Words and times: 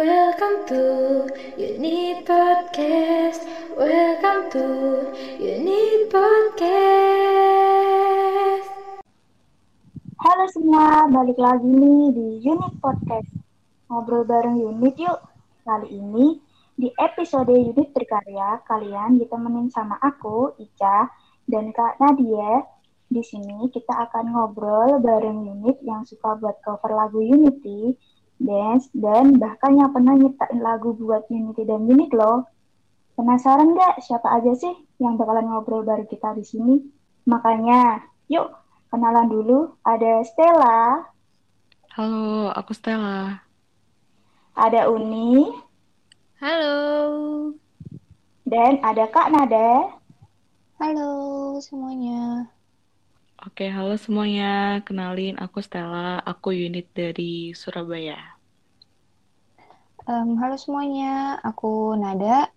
Welcome 0.00 0.64
to 0.72 1.28
Unit 1.60 2.24
Podcast. 2.24 3.44
Welcome 3.76 4.48
to 4.48 4.64
Unit 5.36 6.08
Podcast. 6.08 7.44
Halo 10.24 10.48
semua, 10.56 11.04
balik 11.04 11.36
lagi 11.36 11.68
nih 11.68 12.16
di 12.16 12.40
Unit 12.48 12.80
Podcast. 12.80 13.28
Ngobrol 13.92 14.24
bareng 14.24 14.56
Unit 14.72 14.96
yuk. 14.96 15.20
Kali 15.68 15.92
ini 15.92 16.40
di 16.80 16.88
episode 16.96 17.52
Unit 17.52 17.92
Berkarya, 17.92 18.64
kalian 18.64 19.20
ditemenin 19.20 19.68
sama 19.68 20.00
aku, 20.00 20.56
Ica, 20.56 21.12
dan 21.44 21.76
Kak 21.76 22.00
Nadia. 22.00 22.64
Di 23.04 23.20
sini 23.20 23.68
kita 23.68 24.08
akan 24.08 24.32
ngobrol 24.32 24.96
bareng 25.04 25.44
Unit 25.44 25.76
yang 25.84 26.08
suka 26.08 26.40
buat 26.40 26.56
cover 26.64 26.88
lagu 26.96 27.20
Unity, 27.20 27.92
dance, 28.40 28.86
dan 29.04 29.38
bahkan 29.42 29.72
yang 29.80 29.90
pernah 29.94 30.14
nyiptain 30.16 30.58
lagu 30.68 30.90
buat 31.00 31.22
Unity 31.30 31.62
dan 31.70 31.80
Unit 31.92 32.10
loh. 32.20 32.48
Penasaran 33.16 33.68
nggak 33.76 34.00
siapa 34.06 34.28
aja 34.36 34.52
sih 34.62 34.74
yang 35.02 35.14
bakalan 35.20 35.46
ngobrol 35.50 35.82
bareng 35.88 36.08
kita 36.08 36.28
di 36.38 36.44
sini? 36.50 36.74
Makanya, 37.28 38.00
yuk 38.32 38.48
kenalan 38.90 39.28
dulu. 39.28 39.58
Ada 39.84 40.24
Stella, 40.26 40.78
Halo, 41.94 42.50
aku 42.58 42.72
Stella. 42.74 43.46
ada 44.64 44.86
Uni, 44.94 45.50
Halo. 46.40 47.54
dan 48.52 48.72
ada 48.84 49.04
Kak 49.14 49.28
Nada. 49.32 49.68
Halo 50.80 51.10
semuanya. 51.62 52.50
Oke, 53.46 53.64
halo 53.76 53.96
semuanya. 54.04 54.80
Kenalin, 54.86 55.34
aku 55.44 55.58
Stella. 55.66 56.20
Aku 56.30 56.48
unit 56.52 56.86
dari 56.92 57.56
Surabaya. 57.56 58.29
Em, 60.08 60.32
halo 60.40 60.56
semuanya, 60.56 61.36
aku 61.44 61.92
Nada. 62.00 62.48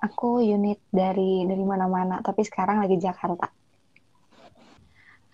Aku 0.00 0.40
unit 0.40 0.80
dari 0.88 1.44
dari 1.44 1.60
mana-mana, 1.60 2.24
tapi 2.24 2.40
sekarang 2.48 2.80
lagi 2.80 2.96
Jakarta. 2.96 3.52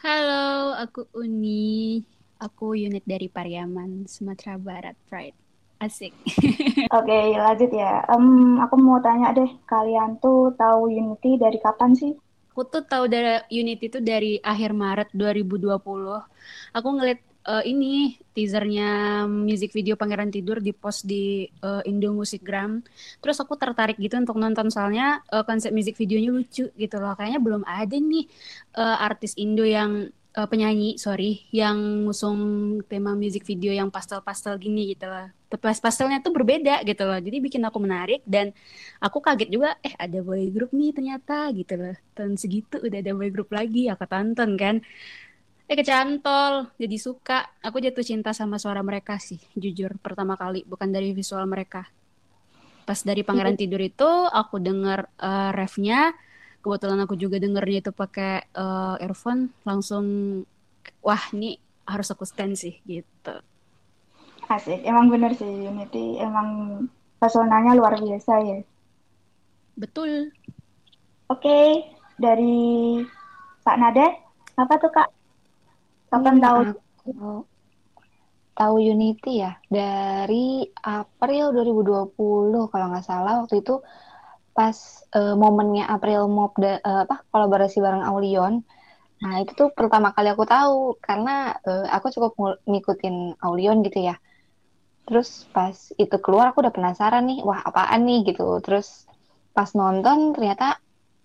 Halo, 0.03 0.75
aku 0.75 1.07
Uni. 1.15 2.03
Aku 2.43 2.75
unit 2.75 3.07
dari 3.07 3.31
Pariaman, 3.31 4.11
Sumatera 4.11 4.59
Barat, 4.59 4.99
Pride. 5.07 5.39
Asik. 5.79 6.11
Oke, 6.99 7.19
lanjut 7.39 7.71
ya. 7.71 8.03
Em, 8.11 8.59
aku 8.59 8.75
mau 8.83 8.99
tanya 8.99 9.31
deh, 9.31 9.51
kalian 9.71 10.19
tuh 10.19 10.51
tahu 10.59 10.91
Unity 10.91 11.39
dari 11.39 11.59
kapan 11.63 11.95
sih? 11.95 12.13
Aku 12.55 12.67
tuh 12.71 12.87
tahu 12.87 13.11
dari 13.11 13.43
unit 13.51 13.83
itu 13.83 13.99
dari 13.99 14.39
akhir 14.39 14.71
Maret 14.79 15.11
2020. 15.11 16.23
Aku 16.71 16.89
ngeliat 16.95 17.19
eh, 17.45 17.63
ini 17.69 18.17
teasernya 18.35 19.23
music 19.29 19.71
video 19.77 19.95
Pangeran 19.95 20.33
Tidur 20.33 20.59
di 20.59 20.73
post 20.73 21.05
di 21.07 21.47
eh, 21.47 21.83
Indo 21.91 22.11
Musikgram. 22.17 22.81
Terus 23.21 23.37
aku 23.41 23.55
tertarik 23.61 24.01
gitu 24.01 24.17
untuk 24.19 24.41
nonton 24.41 24.73
soalnya 24.73 25.21
eh, 25.29 25.45
konsep 25.45 25.71
music 25.71 25.95
videonya 26.01 26.31
lucu 26.33 26.65
gitu 26.75 26.97
loh. 26.99 27.15
Kayaknya 27.15 27.41
belum 27.41 27.63
ada 27.69 27.97
nih 27.97 28.25
eh, 28.81 28.97
artis 29.05 29.37
Indo 29.37 29.63
yang 29.63 30.09
eh, 30.35 30.49
penyanyi, 30.49 30.97
sorry, 30.97 31.45
yang 31.55 32.09
ngusung 32.09 32.41
tema 32.89 33.13
music 33.15 33.45
video 33.47 33.71
yang 33.71 33.93
pastel-pastel 33.93 34.57
gini 34.59 34.97
gitu 34.97 35.07
loh. 35.07 35.29
Pas 35.55 35.79
pastelnya 35.79 36.19
tuh 36.19 36.35
berbeda 36.35 36.83
gitu 36.83 37.07
loh. 37.07 37.15
Jadi 37.23 37.39
bikin 37.39 37.63
aku 37.63 37.79
menarik 37.79 38.27
dan 38.27 38.51
aku 38.99 39.23
kaget 39.23 39.49
juga 39.55 39.79
eh 39.87 39.95
ada 39.95 40.19
boy 40.19 40.51
group 40.51 40.75
nih 40.75 40.91
ternyata 40.91 41.47
gitu 41.55 41.79
loh 41.79 41.97
tahun 42.17 42.35
segitu 42.41 42.83
udah 42.83 42.99
ada 42.99 43.13
boy 43.15 43.31
group 43.31 43.51
lagi 43.53 43.87
aku 43.91 44.07
tonton 44.09 44.51
kan 44.59 44.83
eh 45.71 45.77
kecantol. 45.81 46.53
Jadi 46.83 46.97
suka. 47.07 47.39
Aku 47.67 47.77
jatuh 47.85 48.05
cinta 48.11 48.31
sama 48.37 48.57
suara 48.63 48.81
mereka 48.89 49.15
sih 49.29 49.41
jujur 49.63 49.91
pertama 50.05 50.35
kali. 50.43 50.61
Bukan 50.71 50.89
dari 50.95 51.09
visual 51.19 51.45
mereka. 51.55 51.83
Pas 52.85 53.01
dari 53.01 53.25
Pangeran 53.25 53.57
Tidur 53.57 53.81
itu 53.81 54.09
aku 54.41 54.57
denger 54.61 55.01
eh, 55.29 55.51
refnya. 55.57 56.13
Kebetulan 56.65 57.01
aku 57.05 57.15
juga 57.23 57.37
dengernya 57.45 57.79
itu 57.85 57.93
pakai 57.93 58.33
eh, 58.53 58.95
earphone. 59.05 59.43
Langsung 59.69 60.05
wah 61.07 61.25
ini 61.35 61.57
harus 61.93 62.09
aku 62.13 62.25
stand 62.29 62.55
sih 62.63 62.75
gitu. 62.89 63.35
Asik, 64.55 64.81
emang 64.91 65.07
bener 65.13 65.33
sih 65.41 65.53
Unity, 65.71 66.05
emang 66.27 66.49
pesonanya 67.21 67.73
luar 67.79 67.95
biasa 68.05 68.33
ya. 68.49 68.59
betul. 69.77 70.33
Oke, 71.33 71.57
dari 72.21 72.53
Kak 73.65 73.77
Nada, 73.81 74.07
apa 74.61 74.75
tuh 74.83 74.91
Kak? 74.93 75.09
Kapan 76.15 76.37
tahu? 76.39 76.59
Tahu 78.55 78.77
Unity 78.79 79.43
ya 79.43 79.59
dari 79.67 80.63
April 80.79 81.51
2020 81.51 82.71
kalau 82.71 82.87
nggak 82.95 83.03
salah 83.03 83.43
waktu 83.43 83.67
itu 83.67 83.83
pas 84.55 84.79
eh, 85.19 85.35
momennya 85.35 85.91
April 85.91 86.31
da- 86.63 86.79
eh, 86.79 87.01
apa 87.05 87.27
kolaborasi 87.35 87.83
bareng 87.83 88.07
Aulion. 88.07 88.63
Nah, 89.23 89.35
itu 89.43 89.53
tuh 89.59 89.69
pertama 89.75 90.15
kali 90.15 90.31
aku 90.31 90.45
tahu 90.47 90.75
karena 91.03 91.59
eh, 91.67 91.87
aku 91.91 92.07
cukup 92.15 92.33
ngikutin 92.71 93.43
Aulion 93.43 93.83
gitu 93.83 93.99
ya. 94.07 94.15
Terus 95.11 95.51
pas 95.51 95.75
itu 95.99 96.17
keluar 96.23 96.55
aku 96.55 96.63
udah 96.63 96.75
penasaran 96.79 97.27
nih, 97.27 97.43
wah 97.43 97.59
apaan 97.67 98.07
nih 98.07 98.23
gitu. 98.31 98.63
Terus 98.63 99.11
pas 99.51 99.71
nonton 99.75 100.31
ternyata 100.31 100.79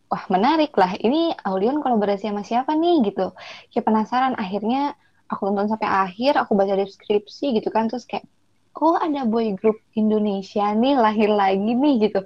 wah 0.09 0.23
menarik 0.33 0.73
lah. 0.73 0.97
Ini 0.97 1.37
Aulion 1.45 1.79
kolaborasi 1.83 2.29
sama 2.29 2.41
siapa 2.41 2.73
nih 2.73 3.13
gitu. 3.13 3.31
Ya 3.73 3.81
penasaran 3.85 4.33
akhirnya 4.35 4.97
aku 5.29 5.41
nonton 5.53 5.69
sampai 5.71 5.89
akhir, 5.89 6.33
aku 6.41 6.57
baca 6.57 6.73
deskripsi 6.73 7.45
gitu 7.61 7.69
kan 7.69 7.85
terus 7.89 8.09
kayak 8.09 8.25
oh 8.79 8.97
ada 8.97 9.27
boy 9.29 9.53
group 9.53 9.77
Indonesia 9.93 10.73
nih 10.73 10.97
lahir 10.97 11.29
lagi 11.29 11.71
nih 11.77 12.09
gitu. 12.09 12.19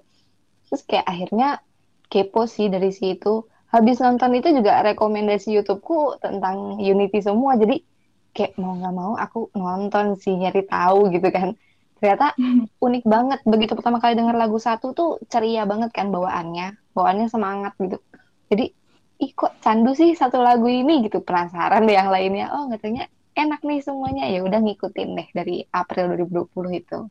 Terus 0.67 0.81
kayak 0.87 1.05
akhirnya 1.11 1.49
kepo 2.07 2.47
sih 2.47 2.71
dari 2.71 2.91
situ. 2.95 3.43
Habis 3.73 3.97
nonton 4.05 4.31
itu 4.37 4.53
juga 4.53 4.85
rekomendasi 4.85 5.49
YouTubeku 5.59 6.21
tentang 6.23 6.77
Unity 6.77 7.19
semua. 7.25 7.57
Jadi 7.57 7.81
kayak 8.33 8.53
mau 8.61 8.73
nggak 8.77 8.93
mau 8.95 9.13
aku 9.17 9.49
nonton 9.57 10.15
sih 10.17 10.33
nyari 10.37 10.63
tahu 10.65 11.09
gitu 11.11 11.29
kan. 11.33 11.57
Ternyata 12.03 12.35
unik 12.87 13.03
banget. 13.07 13.39
Begitu 13.47 13.79
pertama 13.79 14.03
kali 14.03 14.19
denger 14.19 14.35
lagu 14.35 14.59
satu 14.59 14.91
tuh 14.91 15.23
ceria 15.31 15.63
banget 15.63 15.95
kan 15.95 16.11
bawaannya. 16.11 16.75
Bawaannya 16.95 17.27
semangat 17.31 17.73
gitu. 17.79 17.97
Jadi 18.51 18.65
ih 19.23 19.31
kok 19.39 19.55
candu 19.63 19.95
sih 19.95 20.11
satu 20.19 20.43
lagu 20.43 20.67
ini 20.67 21.07
gitu. 21.07 21.23
Penasaran 21.23 21.87
deh 21.87 21.95
yang 21.95 22.11
lainnya. 22.11 22.51
Oh 22.55 22.67
katanya 22.73 23.07
enak 23.39 23.63
nih 23.63 23.79
semuanya. 23.87 24.27
Ya 24.33 24.43
udah 24.47 24.59
ngikutin 24.65 25.09
deh 25.17 25.27
dari 25.37 25.63
April 25.71 26.11
2020 26.11 26.71
itu. 26.75 27.07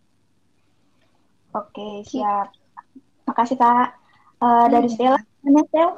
Oke, 1.59 1.82
siap. 2.10 2.47
Makasih 3.28 3.56
Kak. 3.62 3.86
Eh, 4.42 4.66
dari 4.74 4.88
Iya. 4.88 4.94
Stella, 4.94 5.20
mana 5.44 5.62
Stel? 5.69 5.91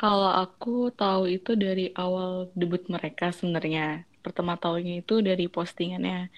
Kalau 0.00 0.28
aku 0.42 0.70
tahu 1.00 1.22
itu 1.36 1.50
dari 1.64 1.82
awal 1.96 2.52
debut 2.60 2.82
mereka 2.94 3.24
sebenarnya. 3.32 4.04
Pertama 4.24 4.52
tahunya 4.62 4.92
itu 5.00 5.12
dari 5.28 5.44
postingannya 5.48 6.28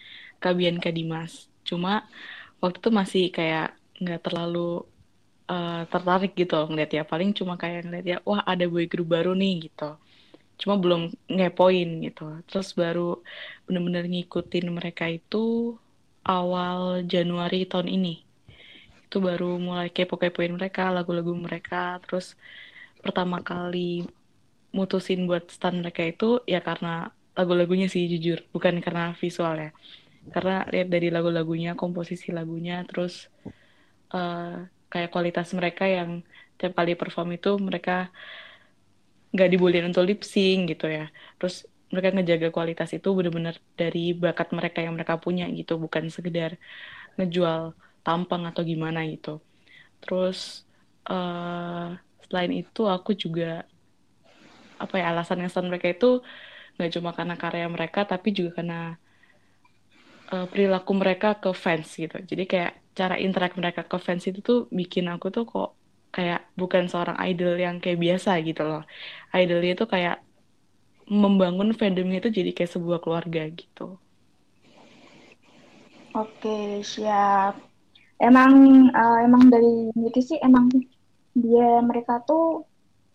Kak 0.43 0.55
Bianca 0.59 0.91
Dimas. 0.95 1.48
Cuma 1.69 1.91
waktu 2.63 2.79
itu 2.83 2.91
masih 3.01 3.23
kayak 3.37 3.65
nggak 4.03 4.21
terlalu 4.27 4.59
eh, 5.53 5.81
tertarik 5.93 6.31
gitu 6.41 6.53
loh 6.59 6.67
ngeliat 6.71 6.91
ya. 6.99 7.03
Paling 7.13 7.31
cuma 7.39 7.55
kayak 7.63 7.81
ngeliat 7.87 8.07
ya, 8.13 8.17
wah 8.29 8.43
ada 8.53 8.65
boy 8.73 8.85
group 8.93 9.09
baru 9.17 9.31
nih 9.43 9.53
gitu. 9.67 9.85
Cuma 10.61 10.75
belum 10.83 11.01
ngepoin 11.35 11.89
gitu. 12.07 12.23
Terus 12.49 12.69
baru 12.81 13.01
bener-bener 13.67 14.05
ngikutin 14.13 14.67
mereka 14.79 15.05
itu 15.19 15.37
awal 16.37 16.81
Januari 17.13 17.57
tahun 17.71 17.89
ini. 17.97 18.09
Itu 19.07 19.17
baru 19.29 19.45
mulai 19.67 19.89
kepo-kepoin 19.97 20.53
mereka, 20.59 20.83
lagu-lagu 20.97 21.33
mereka. 21.47 21.77
Terus 22.05 22.27
pertama 23.05 23.39
kali 23.49 23.79
mutusin 24.77 25.21
buat 25.29 25.45
stan 25.55 25.75
mereka 25.83 26.03
itu 26.13 26.25
ya 26.53 26.61
karena 26.69 26.89
lagu-lagunya 27.39 27.87
sih 27.95 28.03
jujur, 28.13 28.39
bukan 28.55 28.75
karena 28.85 29.03
visualnya. 29.23 29.71
Karena 30.35 30.53
lihat 30.73 30.89
dari 30.95 31.09
lagu-lagunya, 31.15 31.71
komposisi 31.81 32.29
lagunya, 32.39 32.75
terus 32.89 33.13
eh, 34.15 34.55
kayak 34.93 35.11
kualitas 35.15 35.49
mereka 35.59 35.85
yang 35.97 36.11
tiap 36.59 36.73
kali 36.79 36.93
perform 37.01 37.29
itu 37.39 37.51
mereka 37.69 38.11
nggak 39.35 39.49
dibolehin 39.53 39.87
untuk 39.91 40.05
lip 40.09 40.21
sync 40.25 40.61
gitu 40.73 40.87
ya. 40.89 41.05
Terus 41.39 41.69
mereka 41.93 42.09
ngejaga 42.15 42.49
kualitas 42.57 42.91
itu 42.97 43.09
bener-bener 43.17 43.57
dari 43.81 44.13
bakat 44.13 44.49
mereka 44.59 44.79
yang 44.85 44.95
mereka 44.97 45.15
punya 45.25 45.45
gitu, 45.59 45.73
bukan 45.85 46.05
sekedar 46.13 46.57
ngejual 47.19 47.61
tampang 48.07 48.43
atau 48.51 48.63
gimana 48.73 49.01
gitu. 49.13 49.41
Terus 50.03 50.39
eh 51.11 51.89
selain 52.29 52.53
itu 52.63 52.83
aku 52.97 53.11
juga 53.25 53.65
apa 54.79 54.95
ya 55.01 55.05
alasan 55.11 55.43
ngestan 55.43 55.67
mereka 55.71 55.91
itu 55.95 56.07
nggak 56.77 56.91
cuma 56.95 57.11
karena 57.19 57.35
karya 57.43 57.67
mereka 57.77 58.01
tapi 58.13 58.29
juga 58.39 58.51
karena 58.59 58.75
eh, 60.33 60.47
perilaku 60.51 60.93
mereka 60.97 61.29
ke 61.43 61.51
fans 61.57 61.89
gitu. 61.97 62.17
Jadi 62.21 62.45
kayak 62.45 62.73
cara 62.99 63.15
interact 63.17 63.55
mereka 63.61 63.83
ke 63.87 63.97
fans 64.03 64.25
itu 64.27 64.41
tuh 64.43 64.59
bikin 64.73 65.07
aku 65.13 65.31
tuh 65.31 65.45
kok 65.47 65.79
kayak 66.11 66.49
bukan 66.57 66.89
seorang 66.89 67.19
idol 67.29 67.55
yang 67.61 67.79
kayak 67.83 68.01
biasa 68.01 68.41
gitu 68.43 68.63
loh. 68.65 68.83
Idolnya 69.33 69.73
itu 69.77 69.87
kayak 69.87 70.17
membangun 71.09 71.73
fandomnya 71.73 72.21
itu 72.21 72.31
jadi 72.33 72.51
kayak 72.53 72.73
sebuah 72.77 72.99
keluarga 73.01 73.49
gitu. 73.49 73.97
Oke, 76.17 76.83
siap. 76.85 77.61
Emang 78.19 78.53
uh, 78.91 79.19
emang 79.23 79.47
dari 79.47 79.95
Unity 79.95 80.21
sih 80.35 80.39
emang 80.43 80.67
dia 81.39 81.79
mereka 81.85 82.19
tuh 82.27 82.67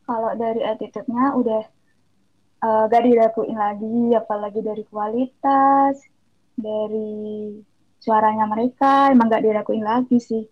kalau 0.07 0.31
dari 0.39 0.63
attitude-nya 0.63 1.35
udah 1.35 1.63
uh, 2.63 2.83
gak 2.87 3.03
diraguin 3.03 3.59
lagi, 3.59 4.15
apalagi 4.15 4.59
dari 4.63 4.83
kualitas, 4.87 5.99
dari 6.53 7.57
suaranya 7.99 8.45
mereka 8.49 9.09
emang 9.09 9.31
gak 9.31 9.43
diraguin 9.43 9.85
lagi 9.85 10.17
sih. 10.19 10.43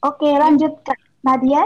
Oke, 0.00 0.32
lanjut 0.32 0.80
Kak 0.80 0.96
Nadia. 1.26 1.64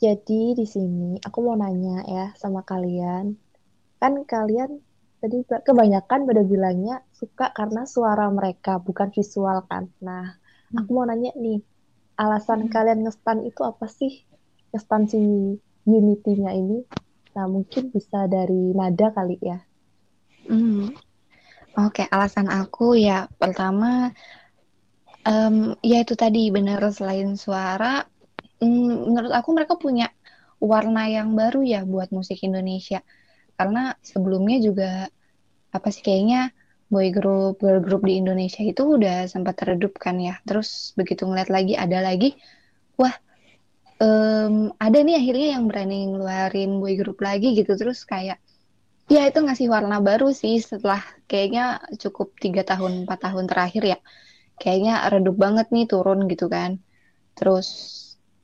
Jadi 0.00 0.56
di 0.56 0.66
sini 0.66 1.16
aku 1.20 1.38
mau 1.44 1.56
nanya 1.56 2.04
ya 2.04 2.26
sama 2.36 2.64
kalian. 2.64 3.36
Kan 4.00 4.24
kalian 4.28 4.80
tadi 5.24 5.40
kebanyakan 5.48 6.28
pada 6.28 6.42
bilangnya 6.44 7.00
suka 7.16 7.48
karena 7.56 7.88
suara 7.88 8.28
mereka 8.28 8.76
bukan 8.76 9.08
visual 9.08 9.64
kan 9.64 9.88
nah 10.04 10.36
hmm. 10.68 10.84
aku 10.84 10.90
mau 10.92 11.08
nanya 11.08 11.32
nih 11.32 11.64
alasan 12.20 12.68
hmm. 12.68 12.72
kalian 12.76 13.08
ngestan 13.08 13.40
itu 13.40 13.64
apa 13.64 13.88
sih 13.88 14.20
ngestan 14.76 15.08
si 15.08 15.16
unity-nya 15.88 16.52
ini 16.52 16.84
nah 17.32 17.48
mungkin 17.48 17.88
bisa 17.88 18.28
dari 18.28 18.76
nada 18.76 19.16
kali 19.16 19.40
ya 19.40 19.64
hmm. 20.44 20.92
Oke 21.78 22.02
alasan 22.10 22.48
aku 22.50 22.94
ya 22.98 23.26
pertama 23.38 24.14
um, 25.26 25.74
ya 25.82 26.04
itu 26.04 26.14
tadi 26.14 26.50
benar 26.54 26.80
selain 26.94 27.34
suara 27.34 28.04
um, 28.62 29.10
menurut 29.10 29.32
aku 29.32 29.48
mereka 29.56 29.74
punya 29.76 30.12
warna 30.64 31.04
yang 31.10 31.36
baru 31.36 31.60
ya 31.60 31.80
buat 31.84 32.08
musik 32.14 32.40
Indonesia. 32.40 33.04
Karena 33.54 33.94
sebelumnya 34.00 34.58
juga 34.64 34.90
apa 35.74 35.88
sih 35.90 36.02
kayaknya 36.02 36.50
boy 36.88 37.10
group 37.10 37.60
girl 37.60 37.82
group 37.82 38.02
di 38.06 38.22
Indonesia 38.22 38.62
itu 38.62 38.82
udah 38.98 39.28
sempat 39.28 39.60
teredup 39.60 39.98
kan 40.00 40.16
ya. 40.18 40.40
Terus 40.48 40.96
begitu 40.98 41.28
ngeliat 41.28 41.50
lagi 41.52 41.74
ada 41.76 42.00
lagi 42.00 42.34
wah 42.96 43.14
um, 44.00 44.70
ada 44.78 44.98
nih 45.02 45.18
akhirnya 45.18 45.48
yang 45.58 45.64
berani 45.66 46.10
ngeluarin 46.10 46.70
boy 46.80 46.94
group 46.98 47.18
lagi 47.20 47.54
gitu. 47.54 47.74
Terus 47.76 48.02
kayak 48.06 48.40
ya 49.08 49.28
itu 49.28 49.38
ngasih 49.44 49.68
warna 49.68 50.00
baru 50.00 50.32
sih 50.32 50.56
setelah 50.60 51.04
kayaknya 51.28 51.80
cukup 52.00 52.32
tiga 52.40 52.64
tahun 52.64 53.04
empat 53.04 53.18
tahun 53.30 53.44
terakhir 53.50 53.82
ya. 53.84 53.98
Kayaknya 54.54 54.94
redup 55.10 55.36
banget 55.36 55.66
nih 55.74 55.86
turun 55.90 56.24
gitu 56.30 56.46
kan. 56.48 56.80
Terus 57.34 57.68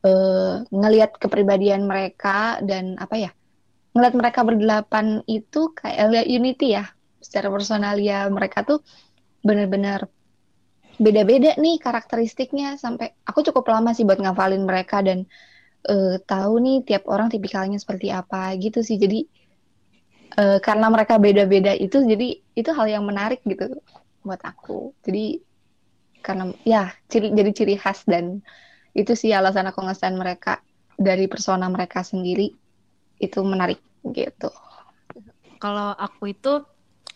uh, 0.04 0.66
ngelihat 0.68 1.16
kepribadian 1.16 1.86
mereka 1.86 2.58
dan 2.60 2.98
apa 2.98 3.16
ya 3.16 3.30
ngeliat 3.90 4.14
mereka 4.14 4.40
berdelapan 4.46 5.26
itu 5.26 5.72
kayak 5.74 6.06
lihat 6.12 6.26
Unity 6.28 6.68
ya. 6.76 6.84
Secara 7.20 7.52
personalia 7.52 8.26
mereka 8.28 8.64
tuh 8.64 8.80
benar-benar 9.40 10.08
beda-beda 11.00 11.56
nih 11.56 11.80
karakteristiknya 11.80 12.76
sampai 12.76 13.16
aku 13.24 13.40
cukup 13.40 13.64
lama 13.72 13.96
sih 13.96 14.04
buat 14.04 14.20
ngafalin 14.20 14.68
mereka 14.68 15.00
dan 15.00 15.24
uh, 15.88 16.20
tahu 16.20 16.60
nih 16.60 16.84
tiap 16.84 17.08
orang 17.08 17.32
tipikalnya 17.32 17.80
seperti 17.80 18.12
apa 18.12 18.52
gitu 18.60 18.84
sih. 18.84 19.00
Jadi 19.00 19.39
uh, 20.36 20.58
karena 20.62 20.86
mereka 20.92 21.16
beda-beda 21.16 21.72
itu 21.74 22.02
jadi 22.04 22.38
itu 22.54 22.70
hal 22.70 22.86
yang 22.86 23.04
menarik 23.06 23.40
gitu 23.46 23.80
buat 24.20 24.40
aku 24.44 24.92
jadi 25.06 25.40
karena 26.20 26.52
ya 26.68 26.92
ciri 27.08 27.32
jadi 27.32 27.50
ciri 27.56 27.74
khas 27.80 28.04
dan 28.04 28.44
itu 28.92 29.14
sih 29.16 29.32
alasan 29.32 29.70
aku 29.70 29.80
ngestand 29.86 30.18
mereka 30.18 30.60
dari 31.00 31.24
persona 31.30 31.64
mereka 31.72 32.04
sendiri 32.04 32.52
itu 33.20 33.40
menarik 33.40 33.80
gitu. 34.12 34.52
Kalau 35.60 35.92
aku 35.96 36.32
itu 36.32 36.64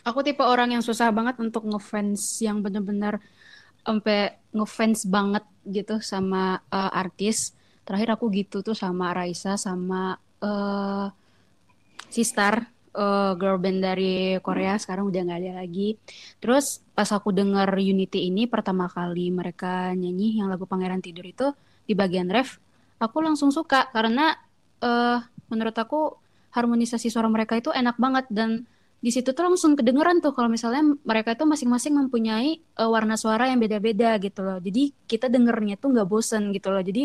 aku 0.05 0.20
tipe 0.25 0.44
orang 0.44 0.76
yang 0.76 0.84
susah 0.84 1.12
banget 1.12 1.40
untuk 1.40 1.64
ngefans 1.64 2.40
yang 2.44 2.61
bener-bener 2.61 3.20
sampai 3.84 4.40
ngefans 4.52 5.05
banget 5.08 5.44
gitu 5.69 6.00
sama 6.00 6.61
uh, 6.69 6.93
artis. 6.93 7.52
Terakhir 7.84 8.16
aku 8.16 8.32
gitu 8.32 8.64
tuh 8.64 8.76
sama 8.76 9.12
Raisa 9.12 9.61
sama 9.61 10.16
uh, 10.40 11.08
Sistar 12.08 12.74
uh, 12.94 13.35
girl 13.37 13.58
band 13.58 13.82
dari 13.82 14.38
Korea 14.41 14.79
sekarang 14.79 15.11
udah 15.11 15.20
nggak 15.26 15.41
ada 15.43 15.52
lagi. 15.67 15.99
Terus 16.38 16.81
pas 16.94 17.11
aku 17.11 17.35
denger 17.35 17.69
Unity 17.76 18.31
ini 18.31 18.46
pertama 18.46 18.87
kali 18.87 19.29
mereka 19.35 19.93
nyanyi 19.93 20.38
yang 20.41 20.49
lagu 20.49 20.64
Pangeran 20.64 21.02
Tidur 21.02 21.26
itu 21.26 21.50
di 21.85 21.93
bagian 21.93 22.32
ref, 22.32 22.56
aku 22.96 23.20
langsung 23.20 23.52
suka 23.52 23.93
karena 23.93 24.32
uh, 24.81 25.20
menurut 25.52 25.76
aku 25.76 26.17
harmonisasi 26.55 27.12
suara 27.12 27.29
mereka 27.29 27.58
itu 27.58 27.69
enak 27.75 27.99
banget 28.00 28.25
dan 28.32 28.64
di 29.05 29.12
situ 29.12 29.37
tuh 29.37 29.44
langsung 29.44 29.76
kedengeran 29.76 30.25
tuh 30.25 30.32
kalau 30.32 30.49
misalnya 30.49 30.81
mereka 31.05 31.37
itu 31.37 31.44
masing-masing 31.44 31.93
mempunyai 31.93 32.64
uh, 32.81 32.88
warna 32.88 33.20
suara 33.20 33.52
yang 33.52 33.61
beda-beda 33.61 34.17
gitu 34.17 34.40
loh. 34.40 34.56
Jadi 34.64 34.97
kita 35.05 35.29
dengernya 35.29 35.76
tuh 35.76 35.93
nggak 35.93 36.08
bosen 36.08 36.49
gitu 36.56 36.73
loh. 36.73 36.81
Jadi 36.81 37.05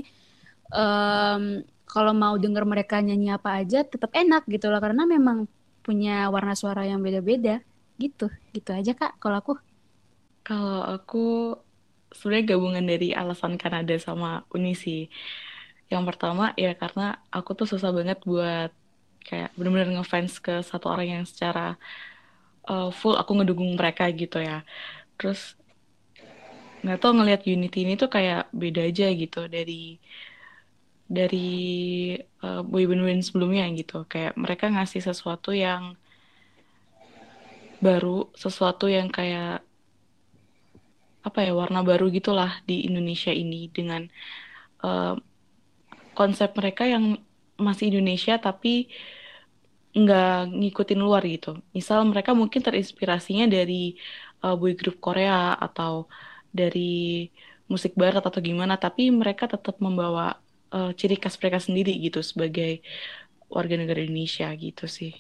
um, 0.71 1.59
kalau 1.83 2.13
mau 2.15 2.39
denger 2.39 2.63
mereka 2.63 3.03
nyanyi 3.03 3.35
apa 3.35 3.59
aja 3.59 3.83
tetap 3.83 4.15
enak 4.15 4.47
gitu 4.47 4.71
loh 4.71 4.79
karena 4.79 5.03
memang 5.03 5.49
punya 5.89 6.29
warna 6.29 6.53
suara 6.53 6.85
yang 6.85 7.01
beda-beda 7.01 7.65
gitu. 7.97 8.29
Gitu 8.53 8.69
aja 8.69 8.93
Kak 8.93 9.17
kalau 9.17 9.41
aku. 9.41 9.53
Kalau 10.45 10.85
aku 10.85 11.25
sebenarnya 12.13 12.53
gabungan 12.53 12.85
dari 12.85 13.09
alasan 13.17 13.57
Kanada 13.57 13.97
sama 13.97 14.45
Uni 14.53 14.77
sih. 14.77 15.09
Yang 15.89 16.03
pertama 16.13 16.53
ya 16.53 16.77
karena 16.77 17.17
aku 17.33 17.57
tuh 17.57 17.65
susah 17.65 17.89
banget 17.89 18.21
buat 18.21 18.69
kayak 19.25 19.49
bener-bener 19.57 19.99
ngefans 19.99 20.37
ke 20.37 20.61
satu 20.63 20.93
orang 20.93 21.21
yang 21.21 21.25
secara 21.25 21.75
uh, 22.69 22.89
full 22.93 23.15
aku 23.17 23.31
ngedukung 23.41 23.73
mereka 23.75 24.07
gitu 24.13 24.37
ya 24.39 24.63
terus 25.19 25.57
nggak 26.79 26.99
tau 27.03 27.11
ngelihat 27.11 27.43
Unity 27.43 27.83
ini 27.83 27.93
tuh 27.99 28.07
kayak 28.07 28.47
beda 28.55 28.87
aja 28.87 29.11
gitu 29.11 29.51
dari 29.51 29.99
dari 31.09 32.13
uh, 32.45 32.61
boyband 32.61 33.01
band 33.01 33.21
sebelumnya 33.25 33.65
gitu 33.73 34.05
kayak 34.05 34.37
mereka 34.37 34.69
ngasih 34.69 35.01
sesuatu 35.01 35.49
yang 35.49 35.97
baru 37.81 38.29
sesuatu 38.37 38.85
yang 38.85 39.09
kayak 39.09 39.65
apa 41.25 41.39
ya 41.43 41.51
warna 41.57 41.81
baru 41.81 42.13
gitulah 42.13 42.61
di 42.69 42.85
Indonesia 42.85 43.33
ini 43.33 43.73
dengan 43.73 44.05
uh, 44.85 45.17
konsep 46.13 46.53
mereka 46.53 46.85
yang 46.85 47.17
masih 47.59 47.91
Indonesia 47.91 48.39
tapi 48.39 48.87
nggak 49.89 50.53
ngikutin 50.53 50.99
luar 51.01 51.25
gitu. 51.25 51.59
Misal 51.73 52.05
mereka 52.05 52.31
mungkin 52.37 52.61
terinspirasinya 52.61 53.49
dari 53.49 53.97
uh, 54.45 54.55
boy 54.55 54.77
group 54.77 55.01
Korea 55.01 55.57
atau 55.57 56.05
dari 56.53 57.25
musik 57.69 57.93
barat 57.97 58.21
atau 58.25 58.41
gimana, 58.41 58.77
tapi 58.77 59.09
mereka 59.13 59.45
tetap 59.45 59.77
membawa 59.81 60.37
uh, 60.73 60.91
ciri 60.93 61.17
khas 61.17 61.37
mereka 61.41 61.59
sendiri 61.61 61.93
gitu 61.97 62.21
sebagai 62.21 62.81
warga 63.49 63.75
negara 63.77 64.01
Indonesia 64.01 64.49
gitu 64.53 64.85
sih. 64.85 65.13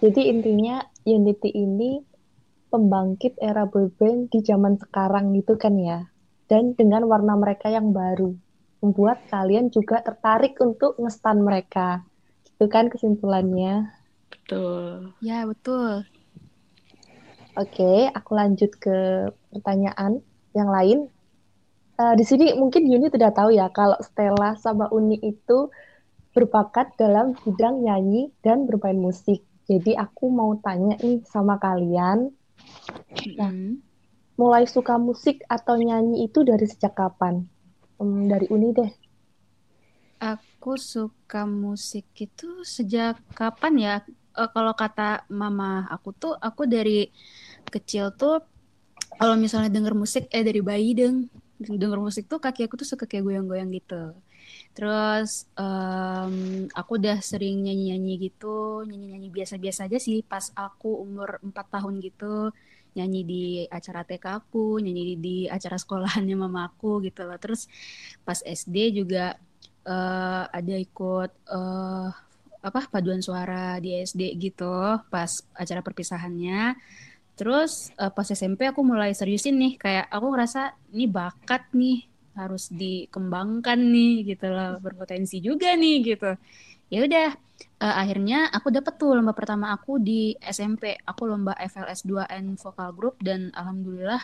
Jadi 0.00 0.32
intinya 0.32 0.80
Unity 1.04 1.52
ini 1.52 2.00
pembangkit 2.72 3.36
era 3.40 3.68
boyband 3.68 4.32
di 4.32 4.40
zaman 4.40 4.80
sekarang 4.80 5.36
gitu 5.36 5.60
kan 5.60 5.76
ya. 5.76 6.08
Dan 6.48 6.74
dengan 6.74 7.06
warna 7.06 7.36
mereka 7.36 7.68
yang 7.68 7.92
baru 7.92 8.32
membuat 8.80 9.28
kalian 9.28 9.68
juga 9.68 10.00
tertarik 10.00 10.56
untuk 10.58 10.96
ngestan 10.96 11.44
mereka. 11.44 12.02
Itu 12.56 12.66
kan 12.72 12.88
kesimpulannya. 12.88 13.92
Betul. 14.32 15.12
Ya, 15.20 15.44
betul. 15.44 16.08
Oke, 17.60 18.08
aku 18.08 18.30
lanjut 18.32 18.72
ke 18.80 19.28
pertanyaan 19.52 20.24
yang 20.56 20.70
lain. 20.72 20.98
Uh, 22.00 22.16
di 22.16 22.24
sini 22.24 22.56
mungkin 22.56 22.88
Yuni 22.88 23.12
tidak 23.12 23.36
tahu 23.36 23.52
ya 23.52 23.68
kalau 23.68 24.00
Stella 24.00 24.56
sama 24.56 24.88
Uni 24.88 25.20
itu 25.20 25.68
berbakat 26.32 26.96
dalam 26.96 27.36
bidang 27.44 27.84
nyanyi 27.84 28.32
dan 28.40 28.64
bermain 28.64 28.96
musik. 28.96 29.44
Jadi 29.68 29.92
aku 30.00 30.32
mau 30.32 30.56
tanya 30.64 30.96
nih 30.96 31.20
sama 31.28 31.60
kalian, 31.60 32.32
nah, 33.36 33.52
mulai 34.40 34.64
suka 34.64 34.96
musik 34.96 35.44
atau 35.44 35.76
nyanyi 35.76 36.24
itu 36.24 36.40
dari 36.40 36.64
sejak 36.64 36.96
kapan? 36.96 37.44
Um, 38.00 38.32
dari 38.32 38.48
Uni 38.48 38.72
deh. 38.72 38.90
Aku 40.24 40.80
suka 40.80 41.44
musik 41.44 42.08
itu 42.16 42.64
sejak 42.64 43.20
kapan 43.36 43.74
ya? 43.76 43.94
Uh, 44.32 44.48
kalau 44.48 44.72
kata 44.72 45.28
mama 45.28 45.84
aku 45.92 46.16
tuh, 46.16 46.32
aku 46.32 46.64
dari 46.64 47.12
kecil 47.68 48.16
tuh 48.16 48.40
kalau 49.20 49.36
misalnya 49.36 49.68
denger 49.68 49.92
musik, 49.92 50.32
eh 50.32 50.40
dari 50.40 50.64
bayi 50.64 50.96
deng, 50.96 51.28
denger 51.60 52.00
musik 52.00 52.24
tuh 52.26 52.40
kaki 52.40 52.66
aku 52.66 52.80
tuh 52.80 52.88
suka 52.88 53.04
kayak 53.04 53.28
goyang-goyang 53.28 53.70
gitu. 53.76 54.16
Terus 54.72 55.50
um, 55.58 56.66
aku 56.72 56.96
udah 56.96 57.18
sering 57.20 57.66
nyanyi-nyanyi 57.66 58.30
gitu, 58.30 58.86
nyanyi-nyanyi 58.88 59.28
biasa-biasa 59.28 59.90
aja 59.90 59.98
sih 60.00 60.24
pas 60.24 60.48
aku 60.56 61.04
umur 61.04 61.38
4 61.42 61.52
tahun 61.52 61.94
gitu 62.00 62.50
nyanyi 62.90 63.22
di 63.22 63.44
acara 63.70 64.02
TK 64.02 64.24
aku, 64.42 64.82
nyanyi 64.82 65.14
di 65.14 65.36
acara 65.46 65.78
sekolahannya 65.78 66.34
mama 66.34 66.70
aku 66.70 66.98
gitu 67.06 67.22
loh. 67.22 67.38
Terus 67.38 67.70
pas 68.26 68.38
SD 68.42 68.98
juga 68.98 69.38
uh, 69.86 70.44
ada 70.50 70.74
ikut 70.74 71.30
uh, 71.50 72.10
apa 72.60 72.80
paduan 72.92 73.24
suara 73.24 73.80
di 73.80 73.96
SD 73.96 74.36
gitu 74.36 75.00
pas 75.08 75.30
acara 75.56 75.80
perpisahannya 75.80 76.76
Terus 77.38 77.92
uh, 77.96 78.12
pas 78.12 78.26
SMP 78.28 78.68
aku 78.68 78.80
mulai 78.84 79.16
seriusin 79.16 79.56
nih 79.56 79.72
kayak 79.80 80.06
aku 80.12 80.26
ngerasa 80.32 80.76
ini 80.92 81.06
bakat 81.08 81.70
nih 81.72 82.10
harus 82.38 82.70
dikembangkan 82.70 83.76
nih 83.76 84.34
gitu 84.34 84.46
loh 84.48 84.78
berpotensi 84.78 85.42
juga 85.42 85.74
nih 85.74 85.96
gitu. 86.14 86.30
Ya 86.90 87.06
udah 87.06 87.28
uh, 87.84 87.94
akhirnya 88.02 88.50
aku 88.50 88.74
dapet 88.74 88.98
tuh 88.98 89.14
lomba 89.14 89.32
pertama 89.34 89.70
aku 89.74 90.02
di 90.02 90.34
SMP. 90.42 90.98
Aku 91.06 91.26
lomba 91.26 91.54
FLS 91.58 92.06
2N 92.06 92.58
vokal 92.58 92.90
group 92.94 93.16
dan 93.22 93.54
alhamdulillah 93.54 94.22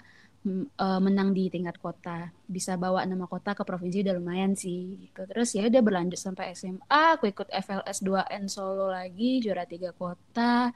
uh, 0.78 1.00
menang 1.02 1.34
di 1.34 1.50
tingkat 1.50 1.76
kota. 1.78 2.30
Bisa 2.46 2.78
bawa 2.78 3.02
nama 3.06 3.26
kota 3.26 3.54
ke 3.54 3.62
provinsi 3.66 4.06
udah 4.06 4.14
lumayan 4.16 4.54
sih 4.54 4.98
gitu. 5.02 5.26
Terus 5.26 5.54
ya 5.54 5.66
udah 5.66 5.82
berlanjut 5.82 6.18
sampai 6.18 6.54
SMA, 6.54 7.02
aku 7.18 7.30
ikut 7.30 7.48
FLS 7.50 8.02
2N 8.02 8.44
Solo 8.50 8.90
lagi, 8.90 9.42
juara 9.42 9.66
tiga 9.66 9.90
kota. 9.94 10.70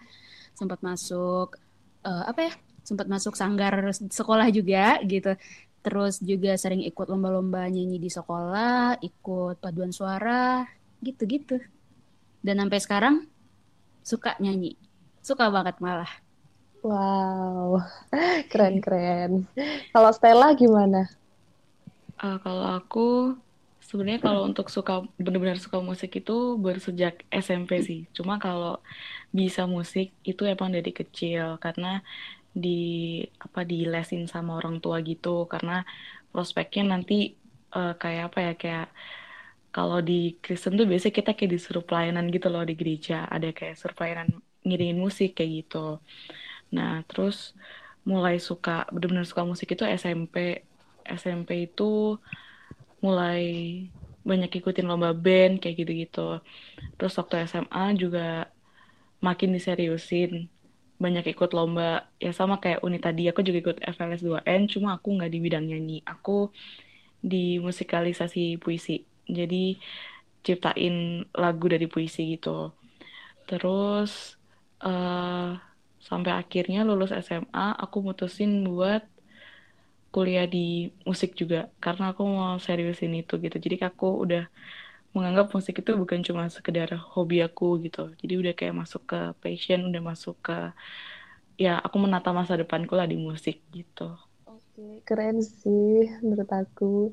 Sempat 0.54 0.82
masuk 0.82 1.69
uh, 2.04 2.24
apa 2.28 2.40
ya? 2.50 2.52
Sempat 2.80 3.06
masuk 3.06 3.36
sanggar 3.36 3.76
sekolah 3.92 4.48
juga 4.50 4.98
gitu. 5.04 5.36
Terus 5.80 6.20
juga 6.20 6.52
sering 6.60 6.84
ikut 6.84 7.08
lomba-lomba 7.08 7.64
nyanyi 7.68 7.96
di 7.96 8.10
sekolah, 8.12 9.00
ikut 9.00 9.60
paduan 9.64 9.92
suara, 9.92 10.68
gitu-gitu. 11.00 11.56
Dan 12.44 12.60
sampai 12.60 12.80
sekarang 12.80 13.16
suka 14.04 14.36
nyanyi. 14.40 14.76
Suka 15.24 15.48
banget 15.48 15.76
malah. 15.80 16.10
Wow, 16.80 17.84
keren-keren. 18.50 19.44
Kalau 19.92 20.10
Stella 20.16 20.56
gimana? 20.56 21.08
Uh, 22.20 22.36
kalau 22.40 22.64
aku 22.80 23.08
sebenarnya 23.90 24.20
kalau 24.26 24.40
untuk 24.48 24.66
suka 24.76 24.92
benar-benar 25.24 25.58
suka 25.64 25.78
musik 25.90 26.10
itu 26.20 26.32
baru 26.64 26.80
sejak 26.88 27.14
SMP 27.44 27.70
sih. 27.88 28.00
Cuma 28.16 28.34
kalau 28.44 28.78
bisa 29.38 29.62
musik 29.76 30.06
itu 30.30 30.42
emang 30.52 30.70
dari 30.76 30.90
kecil 31.00 31.44
karena 31.64 31.86
di 32.64 32.70
apa 33.44 33.60
di 33.70 33.76
lesin 33.92 34.22
sama 34.34 34.50
orang 34.58 34.76
tua 34.84 34.96
gitu 35.10 35.28
karena 35.52 35.72
prospeknya 36.32 36.82
nanti 36.92 37.14
uh, 37.76 37.94
kayak 38.02 38.22
apa 38.34 38.38
ya 38.46 38.52
kayak 38.62 38.86
kalau 39.74 39.98
di 40.08 40.12
Kristen 40.42 40.74
tuh 40.78 40.86
biasanya 40.90 41.14
kita 41.18 41.30
kayak 41.38 41.52
disuruh 41.54 41.84
pelayanan 41.88 42.26
gitu 42.34 42.46
loh 42.52 42.62
di 42.70 42.74
gereja 42.80 43.14
ada 43.34 43.48
kayak 43.58 43.74
suruh 43.78 43.94
pelayanan 43.98 44.28
ngiringin 44.66 44.98
musik 45.04 45.28
kayak 45.38 45.50
gitu 45.62 45.78
Nah, 46.76 47.02
terus 47.08 47.36
mulai 48.06 48.36
suka, 48.38 48.86
benar-benar 48.94 49.26
suka 49.30 49.42
musik 49.50 49.68
itu 49.74 49.84
SMP. 50.02 50.64
SMP 51.06 51.50
itu 51.66 52.16
mulai 53.04 53.42
banyak 54.20 54.52
ikutin 54.60 54.86
lomba 54.86 55.16
band 55.16 55.60
kayak 55.64 55.76
gitu-gitu. 55.80 56.44
Terus 57.00 57.16
waktu 57.16 57.48
SMA 57.48 57.84
juga 57.96 58.52
makin 59.24 59.56
diseriusin. 59.56 60.48
Banyak 61.00 61.32
ikut 61.32 61.56
lomba, 61.56 62.12
ya 62.20 62.32
sama 62.36 62.60
kayak 62.60 62.84
Uni 62.84 63.00
tadi, 63.00 63.24
aku 63.32 63.40
juga 63.40 63.72
ikut 63.72 63.78
FLS 63.80 64.20
2N, 64.20 64.68
cuma 64.68 65.00
aku 65.00 65.16
nggak 65.16 65.32
di 65.32 65.38
bidang 65.40 65.64
nyanyi. 65.64 66.04
Aku 66.04 66.52
di 67.24 67.56
musikalisasi 67.56 68.60
puisi. 68.60 69.08
Jadi 69.24 69.80
ciptain 70.44 71.24
lagu 71.32 71.66
dari 71.68 71.88
puisi 71.88 72.36
gitu. 72.36 72.72
Terus 73.48 74.36
uh, 74.84 75.56
sampai 76.00 76.32
akhirnya 76.36 76.84
lulus 76.84 77.12
SMA 77.12 77.76
aku 77.76 78.00
mutusin 78.04 78.64
buat 78.64 79.04
kuliah 80.14 80.44
di 80.54 80.58
musik 81.08 81.30
juga 81.40 81.56
karena 81.84 82.04
aku 82.12 82.22
mau 82.38 82.54
seriusin 82.66 83.12
itu 83.22 83.34
gitu. 83.44 83.56
Jadi 83.64 83.76
aku 83.88 84.06
udah 84.24 84.42
menganggap 85.14 85.46
musik 85.56 85.74
itu 85.82 85.90
bukan 86.02 86.20
cuma 86.28 86.42
sekedar 86.56 86.88
hobi 87.14 87.36
aku 87.46 87.64
gitu. 87.84 88.00
Jadi 88.20 88.34
udah 88.40 88.52
kayak 88.58 88.74
masuk 88.82 89.02
ke 89.10 89.18
passion 89.42 89.80
udah 89.90 90.02
masuk 90.10 90.36
ke 90.46 90.56
ya 91.64 91.76
aku 91.86 91.96
menata 92.00 92.30
masa 92.32 92.54
depanku 92.56 92.92
lah 92.98 93.06
di 93.12 93.16
musik 93.20 93.56
gitu. 93.76 94.16
Oke 94.48 95.04
keren 95.08 95.36
sih 95.42 96.08
menurut 96.24 96.50
aku. 96.50 97.12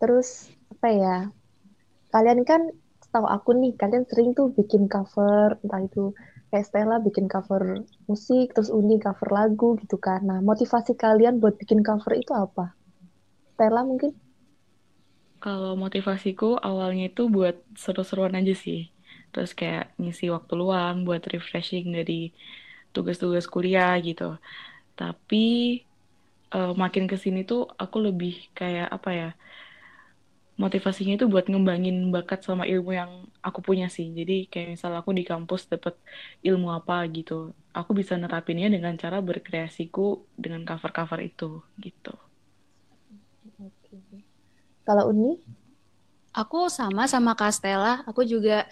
Terus 0.00 0.28
apa 0.72 0.88
ya 0.90 1.16
kalian 2.14 2.40
kan 2.50 2.62
tahu 3.14 3.26
aku 3.36 3.50
nih 3.60 3.72
kalian 3.80 4.04
sering 4.10 4.34
tuh 4.38 4.50
bikin 4.58 4.90
cover 4.90 5.54
entah 5.62 5.80
itu 5.86 6.10
kayak 6.54 6.70
Stella 6.70 7.02
bikin 7.02 7.26
cover 7.26 7.82
musik, 8.06 8.54
terus 8.54 8.70
Uni 8.70 9.02
cover 9.02 9.26
lagu 9.34 9.74
gitu 9.82 9.98
kan. 9.98 10.22
Nah, 10.22 10.38
motivasi 10.38 10.94
kalian 10.94 11.42
buat 11.42 11.58
bikin 11.58 11.82
cover 11.82 12.14
itu 12.14 12.30
apa? 12.30 12.78
Stella 13.58 13.82
mungkin? 13.82 14.14
Kalau 15.42 15.74
motivasiku 15.74 16.54
awalnya 16.62 17.10
itu 17.10 17.26
buat 17.26 17.58
seru-seruan 17.74 18.38
aja 18.38 18.54
sih. 18.54 18.86
Terus 19.34 19.50
kayak 19.50 19.98
ngisi 19.98 20.30
waktu 20.30 20.54
luang 20.54 21.02
buat 21.02 21.26
refreshing 21.26 21.90
dari 21.90 22.30
tugas-tugas 22.94 23.50
kuliah 23.50 23.98
gitu. 23.98 24.38
Tapi 24.94 25.82
uh, 26.54 26.70
makin 26.78 27.10
ke 27.10 27.18
sini 27.18 27.42
tuh 27.42 27.66
aku 27.66 27.98
lebih 27.98 28.54
kayak 28.54 28.94
apa 28.94 29.10
ya, 29.10 29.30
motivasinya 30.54 31.18
itu 31.18 31.26
buat 31.26 31.50
ngembangin 31.50 32.14
bakat 32.14 32.46
sama 32.46 32.62
ilmu 32.64 32.94
yang 32.94 33.26
aku 33.42 33.58
punya 33.58 33.90
sih. 33.90 34.14
Jadi 34.14 34.46
kayak 34.46 34.78
misal 34.78 34.94
aku 34.94 35.10
di 35.10 35.26
kampus 35.26 35.66
dapat 35.66 35.98
ilmu 36.46 36.70
apa 36.70 37.02
gitu, 37.10 37.50
aku 37.74 37.90
bisa 37.92 38.14
nerapinnya 38.14 38.70
dengan 38.70 38.94
cara 38.94 39.18
berkreasiku 39.18 40.22
dengan 40.38 40.62
cover-cover 40.62 41.20
itu 41.26 41.58
gitu. 41.82 42.14
Kalau 44.86 45.10
Uni? 45.10 45.38
Aku 46.34 46.66
sama 46.66 47.06
sama 47.06 47.38
Castella, 47.38 48.02
aku 48.10 48.26
juga 48.26 48.66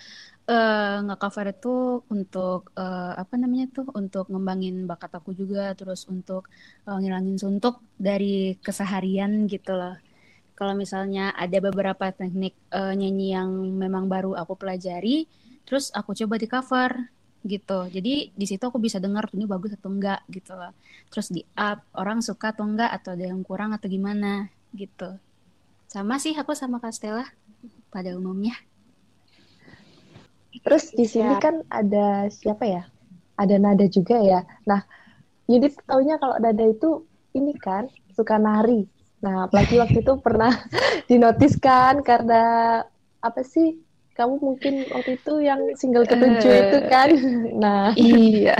uh, 0.50 0.98
nge-cover 1.06 1.54
itu 1.54 2.02
untuk 2.10 2.74
uh, 2.74 3.14
apa 3.14 3.34
namanya 3.38 3.70
tuh 3.70 3.86
untuk 3.94 4.26
ngembangin 4.30 4.82
bakat 4.90 5.14
aku 5.14 5.30
juga 5.30 5.70
terus 5.78 6.02
untuk 6.10 6.50
uh, 6.90 6.98
ngilangin 6.98 7.38
suntuk 7.38 7.78
dari 7.94 8.58
keseharian 8.58 9.46
gitu 9.46 9.78
loh 9.78 9.94
kalau 10.62 10.78
misalnya 10.78 11.35
ada 11.35 11.59
beberapa 11.59 12.14
teknik 12.14 12.54
uh, 12.71 12.95
nyanyi 12.95 13.35
yang 13.35 13.50
memang 13.75 14.07
baru 14.07 14.38
aku 14.38 14.54
pelajari, 14.54 15.26
terus 15.66 15.90
aku 15.90 16.14
coba 16.14 16.38
di 16.38 16.47
cover 16.47 17.11
gitu. 17.42 17.90
Jadi 17.90 18.31
di 18.31 18.47
situ 18.47 18.62
aku 18.62 18.78
bisa 18.78 19.02
dengar 19.02 19.26
ini 19.35 19.42
bagus 19.50 19.75
atau 19.75 19.90
enggak 19.90 20.23
gitu 20.31 20.54
loh. 20.54 20.71
Terus 21.11 21.35
di 21.35 21.42
up 21.59 21.83
orang 21.99 22.23
suka 22.23 22.54
atau 22.54 22.62
enggak 22.62 22.95
atau 22.95 23.19
ada 23.19 23.26
yang 23.26 23.42
kurang 23.42 23.75
atau 23.75 23.90
gimana 23.90 24.47
gitu. 24.71 25.19
Sama 25.90 26.23
sih 26.23 26.38
aku 26.38 26.54
sama 26.54 26.78
Castella 26.78 27.26
pada 27.90 28.14
umumnya. 28.14 28.54
Terus 30.62 30.95
di 30.95 31.11
sini 31.11 31.42
kan 31.42 31.66
ada 31.75 32.31
siapa 32.31 32.71
ya? 32.71 32.87
Ada 33.35 33.59
nada 33.59 33.90
juga 33.90 34.23
ya. 34.23 34.47
Nah, 34.62 34.87
Yudit 35.50 35.75
taunya 35.90 36.23
kalau 36.23 36.38
nada 36.38 36.62
itu 36.71 37.02
ini 37.35 37.50
kan 37.59 37.90
suka 38.14 38.38
nari. 38.38 38.87
Nah, 39.22 39.46
apalagi 39.46 39.78
waktu 39.78 40.02
itu 40.02 40.18
pernah 40.18 40.50
dinotiskan 41.10 42.02
karena 42.02 42.42
apa 43.22 43.40
sih? 43.46 43.78
Kamu 44.12 44.44
mungkin 44.44 44.84
waktu 44.92 45.16
itu 45.16 45.40
yang 45.40 45.72
single 45.72 46.04
ketujuh 46.04 46.52
uh, 46.52 46.60
itu 46.68 46.78
kan? 46.90 47.08
Nah, 47.62 47.96
iya. 47.96 48.58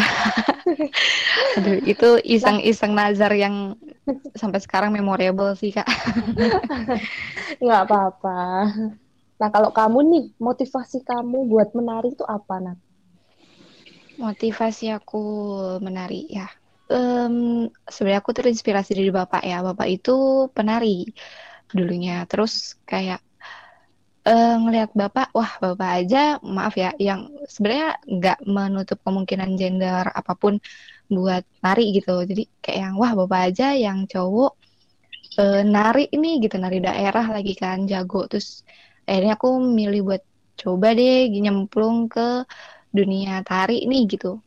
Aduh, 1.59 1.77
itu 1.85 2.09
iseng-iseng 2.25 2.97
nazar 2.97 3.35
yang 3.37 3.77
sampai 4.33 4.63
sekarang 4.65 4.95
memorable 4.95 5.53
sih, 5.59 5.75
Kak. 5.75 5.85
Nggak 7.61 7.81
apa-apa. 7.85 8.41
Nah, 9.37 9.49
kalau 9.51 9.75
kamu 9.75 9.99
nih, 10.09 10.25
motivasi 10.41 11.05
kamu 11.05 11.51
buat 11.51 11.75
menari 11.77 12.15
itu 12.17 12.25
apa, 12.25 12.63
Nat? 12.63 12.79
Motivasi 14.17 14.95
aku 14.95 15.21
menari 15.83 16.31
ya 16.31 16.47
um, 16.93 17.35
sebenarnya 17.89 18.21
aku 18.23 18.33
terinspirasi 18.37 18.93
dari 18.99 19.11
bapak 19.11 19.43
ya. 19.43 19.65
Bapak 19.65 19.89
itu 19.89 20.13
penari 20.53 21.09
dulunya. 21.73 22.29
Terus 22.31 22.77
kayak 22.85 23.21
uh, 24.29 24.55
ngelihat 24.63 24.91
bapak, 24.93 25.33
wah 25.33 25.53
bapak 25.65 25.91
aja, 26.05 26.37
maaf 26.45 26.75
ya, 26.77 26.93
yang 27.01 27.33
sebenarnya 27.49 27.97
nggak 28.05 28.39
menutup 28.45 28.99
kemungkinan 29.01 29.51
gender 29.61 30.05
apa 30.13 30.33
pun 30.37 30.61
buat 31.09 31.45
nari 31.65 31.97
gitu. 31.97 32.23
Jadi 32.29 32.43
kayak 32.63 32.79
yang 32.85 32.95
wah 33.01 33.13
bapak 33.17 33.41
aja 33.53 33.67
yang 33.75 34.05
cowok 34.05 34.53
uh, 35.41 35.63
nari 35.65 36.05
ini 36.13 36.29
gitu, 36.45 36.57
nari 36.61 36.79
daerah 36.85 37.27
lagi 37.33 37.53
kan 37.57 37.89
jago. 37.89 38.29
Terus 38.31 38.63
akhirnya 39.09 39.35
aku 39.41 39.49
milih 39.59 40.01
buat 40.07 40.23
coba 40.61 40.95
deh 40.95 41.33
nyemplung 41.33 42.13
ke 42.13 42.47
dunia 42.93 43.41
tari 43.49 43.83
ini 43.89 44.05
gitu 44.05 44.39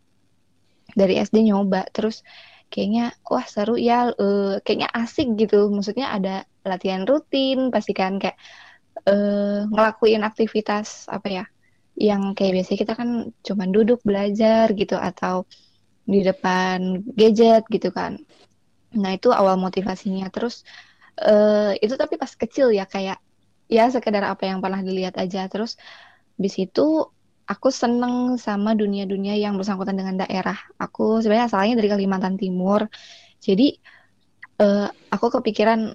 dari 0.96 1.20
SD 1.20 1.46
nyoba. 1.52 1.86
Terus 1.92 2.24
kayaknya 2.72 3.14
wah 3.28 3.46
seru 3.46 3.78
ya 3.78 4.10
uh, 4.16 4.58
kayaknya 4.64 4.90
asik 4.96 5.36
gitu. 5.38 5.70
Maksudnya 5.70 6.16
ada 6.16 6.48
latihan 6.66 7.06
rutin 7.06 7.70
pasti 7.70 7.94
kan 7.94 8.18
kayak 8.18 8.40
uh, 9.06 9.68
ngelakuin 9.70 10.26
aktivitas 10.26 11.06
apa 11.12 11.28
ya 11.30 11.46
yang 11.96 12.36
kayak 12.36 12.60
biasa 12.60 12.76
kita 12.76 12.94
kan 12.96 13.32
cuman 13.40 13.70
duduk 13.72 14.04
belajar 14.04 14.68
gitu 14.76 15.00
atau 15.00 15.48
di 16.04 16.22
depan 16.22 17.02
gadget 17.16 17.64
gitu 17.72 17.90
kan. 17.92 18.20
Nah 18.96 19.12
itu 19.16 19.32
awal 19.32 19.56
motivasinya. 19.56 20.28
Terus 20.32 20.68
uh, 21.24 21.72
itu 21.80 21.96
tapi 21.96 22.20
pas 22.20 22.32
kecil 22.32 22.76
ya 22.76 22.84
kayak 22.84 23.20
ya 23.66 23.90
sekedar 23.90 24.22
apa 24.28 24.46
yang 24.46 24.60
pernah 24.60 24.84
dilihat 24.84 25.16
aja. 25.16 25.48
Terus 25.48 25.80
di 26.36 26.52
situ 26.52 27.08
aku 27.46 27.70
seneng 27.70 28.42
sama 28.42 28.74
dunia-dunia 28.74 29.38
yang 29.38 29.56
bersangkutan 29.56 29.94
dengan 29.98 30.26
daerah. 30.26 30.58
Aku 30.82 31.22
sebenarnya 31.22 31.48
asalnya 31.50 31.74
dari 31.78 31.90
Kalimantan 31.94 32.36
Timur. 32.42 32.90
Jadi 33.38 33.78
uh, 34.62 34.90
aku 35.14 35.28
kepikiran 35.40 35.94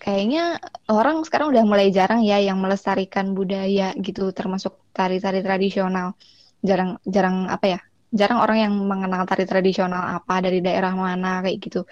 kayaknya 0.00 0.56
orang 0.88 1.26
sekarang 1.26 1.52
udah 1.52 1.64
mulai 1.66 1.92
jarang 1.92 2.24
ya 2.24 2.40
yang 2.40 2.56
melestarikan 2.62 3.36
budaya 3.36 3.92
gitu 3.98 4.30
termasuk 4.30 4.78
tari-tari 4.94 5.42
tradisional. 5.42 6.14
Jarang 6.62 7.02
jarang 7.04 7.50
apa 7.50 7.66
ya? 7.66 7.80
Jarang 8.10 8.38
orang 8.42 8.58
yang 8.58 8.74
mengenal 8.74 9.26
tari 9.26 9.46
tradisional 9.46 10.02
apa 10.22 10.42
dari 10.42 10.62
daerah 10.62 10.94
mana 10.94 11.42
kayak 11.42 11.58
gitu. 11.62 11.82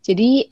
Jadi 0.00 0.48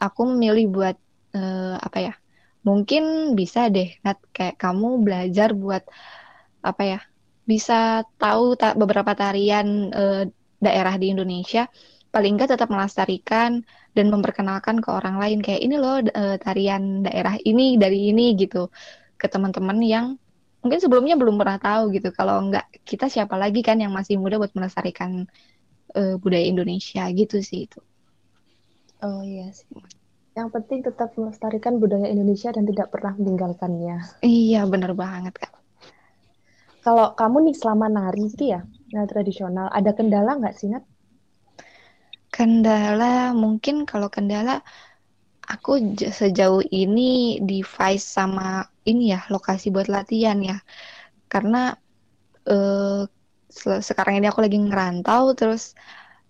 aku 0.00 0.22
memilih 0.30 0.66
buat 0.70 0.96
uh, 1.34 1.76
apa 1.76 1.98
ya? 1.98 2.14
Mungkin 2.60 3.34
bisa 3.34 3.72
deh 3.72 3.98
Nat 4.04 4.20
kayak 4.36 4.60
kamu 4.60 5.00
belajar 5.00 5.56
buat 5.56 5.82
apa 6.60 6.82
ya 6.84 7.00
bisa 7.50 8.06
tahu 8.20 8.54
ta 8.54 8.78
beberapa 8.78 9.10
tarian 9.16 9.90
uh, 9.90 10.22
daerah 10.60 10.94
di 11.00 11.10
Indonesia 11.10 11.66
paling 12.10 12.36
enggak 12.36 12.54
tetap 12.54 12.68
melestarikan 12.70 13.62
dan 13.94 14.06
memperkenalkan 14.10 14.78
ke 14.78 14.88
orang 14.90 15.18
lain. 15.18 15.38
Kayak 15.42 15.62
ini 15.66 15.74
loh 15.78 15.98
uh, 16.02 16.36
tarian 16.38 17.02
daerah 17.06 17.38
ini 17.42 17.74
dari 17.74 18.14
ini 18.14 18.38
gitu 18.38 18.70
ke 19.18 19.26
teman-teman 19.26 19.78
yang 19.82 20.06
mungkin 20.60 20.78
sebelumnya 20.78 21.18
belum 21.18 21.38
pernah 21.38 21.58
tahu 21.58 21.94
gitu. 21.94 22.14
Kalau 22.14 22.38
enggak 22.38 22.70
kita 22.86 23.10
siapa 23.10 23.34
lagi 23.34 23.62
kan 23.66 23.78
yang 23.82 23.90
masih 23.94 24.18
muda 24.18 24.38
buat 24.38 24.54
melestarikan 24.54 25.26
uh, 25.98 26.14
budaya 26.22 26.46
Indonesia 26.46 27.06
gitu 27.14 27.42
sih 27.42 27.66
itu. 27.66 27.80
Oh 29.00 29.24
iya 29.24 29.48
sih. 29.50 29.66
Yang 30.38 30.48
penting 30.54 30.86
tetap 30.86 31.10
melestarikan 31.18 31.82
budaya 31.82 32.06
Indonesia 32.06 32.54
dan 32.54 32.62
tidak 32.62 32.94
pernah 32.94 33.16
meninggalkannya. 33.18 34.22
Iya 34.22 34.66
benar 34.70 34.94
banget 34.94 35.34
kak 35.34 35.59
kalau 36.84 37.12
kamu 37.18 37.36
nih 37.50 37.56
selama 37.60 37.86
nari 37.92 38.32
gitu 38.32 38.44
ya, 38.54 38.60
nari 38.94 39.08
tradisional, 39.12 39.66
ada 39.68 39.90
kendala 39.98 40.36
nggak 40.40 40.54
sih, 40.58 40.68
Nat? 40.72 40.84
Kendala, 42.30 43.34
mungkin 43.34 43.84
kalau 43.90 44.08
kendala, 44.08 44.62
aku 45.50 45.98
sejauh 45.98 46.62
ini 46.70 47.42
device 47.42 48.06
sama 48.06 48.70
ini 48.86 49.12
ya, 49.14 49.26
lokasi 49.34 49.74
buat 49.74 49.90
latihan 49.90 50.38
ya. 50.40 50.56
Karena 51.26 51.74
uh, 52.46 53.02
sekarang 53.88 54.22
ini 54.22 54.26
aku 54.30 54.40
lagi 54.46 54.58
ngerantau, 54.62 55.34
terus 55.34 55.74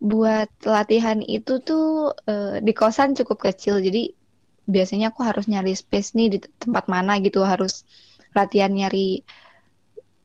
buat 0.01 0.49
latihan 0.65 1.21
itu 1.21 1.61
tuh 1.61 2.17
uh, 2.27 2.57
di 2.65 2.73
kosan 2.73 3.13
cukup 3.13 3.53
kecil, 3.53 3.77
jadi 3.85 4.09
biasanya 4.65 5.13
aku 5.13 5.21
harus 5.29 5.45
nyari 5.53 5.77
space 5.77 6.17
nih 6.17 6.29
di 6.33 6.39
tempat 6.41 6.89
mana 6.89 7.21
gitu, 7.21 7.45
harus 7.45 7.85
latihan 8.33 8.73
nyari 8.73 9.21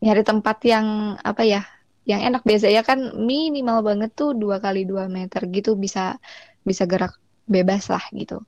nyari 0.03 0.21
tempat 0.25 0.57
yang 0.65 1.17
apa 1.21 1.43
ya 1.45 1.61
yang 2.05 2.21
enak. 2.21 2.41
Biasanya 2.45 2.81
kan 2.85 2.99
minimal 3.17 3.81
banget 3.81 4.11
tuh 4.13 4.35
dua 4.35 4.61
kali 4.61 4.85
dua 4.87 5.09
meter 5.09 5.45
gitu 5.49 5.75
bisa 5.75 6.17
bisa 6.65 6.83
gerak 6.85 7.15
bebas 7.45 7.89
lah 7.91 8.03
gitu. 8.13 8.43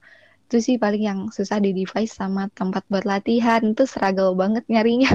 Itu 0.47 0.63
sih 0.63 0.79
paling 0.79 1.03
yang 1.03 1.19
susah 1.29 1.59
di 1.59 1.75
device 1.75 2.15
sama 2.15 2.47
tempat 2.53 2.87
buat 2.87 3.03
latihan. 3.03 3.61
Itu 3.63 3.83
struggle 3.83 4.33
banget 4.37 4.63
nyarinya. 4.71 5.11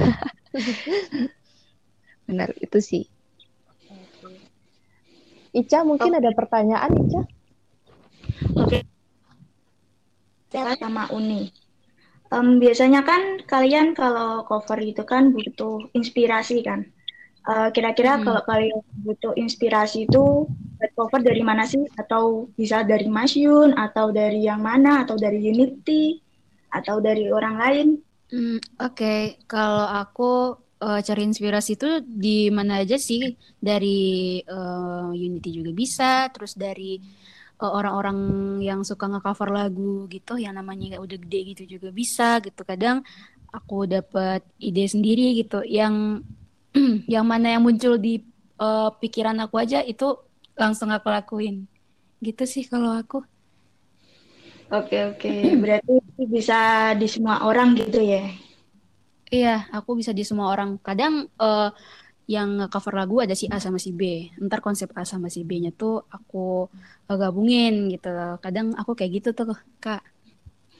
Benar 2.29 2.53
itu 2.61 2.79
sih. 2.79 3.03
Ica 5.53 5.85
mungkin 5.85 6.17
ada 6.17 6.33
pertanyaan 6.33 6.91
Ica? 6.97 7.21
Oke. 8.57 8.81
Okay. 10.49 10.77
sama 10.81 11.09
Uni 11.13 11.62
um, 12.33 12.57
biasanya 12.57 13.05
kan 13.05 13.39
kalian 13.45 13.93
kalau 13.93 14.41
cover 14.49 14.81
itu 14.81 15.05
kan 15.05 15.29
butuh 15.29 15.85
inspirasi 15.93 16.65
kan. 16.65 16.89
uh, 17.43 17.67
kira-kira 17.75 18.15
hmm. 18.17 18.23
kalau 18.23 18.41
kalian 18.47 18.79
butuh 19.03 19.35
inspirasi 19.35 20.07
itu 20.07 20.47
buat 20.79 20.91
cover 20.97 21.21
dari 21.21 21.43
mana 21.45 21.67
sih? 21.69 21.85
Atau 21.99 22.49
bisa 22.57 22.81
dari 22.81 23.05
Mas 23.05 23.37
Yun, 23.37 23.75
atau 23.77 24.09
dari 24.09 24.47
yang 24.47 24.63
mana? 24.63 25.03
Atau 25.03 25.19
dari 25.19 25.43
Unity, 25.43 26.17
atau 26.71 27.03
dari 27.03 27.29
orang 27.29 27.55
lain? 27.59 27.87
Hmm, 28.33 28.57
Oke, 28.81 28.97
okay. 28.97 29.21
kalau 29.45 29.85
aku 29.85 30.57
uh, 30.81 30.99
cari 31.03 31.21
inspirasi 31.27 31.77
itu 31.77 32.01
di 32.01 32.49
mana 32.49 32.81
aja 32.81 32.97
sih? 32.97 33.35
Dari 33.59 34.39
uh, 34.47 35.11
Unity 35.13 35.49
juga 35.51 35.71
bisa, 35.75 36.31
terus 36.31 36.55
dari 36.55 36.97
Eh, 36.97 37.22
orang-orang 37.61 38.17
yang 38.59 38.81
suka 38.81 39.05
nge-cover 39.07 39.53
lagu 39.53 40.09
gitu 40.09 40.35
yang 40.35 40.57
namanya 40.57 40.97
udah 40.99 41.17
gede 41.19 41.39
gitu 41.55 41.77
juga 41.77 41.93
bisa 41.93 42.41
gitu. 42.41 42.65
Kadang 42.65 43.05
aku 43.53 43.85
dapat 43.85 44.41
ide 44.57 44.83
sendiri 44.89 45.37
gitu. 45.37 45.61
Yang 45.63 46.25
yang 47.13 47.25
mana 47.27 47.55
yang 47.55 47.63
muncul 47.63 48.01
di 48.01 48.25
uh, 48.57 48.89
pikiran 48.97 49.37
aku 49.45 49.61
aja 49.61 49.85
itu 49.85 50.17
langsung 50.57 50.89
aku 50.89 51.07
lakuin. 51.13 51.69
Gitu 52.19 52.43
sih 52.49 52.65
kalau 52.65 52.97
aku. 52.97 53.21
Oke 54.73 55.13
oke. 55.13 55.31
Berarti 55.61 55.93
bisa 56.25 56.91
di 56.97 57.05
semua 57.05 57.45
orang 57.45 57.77
gitu 57.77 58.01
ya? 58.01 58.25
Iya 59.33 59.69
aku 59.69 59.97
bisa 59.97 60.11
di 60.11 60.25
semua 60.25 60.49
orang. 60.53 60.81
Kadang 60.81 61.29
uh, 61.37 61.69
yang 62.33 62.65
cover 62.73 62.97
lagu 62.97 63.21
ada 63.21 63.37
si 63.37 63.45
A 63.47 63.61
sama 63.61 63.77
si 63.77 63.93
B. 63.93 64.33
Ntar 64.41 64.59
konsep 64.65 64.89
A 64.97 65.05
sama 65.05 65.29
si 65.29 65.45
B-nya 65.45 65.69
tuh 65.69 66.01
aku 66.09 66.67
gabungin 67.05 67.93
gitu. 67.93 68.09
Kadang 68.41 68.73
aku 68.73 68.97
kayak 68.97 69.21
gitu 69.21 69.29
tuh, 69.37 69.53
Kak. 69.77 70.01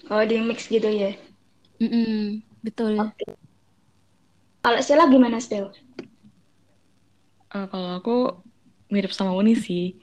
Oh, 0.10 0.20
di 0.26 0.42
mix 0.42 0.68
gitu 0.68 0.90
ya? 0.90 1.14
Mm 1.80 1.90
-mm, 1.90 2.20
betul. 2.66 3.00
Okay. 3.00 3.38
Kalau 4.64 4.80
Stella 4.82 5.06
gimana, 5.08 5.38
Stella? 5.40 5.72
Uh, 7.54 7.68
kalau 7.70 7.90
aku 8.02 8.18
mirip 8.90 9.14
sama 9.14 9.38
Uni 9.38 9.54
sih. 9.54 9.96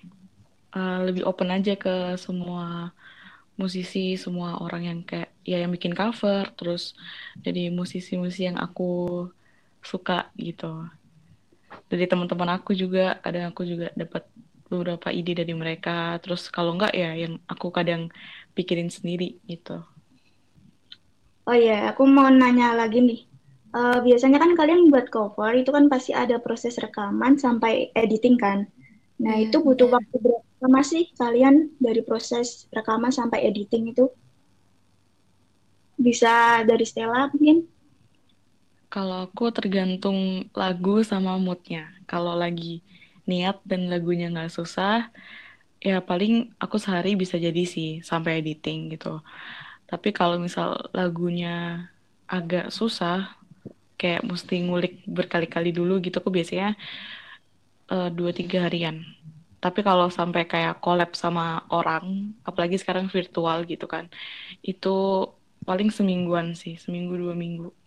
Uh, 0.70 1.02
lebih 1.02 1.26
open 1.26 1.50
aja 1.50 1.74
ke 1.74 2.14
semua 2.14 2.94
musisi, 3.58 4.14
semua 4.14 4.62
orang 4.62 4.82
yang 4.86 4.98
kayak 5.02 5.34
ya 5.42 5.58
yang 5.60 5.74
bikin 5.74 5.92
cover, 5.92 6.46
terus 6.54 6.94
jadi 7.42 7.68
musisi-musisi 7.74 8.48
yang 8.48 8.56
aku 8.56 9.26
suka 9.82 10.30
gitu 10.36 10.88
dari 11.90 12.06
teman-teman 12.06 12.59
aku 12.59 12.74
juga 12.74 13.18
kadang 13.22 13.50
aku 13.50 13.62
juga 13.66 13.90
dapat 13.94 14.26
beberapa 14.70 15.11
ide 15.11 15.35
dari 15.35 15.52
mereka. 15.52 16.16
Terus 16.22 16.46
kalau 16.48 16.78
enggak 16.78 16.94
ya 16.94 17.11
yang 17.18 17.42
aku 17.50 17.74
kadang 17.74 18.09
pikirin 18.54 18.88
sendiri 18.88 19.42
gitu. 19.50 19.83
Oh 21.50 21.56
iya 21.56 21.90
aku 21.90 22.06
mau 22.06 22.30
nanya 22.30 22.78
lagi 22.78 23.02
nih. 23.02 23.20
Uh, 23.70 24.02
biasanya 24.02 24.42
kan 24.42 24.54
kalian 24.59 24.90
buat 24.90 25.11
cover 25.14 25.54
itu 25.54 25.70
kan 25.70 25.87
pasti 25.87 26.11
ada 26.11 26.42
proses 26.42 26.78
rekaman 26.78 27.38
sampai 27.38 27.90
editing 27.94 28.38
kan? 28.38 28.66
Nah 29.18 29.35
yeah, 29.38 29.46
itu 29.50 29.62
butuh 29.62 29.90
yeah. 29.90 29.94
waktu 29.98 30.16
berapa 30.18 30.46
lama 30.62 30.83
sih 30.83 31.11
kalian 31.18 31.74
dari 31.78 32.02
proses 32.02 32.66
rekaman 32.70 33.11
sampai 33.14 33.46
editing 33.46 33.90
itu? 33.94 34.11
Bisa 35.98 36.62
dari 36.66 36.87
Stella 36.87 37.30
mungkin 37.30 37.66
kalau 38.92 39.31
aku 39.31 39.55
tergantung 39.55 40.50
lagu 40.53 41.00
sama 41.07 41.38
moodnya. 41.38 41.94
Kalau 42.11 42.35
lagi 42.35 42.83
niat 43.31 43.62
dan 43.62 43.87
lagunya 43.92 44.26
nggak 44.35 44.50
susah, 44.50 45.09
ya 45.81 46.03
paling 46.03 46.53
aku 46.59 46.76
sehari 46.83 47.14
bisa 47.14 47.38
jadi 47.38 47.62
sih 47.74 48.03
sampai 48.03 48.42
editing 48.42 48.92
gitu. 48.94 49.22
Tapi 49.90 50.09
kalau 50.11 50.37
misal 50.42 50.90
lagunya 50.94 51.87
agak 52.26 52.74
susah, 52.74 53.16
kayak 54.00 54.22
mesti 54.26 54.55
ngulik 54.66 54.94
berkali-kali 55.07 55.70
dulu 55.70 56.03
gitu, 56.03 56.18
aku 56.22 56.31
biasanya 56.35 56.74
uh, 57.92 58.09
dua 58.11 58.31
tiga 58.35 58.66
harian. 58.66 59.07
Tapi 59.61 59.81
kalau 59.85 60.09
sampai 60.09 60.48
kayak 60.48 60.81
collab 60.81 61.12
sama 61.14 61.68
orang, 61.68 62.33
apalagi 62.48 62.76
sekarang 62.81 63.07
virtual 63.12 63.62
gitu 63.68 63.87
kan, 63.87 64.09
itu 64.64 64.88
paling 65.68 65.92
semingguan 65.92 66.57
sih, 66.57 66.74
seminggu 66.81 67.14
dua 67.20 67.35
minggu. 67.37 67.79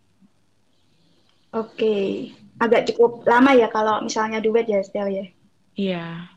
Oke, 1.53 2.33
agak 2.57 2.89
cukup 2.89 3.21
lama 3.29 3.53
ya 3.53 3.69
kalau 3.69 4.01
misalnya 4.01 4.41
duet 4.41 4.65
ya 4.65 4.81
Stel 4.81 5.09
ya. 5.13 5.25
Iya. 5.77 6.33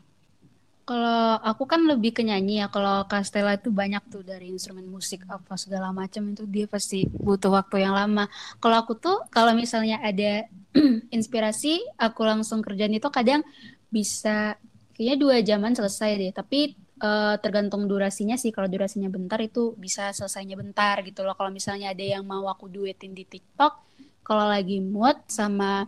Kalau 0.87 1.35
aku 1.43 1.67
kan 1.67 1.83
lebih 1.83 2.15
ke 2.15 2.23
nyanyi 2.23 2.63
ya. 2.63 2.71
Kalau 2.71 3.03
Castella 3.11 3.59
itu 3.59 3.73
banyak 3.73 4.07
tuh 4.07 4.23
dari 4.23 4.53
instrumen 4.53 4.87
musik 4.87 5.27
apa 5.27 5.59
segala 5.59 5.91
macam 5.91 6.31
itu 6.31 6.47
dia 6.47 6.63
pasti 6.69 7.03
butuh 7.09 7.51
waktu 7.51 7.83
yang 7.83 7.97
lama. 7.97 8.31
Kalau 8.63 8.77
aku 8.79 8.95
tuh 8.95 9.25
kalau 9.27 9.51
misalnya 9.51 9.99
ada 9.99 10.47
inspirasi, 11.17 11.81
aku 11.99 12.23
langsung 12.23 12.63
kerjaan 12.63 12.95
itu 12.95 13.09
kadang 13.11 13.43
bisa 13.91 14.55
kayaknya 14.95 15.15
dua 15.19 15.35
jaman 15.43 15.75
selesai 15.75 16.13
deh. 16.13 16.31
Tapi 16.31 16.77
uh, 17.03 17.35
tergantung 17.41 17.89
durasinya 17.89 18.39
sih. 18.39 18.55
Kalau 18.55 18.71
durasinya 18.71 19.11
bentar 19.11 19.43
itu 19.43 19.75
bisa 19.75 20.15
selesainya 20.15 20.55
bentar 20.55 21.03
gitu 21.03 21.25
loh. 21.27 21.35
Kalau 21.35 21.51
misalnya 21.51 21.91
ada 21.91 22.05
yang 22.05 22.23
mau 22.23 22.47
aku 22.47 22.71
duetin 22.71 23.11
di 23.11 23.27
TikTok, 23.27 23.86
kalau 24.27 24.43
lagi 24.43 24.83
mood 24.83 25.15
sama 25.31 25.87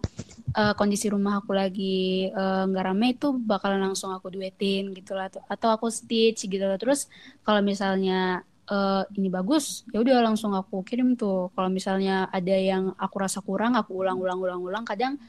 uh, 0.56 0.74
kondisi 0.80 1.12
rumah 1.12 1.44
aku 1.44 1.52
lagi 1.52 2.32
eh, 2.32 2.64
nggak 2.72 2.84
uh, 2.84 2.88
rame 2.88 3.08
itu 3.12 3.36
bakalan 3.36 3.92
langsung 3.92 4.16
aku 4.16 4.32
duetin 4.32 4.96
gitu 4.96 5.12
lah 5.12 5.28
atau 5.28 5.70
aku 5.76 5.92
stitch 5.92 6.48
gitu 6.48 6.64
lah 6.64 6.80
terus 6.80 7.12
kalau 7.44 7.60
misalnya 7.60 8.48
uh, 8.72 9.04
ini 9.12 9.28
bagus 9.28 9.84
ya 9.92 10.00
udah 10.00 10.24
langsung 10.24 10.56
aku 10.56 10.88
kirim 10.88 11.20
tuh 11.20 11.52
kalau 11.52 11.68
misalnya 11.68 12.32
ada 12.32 12.56
yang 12.56 12.96
aku 12.96 13.16
rasa 13.20 13.44
kurang 13.44 13.76
aku 13.76 14.00
ulang-ulang 14.00 14.40
ulang-ulang 14.40 14.88
kadang 14.88 15.20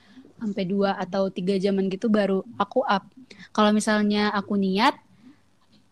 sampai 0.41 0.65
dua 0.65 0.97
atau 0.97 1.29
tiga 1.29 1.61
jaman 1.61 1.93
gitu 1.93 2.09
baru 2.09 2.41
aku 2.57 2.81
up. 2.89 3.05
Kalau 3.53 3.71
misalnya 3.77 4.33
aku 4.33 4.57
niat, 4.57 4.97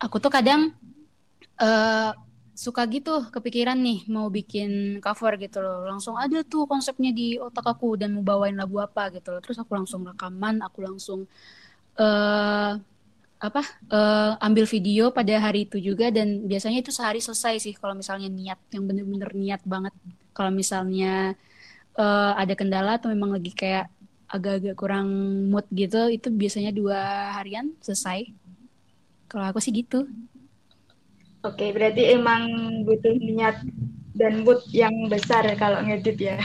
aku 0.01 0.17
tuh 0.25 0.33
kadang 0.33 0.73
uh, 1.61 2.17
suka 2.59 2.83
gitu 2.91 3.31
kepikiran 3.31 3.79
nih 3.79 4.11
mau 4.11 4.27
bikin 4.27 4.99
cover 4.99 5.39
gitu 5.39 5.63
loh. 5.63 5.87
Langsung 5.87 6.19
ada 6.19 6.43
tuh 6.43 6.67
konsepnya 6.67 7.15
di 7.15 7.39
otak 7.39 7.63
aku 7.63 7.95
dan 7.95 8.19
mau 8.19 8.27
bawain 8.27 8.59
lagu 8.59 8.83
apa 8.83 9.15
gitu 9.15 9.31
loh. 9.31 9.39
Terus 9.39 9.63
aku 9.63 9.79
langsung 9.79 10.03
rekaman 10.03 10.59
aku 10.67 10.83
langsung 10.83 11.21
uh, 12.03 12.73
apa 13.39 13.63
uh, 13.95 14.35
ambil 14.43 14.67
video 14.67 15.15
pada 15.15 15.39
hari 15.39 15.71
itu 15.71 15.79
juga. 15.79 16.11
Dan 16.11 16.51
biasanya 16.51 16.83
itu 16.83 16.91
sehari 16.91 17.23
selesai 17.23 17.63
sih 17.63 17.75
kalau 17.79 17.95
misalnya 17.95 18.27
niat 18.27 18.59
yang 18.75 18.91
bener-bener 18.91 19.31
niat 19.39 19.63
banget. 19.63 19.95
Kalau 20.35 20.51
misalnya 20.51 21.39
uh, 21.95 22.33
ada 22.35 22.59
kendala 22.59 22.99
atau 22.99 23.15
memang 23.15 23.39
lagi 23.39 23.55
kayak 23.55 23.87
agak-agak 24.29 24.75
kurang 24.75 25.09
mood 25.47 25.65
gitu 25.71 26.11
itu 26.11 26.27
biasanya 26.35 26.75
dua 26.75 26.99
harian 27.39 27.71
selesai. 27.79 28.35
Kalau 29.31 29.47
aku 29.47 29.63
sih 29.63 29.71
gitu 29.71 30.11
Oke, 31.47 31.71
berarti 31.71 32.19
emang 32.19 32.51
butuh 32.83 33.15
niat 33.15 33.63
dan 34.19 34.43
mood 34.43 34.59
yang 34.75 35.07
besar 35.07 35.47
kalau 35.55 35.79
ngedit 35.87 36.19
ya. 36.19 36.37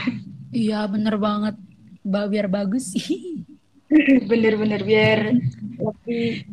Iya, 0.54 0.86
bener 0.86 1.18
banget. 1.18 1.58
Ba 2.06 2.30
biar 2.30 2.46
bagus 2.46 2.94
sih. 2.94 3.42
Bener-bener 4.30 4.80
biar 4.86 5.34
lebih 5.78 6.46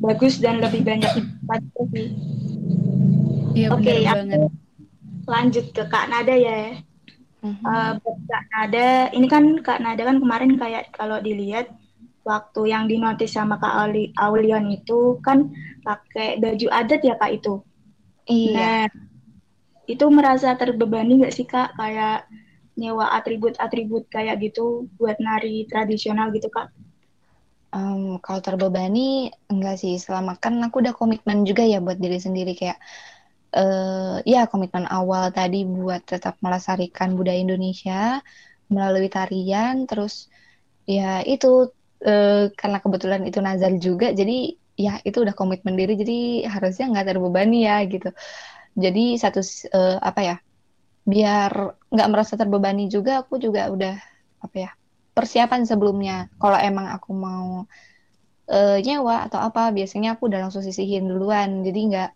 bagus 0.00 0.36
dan 0.36 0.60
lebih 0.60 0.84
banyak 0.84 1.08
impact 1.16 1.66
sih. 1.92 2.08
Iya, 3.56 3.68
Oke, 3.72 4.04
banget. 4.04 4.52
lanjut 5.24 5.66
ke 5.72 5.82
Kak 5.88 6.12
Nada 6.12 6.36
ya. 6.36 6.76
Uh, 7.46 7.96
buat 8.02 8.18
Kak 8.28 8.44
Nada, 8.52 8.88
ini 9.16 9.26
kan 9.30 9.44
Kak 9.64 9.80
Nada 9.80 10.02
kan 10.04 10.20
kemarin 10.20 10.60
kayak 10.60 10.92
kalau 10.92 11.16
dilihat 11.22 11.72
waktu 12.26 12.60
yang 12.68 12.90
dinotis 12.90 13.32
sama 13.32 13.56
Kak 13.56 13.86
Auli, 13.86 14.10
Aulion 14.18 14.68
itu 14.68 15.16
kan 15.22 15.48
pakai 15.86 16.42
baju 16.42 16.66
adat 16.74 17.00
ya 17.00 17.14
Kak 17.16 17.32
itu. 17.32 17.62
Iya. 18.26 18.58
Nah, 18.58 18.86
itu 19.86 20.04
merasa 20.10 20.58
terbebani 20.58 21.22
nggak 21.22 21.34
sih 21.34 21.46
Kak? 21.46 21.78
Kayak 21.78 22.26
nyewa 22.76 23.06
atribut-atribut 23.16 24.04
kayak 24.12 24.36
gitu 24.44 24.90
buat 24.98 25.16
nari 25.22 25.64
tradisional 25.70 26.28
gitu 26.34 26.50
Kak? 26.52 26.68
Em, 27.76 28.18
kalau 28.24 28.40
terbebani 28.42 29.30
enggak 29.52 29.76
sih, 29.82 29.94
selama 30.00 30.32
kan 30.42 30.54
aku 30.66 30.82
udah 30.82 30.94
komitmen 30.96 31.44
juga 31.48 31.62
ya 31.62 31.78
buat 31.78 31.98
diri 32.00 32.18
sendiri. 32.18 32.52
Kayak 32.58 32.78
eh 33.56 34.16
ya 34.26 34.40
komitmen 34.50 34.84
awal 34.90 35.30
tadi 35.32 35.64
buat 35.64 36.02
tetap 36.04 36.34
melestarikan 36.44 37.14
budaya 37.18 37.38
Indonesia 37.40 38.20
melalui 38.74 39.08
tarian, 39.08 39.86
terus 39.88 40.28
ya 40.84 41.22
itu 41.22 41.46
eh, 42.02 42.50
karena 42.58 42.78
kebetulan 42.84 43.22
itu 43.28 43.38
nazar 43.40 43.72
juga, 43.86 44.06
jadi 44.12 44.32
ya 44.76 45.00
itu 45.08 45.24
udah 45.24 45.32
komitmen 45.32 45.74
diri, 45.74 45.96
jadi 45.96 46.16
harusnya 46.52 46.92
nggak 46.92 47.06
terbebani 47.16 47.64
ya 47.64 47.80
gitu. 47.88 48.12
Jadi 48.76 49.16
satu 49.16 49.40
eh, 49.72 49.96
apa 49.98 50.20
ya, 50.20 50.36
biar 51.08 51.52
nggak 51.88 52.08
merasa 52.12 52.36
terbebani 52.36 52.92
juga, 52.92 53.24
aku 53.24 53.40
juga 53.40 53.72
udah 53.72 53.94
apa 54.44 54.56
ya 54.56 54.70
persiapan 55.16 55.64
sebelumnya. 55.64 56.28
Kalau 56.36 56.60
emang 56.60 56.92
aku 56.92 57.10
mau 57.16 57.64
eh, 58.52 58.78
nyewa 58.84 59.24
atau 59.26 59.40
apa, 59.40 59.72
biasanya 59.72 60.20
aku 60.20 60.28
udah 60.28 60.44
langsung 60.44 60.60
sisihin 60.60 61.08
duluan. 61.08 61.64
Jadi 61.64 61.80
nggak 61.88 62.10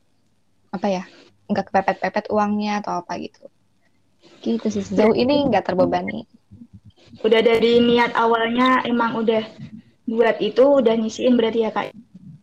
apa 0.77 0.87
ya, 0.87 1.03
nggak 1.49 1.65
kepepet-pepet 1.73 2.29
uangnya 2.29 2.85
atau 2.85 3.01
apa 3.01 3.17
gitu. 3.19 3.41
Gitu 4.45 4.67
sih 4.69 4.85
sejauh 4.85 5.17
ini 5.17 5.49
nggak 5.49 5.65
terbebani. 5.65 6.29
Udah 7.25 7.41
dari 7.41 7.81
niat 7.85 8.17
awalnya 8.17 8.85
emang 8.85 9.17
udah 9.21 9.45
buat 10.09 10.37
itu 10.41 10.65
udah 10.81 10.95
nyisiin 10.97 11.37
berarti 11.37 11.61
ya 11.65 11.71
Kak? 11.73 11.93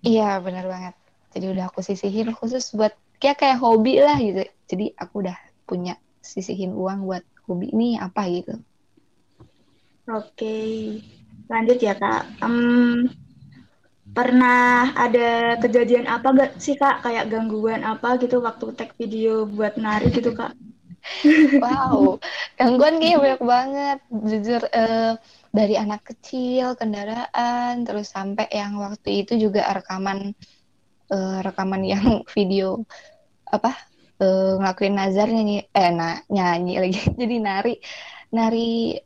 Iya 0.05 0.37
benar 0.43 0.65
banget. 0.69 0.93
Jadi 1.33 1.45
udah 1.53 1.65
aku 1.69 1.81
sisihin 1.85 2.33
khusus 2.33 2.73
buat 2.73 2.93
kayak 3.21 3.37
kayak 3.41 3.57
hobi 3.61 4.01
lah 4.01 4.17
gitu. 4.21 4.45
Jadi 4.69 4.85
aku 4.97 5.25
udah 5.25 5.37
punya 5.65 5.97
sisihin 6.21 6.73
uang 6.75 7.05
buat 7.07 7.23
hobi 7.49 7.71
ini 7.73 7.97
apa 7.97 8.25
gitu. 8.29 8.57
Oke, 10.07 10.55
lanjut 11.51 11.77
ya 11.83 11.91
Kak. 11.91 12.39
Em, 12.39 13.11
pernah 14.15 14.95
ada 14.95 15.59
kejadian 15.59 16.07
apa 16.07 16.31
gak 16.31 16.51
sih 16.63 16.79
Kak? 16.79 17.03
Kayak 17.03 17.27
gangguan 17.27 17.83
apa 17.83 18.15
gitu 18.17 18.39
waktu 18.39 18.71
tag 18.71 18.95
video 18.95 19.43
buat 19.43 19.75
nari 19.75 20.07
gitu 20.13 20.31
Kak? 20.31 20.55
Wow, 21.63 22.19
gangguan 22.59 22.99
kayaknya 22.99 23.19
banyak 23.23 23.43
banget. 23.47 23.99
Jujur 24.11 24.61
eh, 24.75 25.15
dari 25.51 25.75
anak 25.79 26.01
kecil, 26.13 26.75
kendaraan, 26.79 27.83
terus 27.87 28.11
sampai 28.11 28.47
yang 28.51 28.77
waktu 28.77 29.25
itu 29.25 29.33
juga 29.49 29.67
rekaman 29.71 30.35
eh, 31.11 31.39
rekaman 31.43 31.81
yang 31.83 32.05
video 32.35 32.83
apa 33.47 33.71
eh, 34.19 34.53
ngelakuin 34.59 34.95
nazar 34.95 35.27
nyanyi 35.31 35.67
eh 35.71 35.91
na, 35.93 36.21
nyanyi 36.27 36.73
lagi. 36.83 37.01
Jadi 37.21 37.35
nari 37.39 37.73
nari 38.33 38.97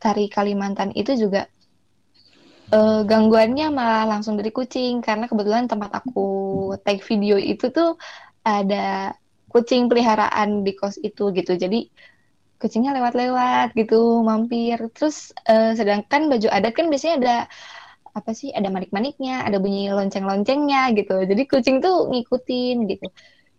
tari 0.00 0.26
Kalimantan 0.32 0.96
itu 0.96 1.12
juga 1.16 1.44
eh, 2.72 3.00
gangguannya 3.04 3.66
malah 3.72 4.04
langsung 4.08 4.34
dari 4.40 4.50
kucing 4.54 5.04
karena 5.04 5.28
kebetulan 5.30 5.68
tempat 5.70 5.90
aku 6.00 6.28
take 6.84 7.04
video 7.04 7.36
itu 7.36 7.68
tuh 7.72 7.96
ada 8.40 9.12
kucing 9.50 9.90
peliharaan 9.90 10.62
di 10.62 10.72
kos 10.78 10.96
itu 11.02 11.34
gitu. 11.34 11.52
Jadi 11.58 11.90
kucingnya 12.60 12.90
lewat-lewat 12.96 13.66
gitu, 13.80 13.96
mampir. 14.28 14.78
Terus 14.94 15.16
eh, 15.50 15.72
sedangkan 15.78 16.22
baju 16.32 16.48
adat 16.56 16.72
kan 16.78 16.86
biasanya 16.92 17.14
ada 17.20 17.34
apa 18.18 18.30
sih? 18.40 18.50
Ada 18.58 18.68
manik-maniknya, 18.74 19.32
ada 19.46 19.56
bunyi 19.62 19.80
lonceng-loncengnya 19.98 20.78
gitu. 20.98 21.12
Jadi 21.30 21.42
kucing 21.50 21.76
tuh 21.84 21.94
ngikutin 22.10 22.76
gitu. 22.90 23.06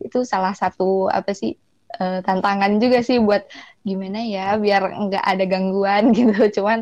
Itu 0.06 0.18
salah 0.34 0.54
satu 0.62 0.84
apa 1.12 1.32
sih? 1.42 1.54
eh, 2.02 2.20
tantangan 2.28 2.72
juga 2.84 3.04
sih 3.08 3.18
buat 3.28 3.44
gimana 3.90 4.20
ya 4.34 4.56
biar 4.64 4.82
nggak 5.04 5.24
ada 5.32 5.44
gangguan 5.52 6.04
gitu. 6.18 6.34
Cuman 6.62 6.80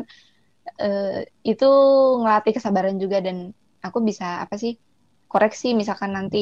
eh, 0.82 1.26
itu 1.50 1.66
ngelatih 2.20 2.52
kesabaran 2.56 2.96
juga 3.02 3.18
dan 3.26 3.36
aku 3.86 3.98
bisa 4.08 4.24
apa 4.44 4.54
sih? 4.62 4.72
Koreksi 5.30 5.66
misalkan 5.80 6.10
nanti 6.16 6.38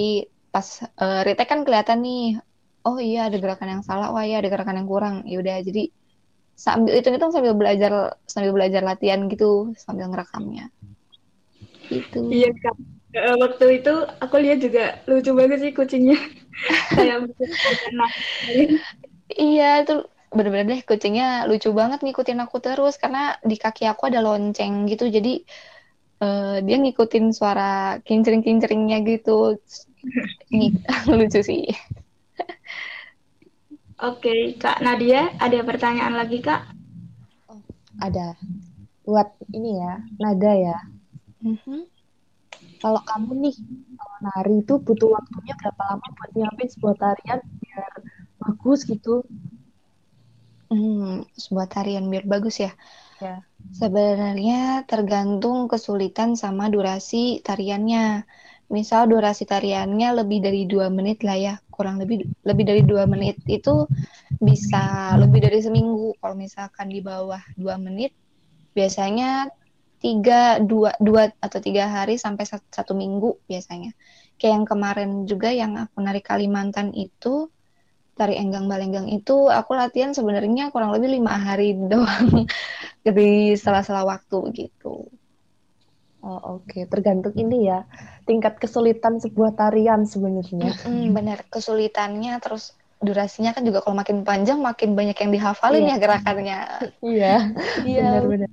pas 0.54 0.68
eh, 1.02 1.20
retake 1.26 1.50
kan 1.52 1.60
kelihatan 1.66 1.98
nih 2.06 2.20
oh 2.86 2.98
iya 3.00 3.26
ada 3.26 3.36
gerakan 3.38 3.78
yang 3.78 3.82
salah, 3.86 4.12
wah 4.14 4.22
iya 4.22 4.38
ada 4.38 4.50
gerakan 4.52 4.78
yang 4.78 4.88
kurang. 4.88 5.14
Ya 5.26 5.40
udah 5.42 5.56
jadi 5.62 5.90
sambil 6.58 6.98
itu 6.98 7.06
itu 7.14 7.26
sambil 7.30 7.54
belajar 7.54 8.18
sambil 8.26 8.50
belajar 8.50 8.82
latihan 8.82 9.30
gitu 9.30 9.74
sambil 9.78 10.10
ngerekamnya. 10.10 10.70
Gitu. 11.88 12.20
Iya 12.28 12.50
Kak. 12.58 12.76
Eh, 13.16 13.36
waktu 13.40 13.64
itu 13.80 13.94
aku 14.20 14.36
lihat 14.36 14.58
juga 14.60 15.00
lucu 15.08 15.32
banget 15.32 15.58
sih 15.64 15.72
kucingnya. 15.72 16.18
Kayak. 16.92 17.30
Iya, 19.32 19.70
itu 19.86 19.94
bener-bener 20.28 20.66
deh 20.68 20.80
kucingnya 20.84 21.48
lucu 21.48 21.72
banget 21.72 22.04
ngikutin 22.04 22.44
aku 22.44 22.60
terus 22.60 23.00
karena 23.00 23.40
di 23.40 23.56
kaki 23.56 23.88
aku 23.88 24.12
ada 24.12 24.20
lonceng 24.20 24.84
gitu. 24.90 25.08
Jadi 25.08 25.40
eh, 26.20 26.56
dia 26.66 26.76
ngikutin 26.76 27.32
suara 27.32 27.96
kincring-kincringnya 28.04 28.98
gitu. 29.08 29.56
Lucu 31.08 31.40
sih. 31.40 31.64
Oke, 33.98 34.54
Kak 34.62 34.78
Nadia, 34.78 35.34
ada 35.42 35.58
pertanyaan 35.66 36.14
lagi 36.14 36.38
Kak? 36.38 36.70
Ada. 37.98 38.38
Buat 39.02 39.34
ini 39.50 39.74
ya, 39.74 39.98
nada 40.22 40.52
ya. 40.54 40.78
Mhm. 41.42 41.82
Kalau 42.78 43.02
kamu 43.02 43.42
nih, 43.42 43.56
kalau 43.98 44.16
nari 44.22 44.62
itu 44.62 44.74
butuh 44.78 45.18
waktunya 45.18 45.50
berapa 45.58 45.82
lama 45.82 46.06
buat 46.14 46.30
nyiapin 46.30 46.68
sebuah 46.70 46.94
tarian 46.94 47.42
biar 47.42 47.92
bagus 48.38 48.86
gitu? 48.86 49.26
Hmm, 50.70 51.26
sebuah 51.34 51.66
tarian 51.66 52.06
biar 52.06 52.22
bagus 52.30 52.62
ya. 52.62 52.70
Ya. 53.18 53.42
Sebenarnya 53.74 54.86
tergantung 54.86 55.66
kesulitan 55.66 56.38
sama 56.38 56.70
durasi 56.70 57.42
tariannya. 57.42 58.22
Misal 58.70 59.10
durasi 59.10 59.42
tariannya 59.42 60.22
lebih 60.22 60.38
dari 60.38 60.70
dua 60.70 60.86
menit 60.86 61.26
lah 61.26 61.34
ya, 61.34 61.54
kurang 61.78 62.02
lebih 62.02 62.26
lebih 62.42 62.64
dari 62.66 62.82
dua 62.82 63.06
menit 63.06 63.38
itu 63.46 63.86
bisa 64.42 65.14
lebih 65.22 65.40
dari 65.46 65.62
seminggu. 65.62 66.18
Kalau 66.18 66.34
misalkan 66.34 66.90
di 66.90 66.98
bawah 66.98 67.40
dua 67.54 67.78
menit, 67.78 68.10
biasanya 68.74 69.46
tiga 70.02 70.58
dua 70.62 70.94
dua 70.98 71.30
atau 71.38 71.58
tiga 71.62 71.86
hari 71.86 72.18
sampai 72.18 72.44
satu, 72.50 72.66
satu 72.70 72.92
minggu 72.98 73.46
biasanya. 73.46 73.94
Kayak 74.38 74.52
yang 74.62 74.66
kemarin 74.66 75.10
juga 75.30 75.48
yang 75.54 75.78
aku 75.78 75.98
narik 76.02 76.26
Kalimantan 76.26 76.90
itu 76.94 77.50
tari 78.18 78.34
enggang 78.34 78.66
balenggang 78.66 79.06
itu 79.14 79.46
aku 79.46 79.78
latihan 79.78 80.10
sebenarnya 80.10 80.74
kurang 80.74 80.90
lebih 80.90 81.22
lima 81.22 81.38
hari 81.38 81.78
doang 81.90 82.50
di 83.06 83.54
sela-sela 83.54 84.02
waktu 84.02 84.38
gitu. 84.58 85.06
Oh, 86.18 86.58
oke. 86.58 86.78
Tergantung 86.90 87.34
ini 87.38 87.70
ya, 87.70 87.86
tingkat 88.28 88.60
kesulitan 88.60 89.16
sebuah 89.16 89.56
tarian 89.56 90.04
sebenarnya. 90.04 90.76
Mm-mm, 90.84 91.16
bener 91.16 91.40
kesulitannya 91.48 92.36
terus 92.44 92.76
durasinya 93.00 93.54
kan 93.56 93.62
juga 93.64 93.80
kalau 93.80 93.96
makin 93.96 94.26
panjang 94.26 94.58
makin 94.60 94.92
banyak 94.92 95.16
yang 95.16 95.30
dihafalin 95.32 95.86
Iya. 95.86 95.92
ya 95.94 95.96
gerakannya. 96.02 96.60
Iya, 97.00 97.34
Iya. 97.80 98.02
benar-benar. 98.20 98.50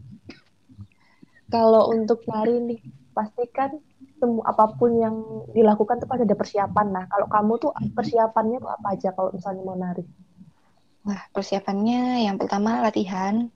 kalau 1.46 1.94
untuk 1.94 2.26
nari 2.28 2.58
nih, 2.60 2.80
pasti 3.16 3.44
kan 3.48 3.72
semua 4.20 4.44
apa 4.50 4.76
pun 4.76 4.92
yang 4.98 5.16
dilakukan 5.56 6.02
tuh 6.04 6.08
pasti 6.10 6.24
ada 6.28 6.36
persiapan. 6.36 6.88
Nah, 6.92 7.06
kalau 7.08 7.28
kamu 7.28 7.54
tuh 7.60 7.72
persiapannya 7.96 8.58
tuh 8.60 8.72
apa 8.72 8.88
aja 8.96 9.10
kalau 9.16 9.30
misalnya 9.32 9.62
mau 9.64 9.78
nari? 9.78 10.04
Wah, 11.06 11.22
persiapannya 11.32 12.26
yang 12.26 12.36
pertama 12.42 12.82
latihan. 12.82 13.48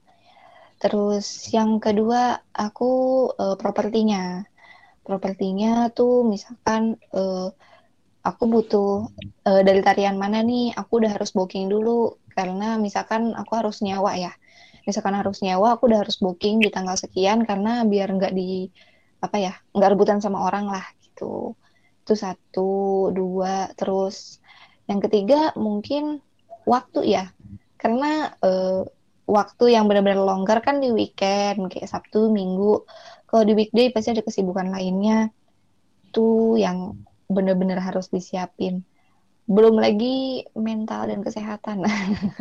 Terus 0.79 1.49
yang 1.51 1.81
kedua 1.83 2.39
aku 2.55 2.91
uh, 3.35 3.55
propertinya. 3.59 4.47
Propertinya 5.03 5.89
tuh 5.89 6.27
misalkan 6.27 6.99
uh, 7.15 7.49
aku 8.19 8.43
butuh 8.45 9.09
uh, 9.47 9.61
dari 9.65 9.81
tarian 9.81 10.19
mana 10.19 10.43
nih, 10.43 10.75
aku 10.75 11.01
udah 11.01 11.11
harus 11.15 11.33
booking 11.33 11.71
dulu 11.71 12.19
karena 12.35 12.77
misalkan 12.77 13.33
aku 13.33 13.51
harus 13.57 13.81
nyawa 13.81 14.15
ya. 14.19 14.31
Misalkan 14.85 15.13
harus 15.17 15.41
nyawa, 15.45 15.77
aku 15.77 15.89
udah 15.89 16.01
harus 16.01 16.17
booking 16.17 16.61
di 16.63 16.69
tanggal 16.73 16.97
sekian 16.97 17.45
karena 17.45 17.85
biar 17.85 18.09
nggak 18.09 18.33
di 18.33 18.69
apa 19.19 19.37
ya, 19.37 19.53
nggak 19.75 19.89
rebutan 19.93 20.19
sama 20.23 20.45
orang 20.45 20.65
lah 20.69 20.85
gitu. 21.03 21.53
Itu 22.05 22.13
satu, 22.17 22.71
dua, 23.13 23.69
terus 23.77 24.41
yang 24.89 24.97
ketiga 24.97 25.53
mungkin 25.53 26.23
waktu 26.65 27.05
ya, 27.05 27.29
karena 27.77 28.33
uh, 28.41 28.81
waktu 29.29 29.77
yang 29.77 29.85
benar-benar 29.85 30.25
longgar 30.25 30.65
kan 30.65 30.81
di 30.81 30.89
weekend 30.89 31.69
kayak 31.69 31.85
Sabtu, 31.85 32.33
Minggu. 32.33 32.81
Kalau 33.29 33.43
di 33.45 33.53
weekday 33.53 33.93
pasti 33.93 34.09
ada 34.09 34.25
kesibukan 34.25 34.73
lainnya. 34.73 35.29
Tuh 36.09 36.57
yang 36.57 36.97
benar-benar 37.29 37.77
harus 37.77 38.09
disiapin. 38.09 38.81
Belum 39.45 39.77
lagi 39.77 40.45
mental 40.57 41.13
dan 41.13 41.21
kesehatan. 41.21 41.85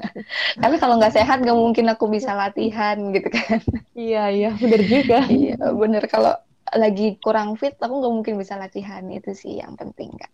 Tapi 0.65 0.75
kalau 0.81 0.97
nggak 0.97 1.13
sehat 1.13 1.45
nggak 1.45 1.57
mungkin 1.57 1.93
aku 1.93 2.09
bisa 2.09 2.33
latihan 2.33 3.13
gitu 3.13 3.29
kan. 3.29 3.61
Iya, 3.93 4.33
iya, 4.33 4.51
benar 4.57 4.83
juga. 4.89 5.19
iya, 5.33 5.61
benar 5.77 6.09
kalau 6.09 6.33
lagi 6.69 7.17
kurang 7.21 7.57
fit 7.57 7.77
aku 7.81 8.01
nggak 8.01 8.13
mungkin 8.13 8.35
bisa 8.37 8.61
latihan 8.61 9.05
itu 9.09 9.33
sih 9.33 9.61
yang 9.61 9.77
penting 9.77 10.13
kak. 10.17 10.33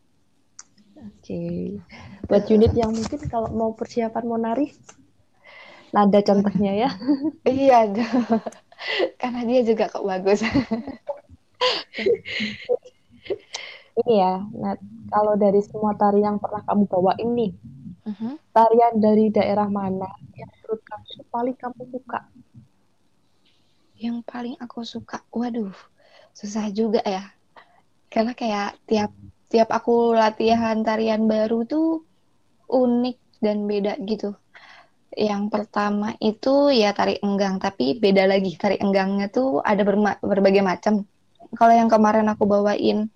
Oke, 0.94 1.36
okay. 1.36 1.62
buat 2.30 2.48
unit 2.48 2.72
yang 2.72 2.94
mungkin 2.94 3.20
kalau 3.28 3.52
mau 3.52 3.76
persiapan 3.76 4.24
mau 4.24 4.40
nari, 4.40 4.72
nada 5.92 6.20
contohnya 6.24 6.72
ya. 6.72 6.90
iya, 7.44 7.90
karena 9.20 9.40
dia 9.44 9.60
juga 9.64 9.88
kok 9.90 10.04
bagus. 10.04 10.40
ini 13.94 14.14
ya, 14.18 14.42
nah, 14.50 14.74
kalau 15.08 15.38
dari 15.38 15.62
semua 15.62 15.94
tari 15.94 16.26
yang 16.26 16.42
pernah 16.42 16.66
kamu 16.66 16.84
bawa 16.90 17.14
ini, 17.22 17.54
uh-huh. 18.04 18.34
tarian 18.50 18.98
dari 18.98 19.30
daerah 19.30 19.70
mana 19.70 20.10
yang 20.34 20.50
menurut 20.50 20.82
kamu 20.82 21.22
paling 21.30 21.56
kamu 21.56 21.82
suka? 21.94 22.20
Yang 23.94 24.16
paling 24.26 24.56
aku 24.58 24.82
suka, 24.82 25.22
waduh, 25.30 25.72
susah 26.34 26.68
juga 26.74 27.00
ya. 27.06 27.30
Karena 28.10 28.34
kayak 28.34 28.78
tiap 28.90 29.14
tiap 29.46 29.70
aku 29.70 30.14
latihan 30.18 30.82
tarian 30.82 31.30
baru 31.30 31.62
tuh 31.62 32.02
unik 32.66 33.38
dan 33.38 33.70
beda 33.70 33.94
gitu. 34.02 34.34
Yang 35.14 35.42
pertama 35.54 36.18
itu 36.18 36.74
ya 36.74 36.90
tari 36.90 37.22
enggang, 37.22 37.62
tapi 37.62 37.98
beda 38.02 38.26
lagi. 38.26 38.58
Tari 38.58 38.82
enggangnya 38.82 39.30
tuh 39.30 39.62
ada 39.62 39.86
berbagai 40.20 40.62
macam. 40.62 41.06
Kalau 41.54 41.74
yang 41.74 41.86
kemarin 41.86 42.26
aku 42.26 42.44
bawain 42.50 43.06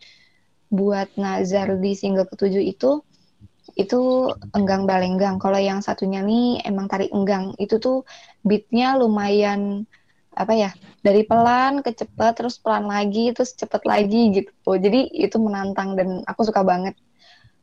buat 0.71 1.11
Nazar 1.19 1.75
di 1.81 1.99
single 1.99 2.29
ketujuh 2.31 2.63
itu 2.63 3.03
itu 3.75 4.31
enggang 4.55 4.87
balenggang. 4.87 5.43
Kalau 5.43 5.59
yang 5.59 5.83
satunya 5.83 6.23
nih 6.23 6.63
emang 6.63 6.87
tarik 6.87 7.11
enggang. 7.11 7.55
Itu 7.59 7.83
tuh 7.83 8.07
beatnya 8.47 8.95
lumayan 8.95 9.87
apa 10.39 10.55
ya 10.55 10.71
dari 11.03 11.27
pelan 11.27 11.83
ke 11.83 11.91
cepet 11.99 12.33
terus 12.39 12.63
pelan 12.63 12.87
lagi 12.87 13.35
terus 13.35 13.59
cepet 13.59 13.83
lagi 13.83 14.23
gitu. 14.39 14.71
Jadi 14.79 15.11
itu 15.19 15.37
menantang 15.43 15.99
dan 15.99 16.23
aku 16.31 16.47
suka 16.47 16.63
banget. 16.63 16.95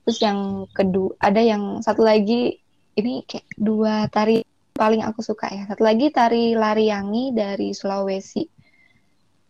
Terus 0.03 0.19
yang 0.19 0.67
kedua 0.75 1.15
ada 1.23 1.39
yang 1.39 1.79
satu 1.79 2.03
lagi 2.03 2.64
ini 2.95 3.23
kayak 3.27 3.47
dua 3.55 4.07
tari 4.11 4.43
paling 4.75 5.03
aku 5.03 5.23
suka 5.23 5.51
ya. 5.51 5.63
Satu 5.67 5.83
lagi 5.83 6.11
tari 6.11 6.55
lariangi 6.55 7.31
dari 7.31 7.71
Sulawesi. 7.71 8.43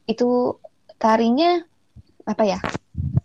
Itu 0.06 0.62
tarinya 0.98 1.58
apa 2.26 2.44
ya? 2.46 2.60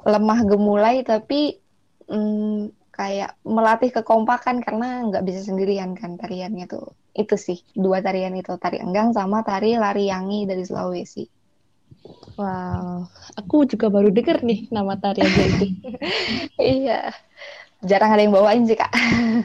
lemah 0.01 0.41
gemulai 0.49 1.05
tapi 1.05 1.61
hmm, 2.09 2.73
kayak 2.91 3.37
melatih 3.45 3.93
kekompakan 3.93 4.61
karena 4.61 5.09
nggak 5.09 5.25
bisa 5.25 5.41
sendirian 5.45 5.97
kan 5.97 6.21
tariannya 6.21 6.69
tuh 6.69 6.97
itu 7.17 7.37
sih 7.37 7.59
dua 7.73 8.05
tarian 8.05 8.33
itu 8.37 8.55
tari 8.61 8.81
enggang 8.81 9.13
sama 9.17 9.45
tari 9.45 9.75
lari 9.77 10.09
yangi 10.09 10.47
dari 10.47 10.63
Sulawesi. 10.63 11.25
Wow, 12.41 13.11
aku 13.37 13.69
juga 13.69 13.93
baru 13.93 14.09
denger 14.09 14.41
nih 14.41 14.73
nama 14.73 14.97
tarian 14.97 15.29
itu. 15.29 15.67
iya, 16.81 17.13
jarang 17.87 18.11
ada 18.13 18.23
yang 18.25 18.35
bawain 18.35 18.65
sih 18.69 18.77
kak. 18.77 18.91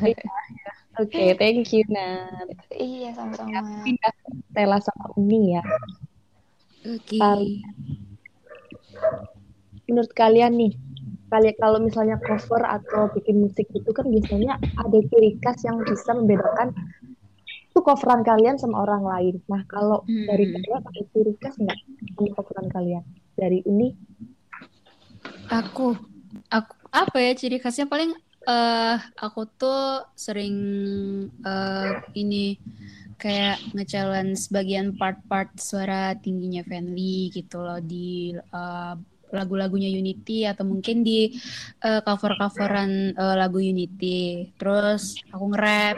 Iya, 0.04 0.15
iya. 0.15 0.71
Oke, 0.95 1.12
okay, 1.12 1.28
thank 1.36 1.76
you 1.76 1.84
Nat. 1.91 2.56
Iya 2.71 3.12
sama-sama. 3.15 3.84
Pindah 3.84 4.13
Stella 4.52 4.80
sama 4.80 5.12
Uni 5.19 5.60
ya. 5.60 5.63
Oke. 6.88 7.19
Okay 7.19 7.63
menurut 9.89 10.12
kalian 10.17 10.54
nih 10.58 10.74
kalian 11.30 11.58
kalau 11.58 11.80
misalnya 11.82 12.17
cover 12.21 12.62
atau 12.63 13.10
bikin 13.12 13.41
musik 13.41 13.65
itu 13.74 13.89
kan 13.91 14.06
biasanya 14.08 14.62
ada 14.78 14.98
ciri 15.10 15.36
khas 15.41 15.65
yang 15.65 15.82
bisa 15.82 16.13
membedakan 16.13 16.71
itu 17.50 17.80
coveran 17.84 18.24
kalian 18.24 18.56
sama 18.56 18.88
orang 18.88 19.04
lain. 19.04 19.36
Nah 19.52 19.67
kalau 19.67 20.06
hmm. 20.08 20.32
dari 20.32 20.45
kalian 20.48 20.82
ada 20.86 21.02
ciri 21.12 21.34
khas 21.41 21.56
nggak 21.60 21.80
di 22.24 22.32
coveran 22.32 22.67
kalian 22.71 23.04
dari 23.36 23.60
ini? 23.67 23.91
Aku, 25.50 25.98
aku 26.54 26.74
apa 26.93 27.17
ya 27.19 27.32
ciri 27.36 27.58
khasnya 27.60 27.89
paling 27.89 28.15
uh, 28.48 28.98
aku 29.20 29.50
tuh 29.58 30.06
sering 30.14 30.58
uh, 31.44 32.02
ini 32.14 32.58
kayak 33.18 33.58
nge-challenge 33.74 34.52
bagian 34.52 34.94
part-part 34.96 35.50
suara 35.58 36.14
tingginya 36.20 36.62
Fanly 36.68 37.32
gitu 37.34 37.64
loh 37.64 37.80
di 37.80 38.36
uh, 38.54 38.94
lagu-lagunya 39.34 39.90
Unity 39.90 40.46
atau 40.46 40.64
mungkin 40.64 41.02
di 41.02 41.34
uh, 41.84 42.00
cover-coveran 42.06 43.18
uh, 43.18 43.36
lagu 43.36 43.60
Unity. 43.60 44.52
Terus 44.56 45.18
aku 45.34 45.52
nge-rap 45.52 45.98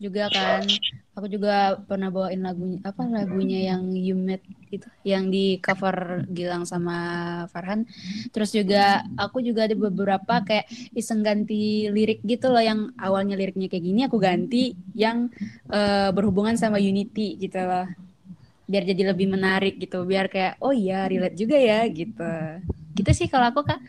juga 0.00 0.26
kan. 0.32 0.64
Aku 1.12 1.28
juga 1.28 1.76
pernah 1.84 2.08
bawain 2.08 2.40
lagunya 2.40 2.80
apa 2.82 3.04
lagunya 3.04 3.74
yang 3.74 3.92
You 3.92 4.16
Met 4.16 4.40
itu 4.72 4.88
yang 5.04 5.28
di 5.28 5.60
cover 5.60 6.24
Gilang 6.32 6.64
sama 6.64 6.96
Farhan. 7.52 7.84
Terus 8.32 8.56
juga 8.56 9.04
aku 9.20 9.44
juga 9.44 9.68
ada 9.68 9.76
beberapa 9.76 10.40
kayak 10.40 10.66
iseng 10.96 11.20
ganti 11.20 11.92
lirik 11.92 12.24
gitu 12.24 12.48
loh 12.48 12.64
yang 12.64 12.88
awalnya 12.96 13.36
liriknya 13.36 13.68
kayak 13.68 13.84
gini 13.84 14.00
aku 14.08 14.16
ganti 14.16 14.72
yang 14.96 15.28
uh, 15.68 16.08
berhubungan 16.16 16.56
sama 16.56 16.80
Unity 16.80 17.36
gitu 17.36 17.60
loh. 17.60 17.84
Biar 18.64 18.88
jadi 18.88 19.12
lebih 19.12 19.28
menarik 19.28 19.76
gitu 19.76 20.08
biar 20.08 20.32
kayak 20.32 20.56
oh 20.64 20.72
iya 20.72 21.04
relate 21.04 21.36
juga 21.36 21.60
ya 21.60 21.84
gitu. 21.92 22.32
Gitu 22.96 23.10
sih 23.12 23.28
kalau 23.28 23.52
aku 23.52 23.68
kak. 23.68 23.80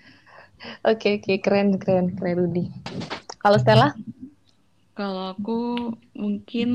Oke 0.84 1.24
oke 1.24 1.39
keren 1.39 1.80
keren 1.80 2.12
keren 2.15 2.36
Rudi. 2.36 2.67
Kalau 3.39 3.60
Stella? 3.60 3.96
Kalau 4.93 5.34
aku 5.34 5.89
mungkin 6.13 6.69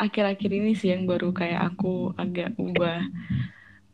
akhir-akhir 0.00 0.50
ini 0.50 0.72
sih 0.76 0.92
yang 0.92 1.04
baru 1.04 1.30
kayak 1.30 1.74
aku 1.74 2.16
agak 2.16 2.56
ubah 2.56 3.04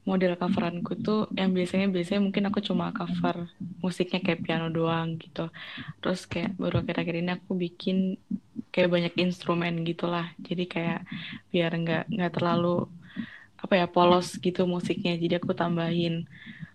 model 0.08 0.34
coveranku 0.34 0.96
tuh 0.98 1.28
yang 1.36 1.52
biasanya 1.52 1.86
biasanya 1.92 2.20
mungkin 2.24 2.48
aku 2.48 2.58
cuma 2.64 2.90
cover 2.90 3.46
musiknya 3.84 4.18
kayak 4.24 4.42
piano 4.42 4.72
doang 4.72 5.20
gitu. 5.20 5.52
Terus 6.00 6.24
kayak 6.24 6.56
baru 6.56 6.82
akhir-akhir 6.82 7.14
ini 7.20 7.30
aku 7.36 7.52
bikin 7.54 8.16
kayak 8.72 8.90
banyak 8.90 9.14
instrumen 9.20 9.84
gitulah. 9.84 10.32
Jadi 10.40 10.64
kayak 10.66 11.06
biar 11.52 11.70
nggak 11.70 12.04
nggak 12.10 12.32
terlalu 12.32 12.88
apa 13.60 13.74
ya 13.76 13.86
polos 13.86 14.40
gitu 14.40 14.64
musiknya. 14.64 15.14
Jadi 15.20 15.36
aku 15.36 15.52
tambahin 15.52 16.24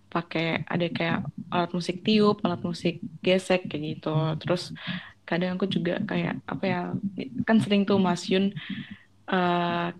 pakai 0.06 0.62
ada 0.64 0.86
kayak 0.86 1.18
alat 1.50 1.70
musik 1.74 2.06
tiup 2.06 2.40
alat 2.46 2.62
musik 2.62 3.02
gesek 3.20 3.66
kayak 3.66 4.00
gitu. 4.00 4.16
Terus 4.38 4.70
kadang 5.26 5.58
aku 5.58 5.66
juga 5.66 5.98
kayak 6.06 6.38
apa 6.46 6.64
ya 6.64 6.80
kan 7.42 7.58
sering 7.58 7.82
tuh 7.82 7.98
Mas 7.98 8.30
Yun 8.30 8.54
uh, 9.30 9.92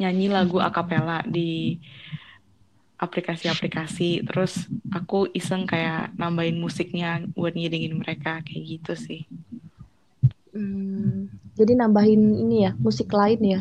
nyanyi 0.00 0.26
lagu 0.32 0.58
akapela 0.60 1.24
di 1.28 1.80
aplikasi-aplikasi 3.00 4.28
terus 4.28 4.68
aku 4.92 5.28
iseng 5.32 5.64
kayak 5.64 6.12
nambahin 6.20 6.60
musiknya 6.60 7.24
buat 7.32 7.56
ngidingin 7.56 7.96
mereka 7.96 8.44
kayak 8.44 8.76
gitu 8.76 8.92
sih 8.92 9.22
hmm, 10.52 11.32
jadi 11.56 11.72
nambahin 11.80 12.36
ini 12.36 12.68
ya 12.68 12.72
musik 12.76 13.08
lain 13.12 13.40
ya 13.40 13.60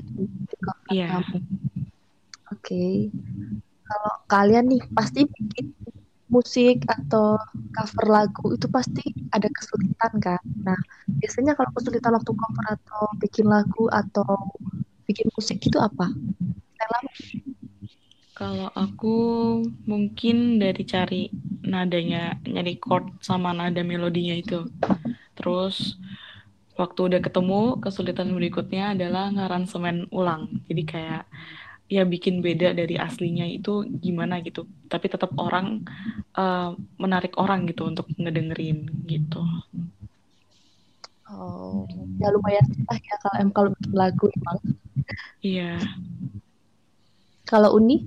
iya 0.92 1.24
Oke. 2.50 2.66
Okay. 2.66 2.94
Kalau 3.86 4.14
kalian 4.26 4.66
nih 4.74 4.82
pasti 4.94 5.26
bikin 5.26 5.74
musik 6.30 6.86
atau 6.86 7.38
cover 7.74 8.06
lagu 8.10 8.54
itu 8.54 8.66
pasti 8.70 9.06
ada 9.34 9.50
kesulitan 9.50 10.14
kan. 10.18 10.42
Nah, 10.66 10.78
biasanya 11.22 11.54
kalau 11.58 11.70
kesulitan 11.78 12.14
waktu 12.18 12.32
cover 12.34 12.66
atau 12.74 13.04
bikin 13.22 13.46
lagu 13.50 13.86
atau 13.90 14.34
bikin 15.10 15.34
musik 15.34 15.58
itu 15.66 15.82
apa? 15.82 16.14
Stella? 16.78 17.00
Kalau 18.38 18.70
aku 18.72 19.18
mungkin 19.84 20.62
dari 20.64 20.88
cari 20.88 21.28
nadanya, 21.66 22.40
nyari 22.48 22.80
chord 22.80 23.20
sama 23.20 23.52
nada 23.52 23.84
melodinya 23.84 24.38
itu. 24.38 24.64
Terus 25.36 26.00
waktu 26.80 27.00
udah 27.12 27.20
ketemu, 27.20 27.84
kesulitan 27.84 28.32
berikutnya 28.32 28.96
adalah 28.96 29.28
ngaransemen 29.36 30.08
ulang. 30.16 30.64
Jadi 30.72 30.84
kayak 30.88 31.28
ya 31.92 32.08
bikin 32.08 32.40
beda 32.40 32.72
dari 32.72 32.96
aslinya 32.96 33.44
itu 33.44 33.84
gimana 34.00 34.40
gitu. 34.40 34.64
Tapi 34.88 35.12
tetap 35.12 35.36
orang 35.36 35.84
uh, 36.40 36.78
menarik 36.96 37.36
orang 37.36 37.68
gitu 37.68 37.92
untuk 37.92 38.08
ngedengerin 38.16 38.88
gitu. 39.04 39.44
Oh, 41.30 41.84
ya 42.18 42.32
lumayan 42.32 42.66
susah 42.72 42.98
ya 42.98 43.16
kalau 43.22 43.36
em 43.38 43.50
kalau 43.52 43.70
bikin 43.76 43.92
lagu 43.92 44.26
emang. 44.32 44.58
Iya. 45.42 45.80
Kalau 47.48 47.74
Uni? 47.76 48.06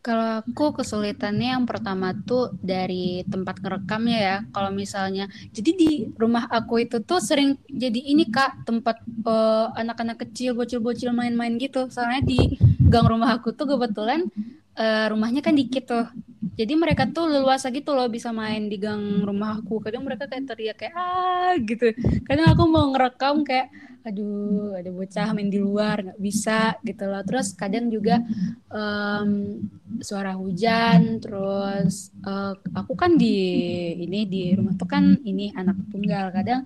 Kalau 0.00 0.40
aku 0.40 0.80
kesulitannya 0.80 1.52
yang 1.52 1.68
pertama 1.68 2.16
tuh 2.16 2.56
dari 2.56 3.20
tempat 3.28 3.60
ngerekamnya 3.60 4.18
ya. 4.18 4.36
Kalau 4.48 4.72
misalnya, 4.72 5.28
jadi 5.52 5.70
di 5.76 5.90
rumah 6.16 6.48
aku 6.48 6.80
itu 6.80 7.04
tuh 7.04 7.20
sering 7.20 7.60
jadi 7.68 8.00
ini 8.00 8.24
kak 8.32 8.64
tempat 8.64 8.96
uh, 9.28 9.68
anak-anak 9.76 10.24
kecil, 10.24 10.56
bocil-bocil 10.56 11.12
main-main 11.12 11.60
gitu. 11.60 11.92
Soalnya 11.92 12.24
di 12.24 12.56
gang 12.88 13.04
rumah 13.04 13.36
aku 13.36 13.52
tuh 13.52 13.68
kebetulan 13.76 14.24
uh, 14.76 15.06
rumahnya 15.10 15.40
kan 15.40 15.54
dikit 15.56 15.88
tuh. 15.88 16.06
Jadi 16.56 16.76
mereka 16.76 17.08
tuh 17.08 17.30
leluasa 17.30 17.72
gitu 17.72 17.96
loh 17.96 18.10
bisa 18.10 18.30
main 18.34 18.68
di 18.68 18.76
gang 18.76 19.24
rumahku. 19.24 19.80
Kadang 19.80 20.04
mereka 20.04 20.28
kayak 20.28 20.44
teriak 20.50 20.76
kayak 20.76 20.94
ah 20.94 21.54
gitu. 21.56 21.94
Kadang 22.26 22.52
aku 22.52 22.62
mau 22.68 22.90
ngerekam 22.92 23.42
kayak 23.46 23.72
aduh 24.00 24.80
ada 24.80 24.88
bocah 24.88 25.28
main 25.36 25.52
di 25.52 25.60
luar 25.60 26.00
nggak 26.00 26.20
bisa 26.24 26.72
gitu 26.80 27.04
loh 27.04 27.20
terus 27.20 27.52
kadang 27.52 27.92
juga 27.92 28.24
um, 28.72 29.60
suara 30.00 30.32
hujan 30.32 31.20
terus 31.20 32.08
uh, 32.24 32.56
aku 32.72 32.96
kan 32.96 33.20
di 33.20 33.36
ini 34.00 34.24
di 34.24 34.56
rumah 34.56 34.72
tuh 34.80 34.88
kan 34.88 35.20
ini 35.20 35.52
anak 35.52 35.76
tunggal 35.92 36.32
kadang 36.32 36.64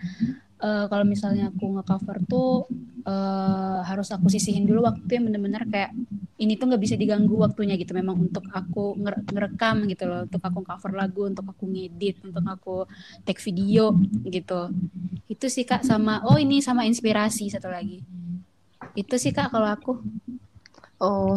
uh, 0.65 0.85
kalau 0.89 1.05
misalnya 1.05 1.53
aku 1.53 1.77
ngecover 1.77 2.17
tuh 2.25 2.65
uh, 3.05 3.85
harus 3.85 4.09
aku 4.09 4.33
sisihin 4.33 4.65
dulu 4.65 4.89
waktu 4.89 5.21
yang 5.21 5.29
bener-bener 5.29 5.69
kayak 5.69 5.93
ini 6.41 6.59
tuh 6.59 6.67
nggak 6.73 6.83
bisa 6.83 6.97
diganggu 6.97 7.37
waktunya 7.37 7.77
gitu. 7.77 7.93
Memang 7.95 8.17
untuk 8.19 8.49
aku 8.51 8.97
ngerekam 9.31 9.87
gitu 9.87 10.09
loh. 10.09 10.25
Untuk 10.27 10.43
aku 10.43 10.61
cover 10.65 10.93
lagu 10.97 11.29
untuk 11.29 11.47
aku 11.47 11.65
ngedit 11.69 12.25
untuk 12.25 12.45
aku 12.49 12.77
take 13.23 13.39
video 13.45 13.95
gitu. 14.27 14.73
Itu 15.31 15.47
sih 15.53 15.69
kak 15.69 15.85
sama 15.87 16.25
oh 16.27 16.41
ini 16.41 16.65
sama 16.65 16.89
inspirasi 16.89 17.53
satu 17.53 17.71
lagi. 17.71 18.03
Itu 18.97 19.21
sih 19.21 19.31
kak 19.31 19.53
kalau 19.53 19.69
aku 19.69 20.01
Oh, 21.05 21.37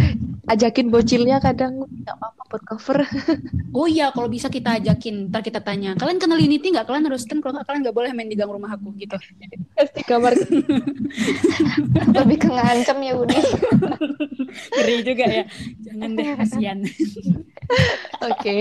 ajakin 0.52 0.90
bocilnya 0.90 1.38
kadang 1.38 1.86
nggak 1.86 2.16
apa-apa 2.18 2.42
buat 2.50 2.62
cover. 2.66 2.98
oh 3.78 3.86
iya, 3.86 4.10
kalau 4.10 4.26
bisa 4.26 4.50
kita 4.50 4.82
ajakin, 4.82 5.30
ntar 5.30 5.46
kita 5.46 5.62
tanya, 5.62 5.94
kalian 5.94 6.18
kenal 6.18 6.34
Unity 6.42 6.74
nggak? 6.74 6.82
Kalian 6.90 7.06
harus 7.06 7.22
kan 7.22 7.38
kalau 7.38 7.54
nggak 7.54 7.66
kalian 7.70 7.80
nggak 7.86 7.94
boleh 7.94 8.10
main 8.10 8.26
di 8.26 8.34
gang 8.34 8.50
rumah 8.50 8.74
aku 8.74 8.90
gitu. 8.98 9.14
Pasti 9.78 10.02
kamar. 10.02 10.34
Lebih 12.10 12.38
ke 12.42 12.48
ngancam 12.50 12.98
ya 13.06 13.12
Budi. 13.14 13.38
Ngeri 14.74 14.96
juga 15.06 15.26
ya. 15.30 15.44
Jangan 15.86 16.10
deh, 16.18 16.26
kasihan. 16.34 16.78
Oke. 18.18 18.54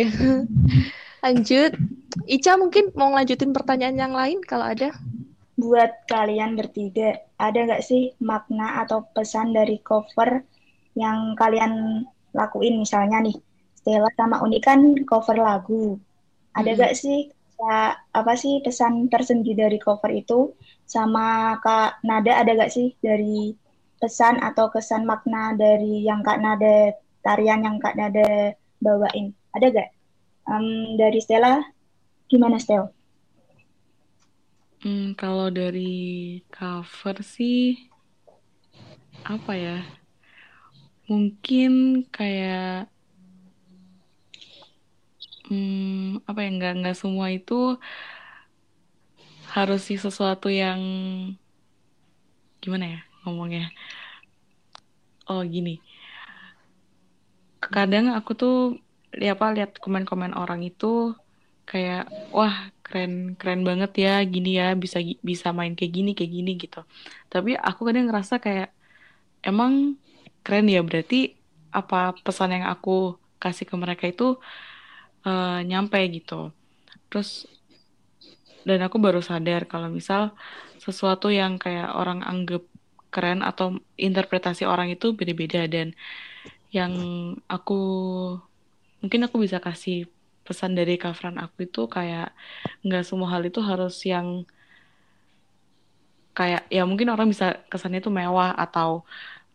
Lanjut. 1.25 1.71
Ica 2.29 2.61
mungkin 2.61 2.93
mau 2.93 3.09
lanjutin 3.09 3.49
pertanyaan 3.57 3.97
yang 3.97 4.13
lain 4.13 4.37
kalau 4.45 4.69
ada 4.69 4.93
buat 5.53 6.09
kalian 6.09 6.57
bertiga, 6.57 7.21
ada 7.43 7.59
nggak 7.67 7.83
sih 7.83 8.15
makna 8.23 8.87
atau 8.87 9.03
pesan 9.11 9.51
dari 9.51 9.83
cover 9.83 10.47
yang 10.95 11.35
kalian 11.35 12.03
lakuin? 12.31 12.79
Misalnya 12.79 13.19
nih, 13.19 13.35
Stella 13.75 14.07
sama 14.15 14.39
Uni 14.39 14.63
kan 14.63 14.95
cover 15.03 15.35
lagu. 15.35 15.99
Ada 16.55 16.71
nggak 16.79 16.93
hmm. 16.95 17.01
sih 17.03 17.19
ya, 17.59 17.99
apa 18.15 18.33
sih 18.39 18.63
pesan 18.63 19.11
tersendiri 19.11 19.59
dari 19.67 19.77
cover 19.83 20.11
itu? 20.15 20.55
Sama 20.87 21.59
Kak 21.59 21.99
Nada 22.07 22.39
ada 22.39 22.51
nggak 22.55 22.71
sih 22.71 22.95
dari 23.03 23.51
pesan 23.99 24.39
atau 24.39 24.71
kesan 24.71 25.03
makna 25.03 25.51
dari 25.59 26.07
yang 26.07 26.23
Kak 26.23 26.39
Nada 26.39 26.95
tarian 27.19 27.59
yang 27.67 27.75
Kak 27.83 27.99
Nada 27.99 28.55
bawain? 28.79 29.35
Ada 29.51 29.67
nggak? 29.67 29.89
Um, 30.43 30.95
dari 30.99 31.19
Stella, 31.19 31.59
gimana 32.31 32.55
Stella? 32.59 33.02
Hmm, 34.83 35.15
kalau 35.21 35.47
dari 35.59 35.81
cover 36.55 37.15
sih 37.35 37.57
apa 39.23 39.53
ya? 39.55 39.77
Mungkin 41.07 41.71
kayak 42.15 42.87
hmm, 45.47 46.23
apa 46.29 46.39
ya 46.45 46.49
nggak 46.55 46.71
nggak 46.79 46.95
semua 47.01 47.27
itu 47.35 47.53
harus 49.53 49.79
sih 49.87 49.99
sesuatu 50.01 50.47
yang 50.49 50.81
gimana 52.63 52.85
ya 52.93 52.99
ngomongnya? 53.23 53.63
Oh 55.27 55.43
gini, 55.43 55.81
kadang 57.75 58.05
aku 58.17 58.31
tuh 58.41 58.53
lihat 59.19 59.35
apa 59.39 59.47
lihat 59.55 59.71
komen-komen 59.83 60.33
orang 60.41 60.61
itu 60.69 61.15
kayak 61.69 62.07
wah 62.35 62.69
keren 62.85 63.33
keren 63.39 63.61
banget 63.65 63.91
ya 64.05 64.13
gini 64.27 64.59
ya 64.59 64.75
bisa 64.77 64.99
bisa 65.23 65.49
main 65.55 65.73
kayak 65.73 65.93
gini 65.97 66.11
kayak 66.17 66.31
gini 66.37 66.51
gitu. 66.59 66.81
Tapi 67.31 67.57
aku 67.57 67.81
kadang 67.87 68.05
ngerasa 68.09 68.37
kayak 68.43 68.69
emang 69.41 69.97
keren 70.45 70.67
ya 70.69 70.83
berarti 70.83 71.33
apa 71.73 72.13
pesan 72.21 72.53
yang 72.59 72.65
aku 72.69 73.17
kasih 73.41 73.65
ke 73.65 73.75
mereka 73.75 74.05
itu 74.07 74.37
uh, 75.25 75.59
nyampe 75.65 75.99
gitu. 76.13 76.53
Terus 77.09 77.49
dan 78.63 78.79
aku 78.85 78.97
baru 78.99 79.19
sadar 79.19 79.67
kalau 79.67 79.91
misal 79.91 80.31
sesuatu 80.79 81.27
yang 81.31 81.59
kayak 81.59 81.91
orang 81.95 82.23
anggap 82.23 82.63
keren 83.13 83.45
atau 83.45 83.77
interpretasi 83.99 84.65
orang 84.65 84.89
itu 84.89 85.13
beda-beda 85.13 85.67
dan 85.69 85.93
yang 86.73 86.93
aku 87.45 87.81
mungkin 89.03 89.21
aku 89.27 89.37
bisa 89.45 89.61
kasih 89.61 90.09
pesan 90.47 90.71
dari 90.79 90.93
coveran 90.99 91.37
aku 91.43 91.57
itu 91.67 91.81
kayak 91.95 92.35
nggak 92.85 93.03
semua 93.07 93.29
hal 93.33 93.43
itu 93.49 93.59
harus 93.63 93.95
yang 94.03 94.27
kayak 96.37 96.65
ya 96.75 96.83
mungkin 96.89 97.07
orang 97.13 97.27
bisa 97.33 97.61
kesannya 97.71 97.99
itu 98.03 98.11
mewah 98.11 98.51
atau 98.57 99.05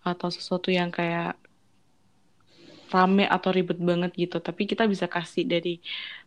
atau 0.02 0.28
sesuatu 0.30 0.68
yang 0.70 0.88
kayak 0.94 1.34
rame 2.88 3.24
atau 3.28 3.50
ribet 3.52 3.78
banget 3.80 4.10
gitu. 4.16 4.36
Tapi 4.40 4.64
kita 4.64 4.84
bisa 4.88 5.06
kasih 5.14 5.44
dari 5.44 5.80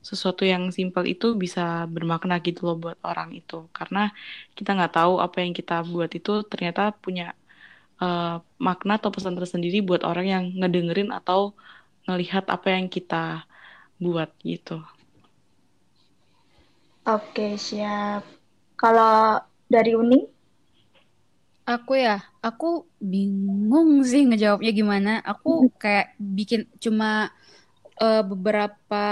sesuatu 0.06 0.44
yang 0.46 0.70
simple 0.70 1.06
itu 1.10 1.34
bisa 1.34 1.90
bermakna 1.90 2.38
gitu 2.46 2.70
loh 2.70 2.78
buat 2.78 2.98
orang 3.02 3.34
itu. 3.40 3.68
Karena 3.74 4.14
kita 4.58 4.70
nggak 4.78 4.94
tahu 4.98 5.14
apa 5.26 5.38
yang 5.44 5.54
kita 5.58 5.82
buat 5.86 6.12
itu 6.14 6.46
ternyata 6.46 6.94
punya 6.94 7.34
uh, 8.02 8.42
makna 8.62 8.98
atau 9.02 9.10
pesan 9.14 9.34
tersendiri 9.38 9.82
buat 9.82 10.02
orang 10.06 10.26
yang 10.30 10.44
ngedengerin 10.60 11.10
atau 11.14 11.54
ngelihat 12.06 12.46
apa 12.50 12.68
yang 12.74 12.88
kita 12.90 13.46
buat 14.02 14.34
gitu. 14.42 14.82
Oke, 17.06 17.58
siap. 17.62 18.26
Kalau 18.74 19.38
dari 19.70 19.94
Uni? 19.94 20.26
Aku 21.70 21.94
ya, 21.94 22.26
aku 22.42 22.90
bingung 22.98 24.02
sih 24.02 24.26
ngejawabnya 24.26 24.72
gimana. 24.74 25.12
Aku 25.22 25.70
kayak 25.78 26.18
bikin 26.18 26.66
cuma 26.82 27.30
uh, 28.02 28.24
beberapa 28.26 29.06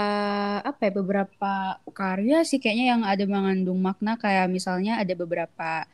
apa 0.60 0.80
ya 0.82 0.92
beberapa 0.92 1.52
karya 1.94 2.42
sih 2.42 2.58
kayaknya 2.58 2.86
yang 2.98 3.02
ada 3.06 3.24
mengandung 3.30 3.78
makna 3.78 4.18
kayak 4.18 4.50
misalnya 4.50 4.98
ada 4.98 5.14
beberapa 5.14 5.86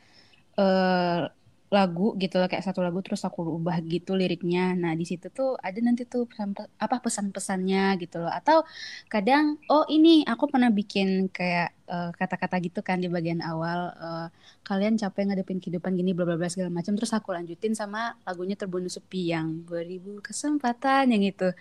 uh, 0.57 1.29
lagu 1.67 2.15
gitu 2.15 2.39
loh 2.39 2.47
kayak 2.47 2.63
satu 2.63 2.79
lagu 2.79 3.03
terus 3.03 3.27
aku 3.27 3.43
ubah 3.59 3.83
gitu 3.83 4.15
liriknya. 4.15 4.71
Nah, 4.71 4.95
di 4.95 5.03
situ 5.03 5.27
tuh 5.27 5.59
ada 5.59 5.75
nanti 5.83 6.07
tuh 6.07 6.23
pesan 6.23 6.55
apa 6.79 6.95
pesan-pesannya 7.03 7.99
gitu 7.99 8.23
loh. 8.23 8.31
Atau 8.31 8.63
kadang 9.11 9.59
oh 9.67 9.83
ini 9.91 10.23
aku 10.23 10.47
pernah 10.47 10.71
bikin 10.71 11.27
kayak 11.27 11.75
eh, 11.91 12.09
kata-kata 12.15 12.55
gitu 12.63 12.79
kan 12.87 13.03
di 13.03 13.11
bagian 13.11 13.43
awal 13.43 13.91
uh, 13.99 14.27
kalian 14.67 14.95
capek 14.95 15.27
ngadepin 15.27 15.59
kehidupan 15.59 15.91
gini 15.99 16.11
bla 16.15 16.23
bla 16.27 16.35
bla 16.39 16.47
segala 16.51 16.71
macam 16.71 16.95
terus 16.95 17.11
aku 17.11 17.35
lanjutin 17.35 17.75
sama 17.75 18.15
lagunya 18.27 18.55
terbunuh 18.59 18.91
sepi 18.91 19.31
yang 19.35 19.63
beribu 19.67 20.23
kesempatan 20.23 21.11
yang 21.11 21.23
itu. 21.23 21.51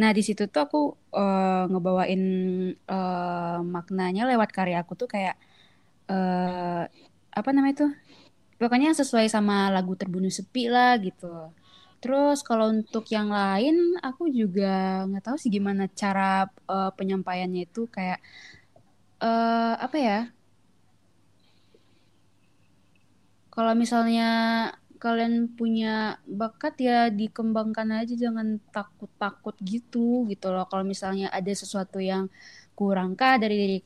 Nah, 0.00 0.10
di 0.16 0.22
situ 0.24 0.48
tuh 0.52 0.60
aku 0.64 0.80
uh, 1.16 1.64
ngebawain 1.72 2.22
uh, 2.88 3.60
maknanya 3.64 4.28
lewat 4.28 4.50
karya 4.52 4.80
aku 4.84 4.92
tuh 4.96 5.08
kayak 5.08 5.36
uh, 6.12 6.84
apa 7.36 7.50
namanya 7.52 7.74
tuh 7.88 7.90
pokoknya 8.60 8.96
sesuai 8.96 9.28
sama 9.28 9.68
lagu 9.72 9.92
terbunuh 9.96 10.32
sepi 10.32 10.68
lah 10.72 10.96
gitu. 11.00 11.52
Terus 12.00 12.44
kalau 12.44 12.70
untuk 12.70 13.08
yang 13.08 13.32
lain 13.32 13.96
aku 14.04 14.28
juga 14.30 15.04
nggak 15.08 15.24
tahu 15.32 15.36
sih 15.40 15.50
gimana 15.52 15.88
cara 15.90 16.46
uh, 16.68 16.92
penyampaiannya 16.92 17.66
itu 17.68 17.88
kayak 17.88 18.20
uh, 19.20 19.74
apa 19.80 19.96
ya? 19.96 20.20
Kalau 23.50 23.72
misalnya 23.72 24.28
kalian 24.96 25.52
punya 25.56 26.20
bakat 26.28 26.74
ya 26.80 26.98
dikembangkan 27.12 28.04
aja 28.04 28.14
jangan 28.16 28.60
takut-takut 28.72 29.56
gitu 29.64 30.28
gitu 30.28 30.46
loh. 30.52 30.68
Kalau 30.68 30.84
misalnya 30.84 31.32
ada 31.32 31.52
sesuatu 31.52 31.96
yang 32.00 32.28
kurang 32.76 33.16
kah 33.16 33.40
dari 33.40 33.56
diri 33.56 33.78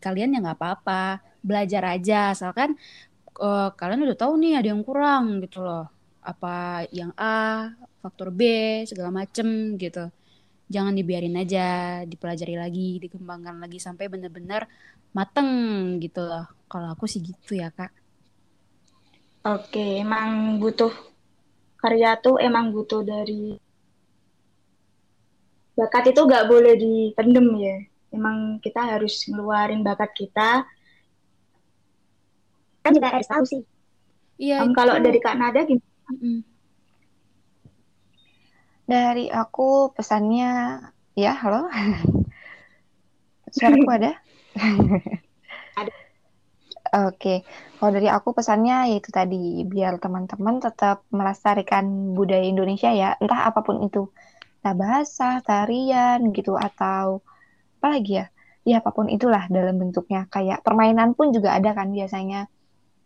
kalian 0.00 0.36
ya 0.36 0.38
nggak 0.44 0.58
apa-apa. 0.60 1.24
Belajar 1.44 1.96
aja 1.96 2.32
asalkan 2.32 2.76
uh, 3.40 3.70
kalian 3.74 4.06
udah 4.06 4.18
tahu 4.18 4.32
nih 4.38 4.60
ada 4.60 4.68
yang 4.74 4.82
kurang 4.82 5.42
gitu 5.42 5.64
loh 5.64 5.88
apa 6.24 6.86
yang 6.90 7.12
A 7.18 7.70
faktor 8.00 8.32
B 8.32 8.40
segala 8.88 9.12
macem 9.12 9.76
gitu 9.76 10.08
jangan 10.68 10.96
dibiarin 10.96 11.36
aja 11.36 12.00
dipelajari 12.08 12.56
lagi 12.56 12.98
dikembangkan 13.02 13.60
lagi 13.60 13.76
sampai 13.76 14.08
benar-benar 14.08 14.64
mateng 15.12 15.48
gitu 16.00 16.24
loh 16.24 16.48
kalau 16.66 16.96
aku 16.96 17.04
sih 17.04 17.20
gitu 17.20 17.60
ya 17.60 17.68
kak 17.70 17.92
Oke, 19.44 20.00
emang 20.00 20.56
butuh 20.56 20.88
karya 21.76 22.16
tuh 22.16 22.40
emang 22.40 22.72
butuh 22.72 23.04
dari 23.04 23.60
bakat 25.76 26.16
itu 26.16 26.20
nggak 26.24 26.48
boleh 26.48 26.72
dipendem 26.80 27.52
ya. 27.60 27.76
Emang 28.08 28.56
kita 28.64 28.96
harus 28.96 29.28
ngeluarin 29.28 29.84
bakat 29.84 30.16
kita. 30.16 30.64
Kan 32.84 32.92
juga 32.92 33.16
harus 33.16 33.28
tahu 33.28 33.44
sih. 33.48 33.62
Iya. 34.36 34.60
Um, 34.60 34.76
kalau 34.76 35.00
dari 35.00 35.18
Kak 35.24 35.40
Nada 35.40 35.64
gimana? 35.64 35.88
Mm. 36.20 36.40
Dari 38.84 39.32
aku 39.32 39.96
pesannya, 39.96 40.84
ya 41.16 41.32
halo, 41.32 41.72
suaraku 43.56 43.88
ada? 43.88 44.12
ada. 45.80 45.92
Oke, 47.08 47.42
kalau 47.80 47.90
dari 47.90 48.06
aku 48.12 48.36
pesannya 48.36 48.92
yaitu 48.92 49.08
tadi 49.08 49.64
biar 49.64 49.98
teman-teman 49.98 50.60
tetap 50.60 51.02
melestarikan 51.08 52.12
budaya 52.12 52.44
Indonesia 52.44 52.92
ya, 52.92 53.16
entah 53.18 53.48
apa 53.48 53.64
pun 53.64 53.82
itu, 53.82 54.12
entah 54.60 54.74
bahasa, 54.76 55.40
tarian 55.42 56.20
gitu 56.36 56.54
atau 56.54 57.24
apa 57.80 57.86
lagi 57.88 58.20
ya, 58.20 58.28
ya 58.68 58.78
apa 58.84 58.92
pun 58.92 59.08
itulah 59.08 59.48
dalam 59.48 59.80
bentuknya. 59.80 60.28
Kayak 60.28 60.60
permainan 60.60 61.16
pun 61.16 61.32
juga 61.32 61.56
ada 61.56 61.72
kan 61.72 61.88
biasanya. 61.90 62.46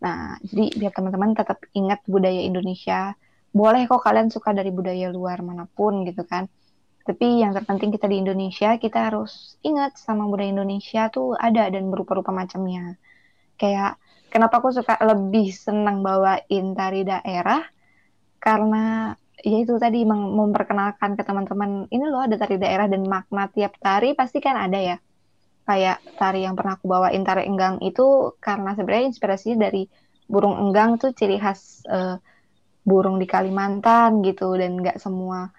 Nah, 0.05 0.39
jadi 0.47 0.65
biar 0.79 0.93
teman-teman 0.95 1.35
tetap 1.35 1.59
ingat 1.75 2.01
budaya 2.07 2.41
Indonesia. 2.45 3.15
Boleh 3.51 3.89
kok 3.91 4.03
kalian 4.05 4.29
suka 4.31 4.55
dari 4.55 4.71
budaya 4.71 5.11
luar 5.11 5.43
mana 5.43 5.65
pun 5.67 6.07
gitu 6.07 6.23
kan. 6.27 6.47
Tapi 7.09 7.41
yang 7.41 7.57
terpenting 7.57 7.91
kita 7.91 8.07
di 8.07 8.21
Indonesia, 8.21 8.77
kita 8.77 9.11
harus 9.11 9.57
ingat 9.65 9.97
sama 9.97 10.29
budaya 10.29 10.53
Indonesia 10.53 11.09
tuh 11.09 11.35
ada 11.35 11.67
dan 11.73 11.89
berupa-rupa 11.89 12.31
macamnya 12.31 13.01
kayak 13.59 13.99
kenapa 14.31 14.63
aku 14.63 14.71
suka 14.71 14.95
lebih 15.03 15.51
senang 15.51 16.01
bawain 16.07 16.67
tari 16.79 17.03
daerah 17.03 17.61
karena 18.39 19.13
ya 19.43 19.57
itu 19.63 19.75
tadi 19.83 20.07
mem 20.07 20.35
memperkenalkan 20.39 21.19
ke 21.19 21.23
teman-teman 21.27 21.91
ini 21.91 22.05
loh 22.07 22.23
ada 22.23 22.39
tari 22.39 22.57
daerah 22.57 22.87
dan 22.87 23.03
makna 23.07 23.51
tiap 23.51 23.75
tari 23.83 24.15
pasti 24.15 24.39
kan 24.39 24.55
ada 24.55 24.79
ya 24.79 24.97
kayak 25.69 26.01
tari 26.17 26.49
yang 26.49 26.57
pernah 26.57 26.81
aku 26.81 26.89
bawain 26.89 27.21
tari 27.29 27.45
enggang 27.45 27.77
itu 27.85 28.33
karena 28.41 28.73
sebenarnya 28.73 29.13
inspirasinya 29.13 29.69
dari 29.69 29.85
burung 30.25 30.57
enggang 30.57 30.97
tuh 30.97 31.13
ciri 31.13 31.37
khas 31.37 31.85
uh, 31.85 32.17
burung 32.89 33.21
di 33.21 33.29
Kalimantan 33.29 34.25
gitu 34.25 34.57
dan 34.57 34.81
nggak 34.81 34.97
semua 34.97 35.53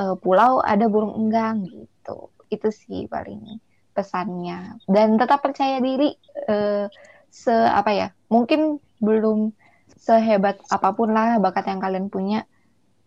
uh, 0.00 0.16
pulau 0.16 0.64
ada 0.64 0.88
burung 0.88 1.12
enggang 1.20 1.68
gitu. 1.68 2.32
Itu 2.48 2.72
sih 2.72 3.04
paling 3.12 3.60
pesannya. 3.92 4.80
Dan 4.88 5.20
tetap 5.20 5.44
percaya 5.44 5.76
diri 5.84 6.16
uh, 6.48 6.88
se 7.28 7.52
apa 7.52 7.92
ya 7.92 8.08
mungkin 8.32 8.80
belum 9.04 9.52
sehebat 10.00 10.64
apa 10.72 10.96
pun 10.96 11.12
lah 11.12 11.36
bakat 11.44 11.68
yang 11.68 11.80
kalian 11.84 12.08
punya 12.08 12.48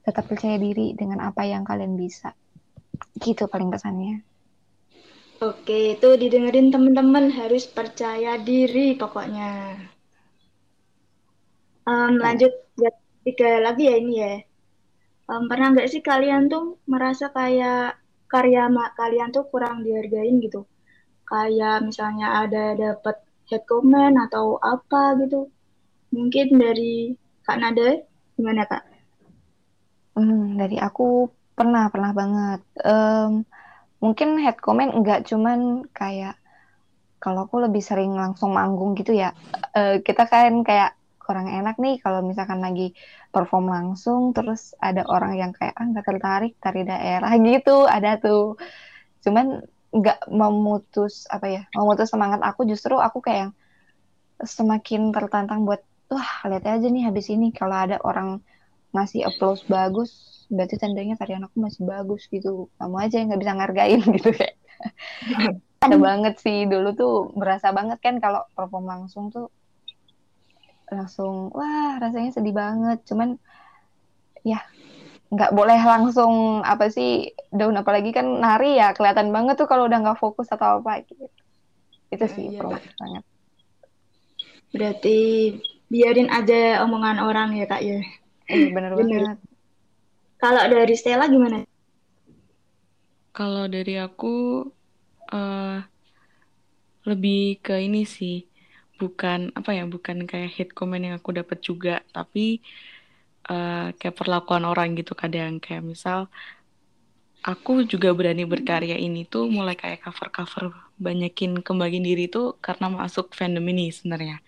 tetap 0.06 0.30
percaya 0.30 0.62
diri 0.62 0.94
dengan 0.94 1.26
apa 1.26 1.42
yang 1.42 1.66
kalian 1.66 1.98
bisa. 1.98 2.38
Gitu 3.18 3.50
paling 3.50 3.74
pesannya 3.74 4.35
oke 5.42 5.80
itu 5.98 6.10
didengerin 6.20 6.72
teman-teman 6.72 7.32
harus 7.32 7.66
percaya 7.66 8.40
diri 8.40 8.96
pokoknya 8.96 9.80
um, 11.88 12.20
lanjut 12.20 12.52
buat 12.76 12.96
tiga 13.26 13.64
lagi 13.64 13.84
ya 13.90 13.96
ini 13.98 14.14
ya 14.20 14.36
um, 15.32 15.48
pernah 15.50 15.74
nggak 15.74 15.90
sih 15.90 16.04
kalian 16.04 16.48
tuh 16.48 16.80
merasa 16.86 17.32
kayak 17.34 17.98
karya 18.32 18.68
kalian 18.96 19.32
tuh 19.32 19.48
kurang 19.50 19.82
dihargain 19.82 20.40
gitu 20.40 20.64
kayak 21.26 21.82
misalnya 21.82 22.46
ada 22.46 22.78
dapat 22.78 23.26
head 23.50 23.64
comment 23.70 24.16
atau 24.30 24.58
apa 24.62 25.18
gitu. 25.22 25.50
Mungkin 26.14 26.58
dari 26.58 27.14
Kak 27.46 27.58
Nada, 27.62 28.02
gimana 28.38 28.66
Kak? 28.66 28.84
Hmm, 30.16 30.56
dari 30.56 30.80
aku 30.80 31.28
pernah, 31.54 31.92
pernah 31.92 32.12
banget. 32.16 32.62
Um, 32.82 33.44
mungkin 34.04 34.40
head 34.40 34.60
comment 34.60 34.92
enggak, 34.92 35.28
cuman 35.28 35.88
kayak 35.92 36.36
kalau 37.20 37.50
aku 37.50 37.64
lebih 37.64 37.82
sering 37.82 38.14
langsung 38.14 38.54
manggung 38.54 38.94
gitu 38.94 39.16
ya. 39.16 39.34
Uh, 39.74 40.04
kita 40.04 40.30
kan 40.30 40.62
kayak 40.62 40.94
kurang 41.26 41.50
enak 41.50 41.82
nih 41.82 41.98
kalau 41.98 42.22
misalkan 42.22 42.62
lagi 42.62 42.94
perform 43.34 43.74
langsung 43.74 44.30
terus 44.30 44.78
ada 44.78 45.02
orang 45.10 45.34
yang 45.34 45.52
kayak 45.58 45.74
ah 45.74 45.90
nggak 45.90 46.06
tertarik 46.06 46.54
tari 46.62 46.86
daerah 46.86 47.34
gitu 47.42 47.90
ada 47.90 48.22
tuh 48.22 48.62
cuman 49.26 49.66
nggak 49.90 50.30
memutus 50.30 51.26
apa 51.34 51.48
ya 51.50 51.62
memutus 51.74 52.14
semangat 52.14 52.46
aku 52.46 52.70
justru 52.70 52.94
aku 53.02 53.26
kayak 53.26 53.50
semakin 54.46 55.10
tertantang 55.10 55.66
buat 55.66 55.82
wah 56.14 56.46
lihat 56.46 56.68
aja 56.68 56.86
nih 56.86 57.10
habis 57.10 57.34
ini 57.34 57.50
kalau 57.50 57.74
ada 57.74 57.98
orang 58.06 58.44
ngasih 58.94 59.26
applause 59.26 59.66
bagus 59.66 60.35
berarti 60.50 60.76
tandanya 60.78 61.18
tarian 61.18 61.46
aku 61.46 61.58
masih 61.58 61.82
bagus 61.86 62.30
gitu. 62.30 62.70
Kamu 62.78 62.96
aja 63.02 63.16
yang 63.18 63.28
nggak 63.34 63.42
bisa 63.42 63.54
ngargain 63.58 64.02
gitu 64.20 64.30
kayak. 64.34 64.56
Ada 65.82 65.98
banget 65.98 66.36
sih. 66.42 66.70
Dulu 66.70 66.90
tuh 66.94 67.14
berasa 67.34 67.74
banget 67.74 68.00
kan 68.02 68.18
kalau 68.22 68.46
perform 68.54 68.86
langsung 68.86 69.34
tuh 69.34 69.50
langsung 70.90 71.50
wah 71.54 71.98
rasanya 71.98 72.34
sedih 72.34 72.54
banget. 72.54 73.02
Cuman 73.10 73.38
ya 74.46 74.62
nggak 75.34 75.52
boleh 75.58 75.80
langsung 75.82 76.62
apa 76.62 76.90
sih 76.94 77.34
daun. 77.50 77.78
Apalagi 77.78 78.14
kan 78.14 78.26
nari 78.42 78.78
ya 78.78 78.94
kelihatan 78.94 79.34
banget 79.34 79.58
tuh 79.58 79.70
kalau 79.70 79.90
udah 79.90 80.00
nggak 80.02 80.22
fokus 80.22 80.50
atau 80.54 80.82
apa 80.82 81.02
gitu. 81.06 81.26
Itu 82.14 82.26
sih 82.30 82.54
iya, 82.54 82.62
banget. 82.62 83.24
Berarti 84.76 85.18
biarin 85.90 86.30
aja 86.30 86.86
omongan 86.86 87.22
orang 87.22 87.58
ya 87.58 87.66
kak 87.66 87.82
ya. 87.82 88.02
Eh, 88.46 88.70
bener, 88.70 88.94
bener. 88.94 89.22
banget 89.26 89.55
kalau 90.46 90.62
dari 90.70 90.94
Stella 90.94 91.26
gimana? 91.26 91.66
Kalau 93.34 93.66
dari 93.66 93.98
aku 93.98 94.62
uh, 95.34 95.82
lebih 97.10 97.58
ke 97.66 97.82
ini 97.82 98.06
sih. 98.06 98.46
Bukan 99.02 99.52
apa 99.58 99.74
ya 99.74 99.90
bukan 99.90 100.30
kayak 100.30 100.54
hate 100.54 100.74
comment 100.78 101.02
yang 101.02 101.18
aku 101.18 101.34
dapat 101.34 101.60
juga 101.66 102.00
tapi 102.14 102.62
uh, 103.50 103.90
kayak 103.98 104.16
perlakuan 104.22 104.70
orang 104.70 104.94
gitu 104.94 105.18
kadang. 105.18 105.58
Kayak 105.58 105.82
misal 105.82 106.20
aku 107.42 107.90
juga 107.90 108.14
berani 108.14 108.46
berkarya 108.46 109.02
ini 109.02 109.26
tuh 109.26 109.50
mulai 109.50 109.74
kayak 109.74 110.06
cover-cover 110.06 110.78
banyakin 111.02 111.66
kembangin 111.66 112.06
diri 112.06 112.30
tuh 112.30 112.54
karena 112.62 112.86
masuk 112.94 113.34
fandom 113.34 113.66
ini 113.66 113.90
sebenarnya. 113.90 114.46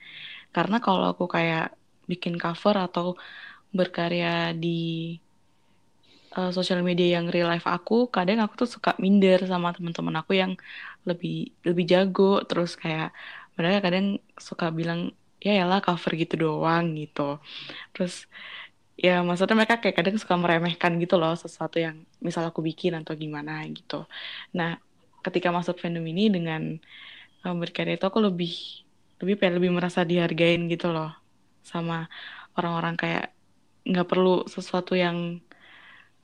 Karena 0.53 0.77
kalau 0.77 1.09
aku 1.09 1.25
kayak 1.25 1.73
bikin 2.05 2.37
cover 2.37 2.77
atau 2.87 3.17
berkarya 3.73 4.55
di 4.55 5.17
uh, 6.37 6.51
sosial 6.53 6.85
media 6.85 7.17
yang 7.17 7.25
real 7.33 7.49
life 7.49 7.65
aku 7.65 8.07
kadang 8.13 8.39
aku 8.45 8.53
tuh 8.63 8.69
suka 8.69 8.93
minder 9.01 9.41
sama 9.49 9.73
teman-teman 9.73 10.21
aku 10.21 10.37
yang 10.37 10.53
lebih 11.09 11.51
lebih 11.65 11.83
jago 11.89 12.45
terus 12.45 12.77
kayak 12.77 13.11
mereka 13.57 13.89
kadang 13.89 14.21
suka 14.37 14.69
bilang 14.69 15.11
ya 15.41 15.65
lah 15.65 15.81
cover 15.81 16.13
gitu 16.17 16.33
doang 16.37 16.93
gitu 16.97 17.41
terus 17.93 18.29
ya 18.97 19.21
maksudnya 19.21 19.55
mereka 19.57 19.77
kayak 19.77 19.95
kadang 20.01 20.17
suka 20.17 20.33
meremehkan 20.33 20.97
gitu 20.97 21.21
loh 21.21 21.37
sesuatu 21.37 21.77
yang 21.77 22.01
misal 22.17 22.49
aku 22.49 22.65
bikin 22.65 22.97
atau 22.97 23.13
gimana 23.13 23.61
gitu. 23.69 24.09
Nah, 24.57 24.81
ketika 25.21 25.53
masuk 25.53 25.77
fandom 25.77 26.01
ini 26.09 26.33
dengan 26.33 26.81
um, 27.45 27.55
berkarya 27.61 28.01
itu 28.01 28.05
aku 28.09 28.19
lebih 28.25 28.53
lebih 29.21 29.37
pengen 29.37 29.61
lebih 29.61 29.71
merasa 29.77 30.01
dihargain 30.01 30.65
gitu 30.65 30.89
loh 30.89 31.13
sama 31.61 32.09
orang-orang 32.57 32.97
kayak 32.97 33.25
nggak 33.85 34.07
perlu 34.09 34.49
sesuatu 34.49 34.97
yang 34.97 35.39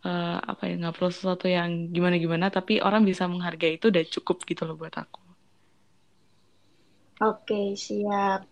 uh, 0.04 0.38
apa 0.40 0.70
ya 0.70 0.76
nggak 0.80 0.96
perlu 0.96 1.12
sesuatu 1.12 1.48
yang 1.48 1.90
gimana 1.90 2.20
gimana 2.20 2.52
tapi 2.52 2.80
orang 2.84 3.08
bisa 3.08 3.28
menghargai 3.28 3.80
itu 3.80 3.90
udah 3.90 4.04
cukup 4.08 4.44
gitu 4.46 4.68
loh 4.68 4.76
buat 4.76 4.94
aku. 4.94 5.22
Oke 7.24 7.74
siap. 7.80 8.44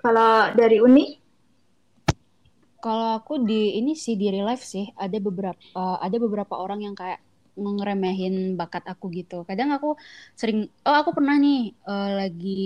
Kalau 0.00 0.54
dari 0.56 0.80
Uni? 0.80 1.06
Kalau 2.78 3.18
aku 3.18 3.42
di 3.42 3.74
ini 3.74 3.98
sih 3.98 4.14
di 4.14 4.30
real 4.30 4.46
life 4.46 4.62
sih 4.62 4.86
ada 4.94 5.18
beberapa 5.18 5.58
uh, 5.74 5.98
ada 5.98 6.16
beberapa 6.16 6.54
orang 6.54 6.86
yang 6.86 6.94
kayak 6.94 7.18
ngeremehin 7.58 8.54
bakat 8.54 8.86
aku 8.86 9.10
gitu. 9.10 9.42
Kadang 9.42 9.74
aku 9.74 9.98
sering, 10.38 10.70
oh 10.86 10.96
aku 10.96 11.10
pernah 11.16 11.34
nih 11.34 11.74
uh, 11.84 12.22
lagi 12.24 12.60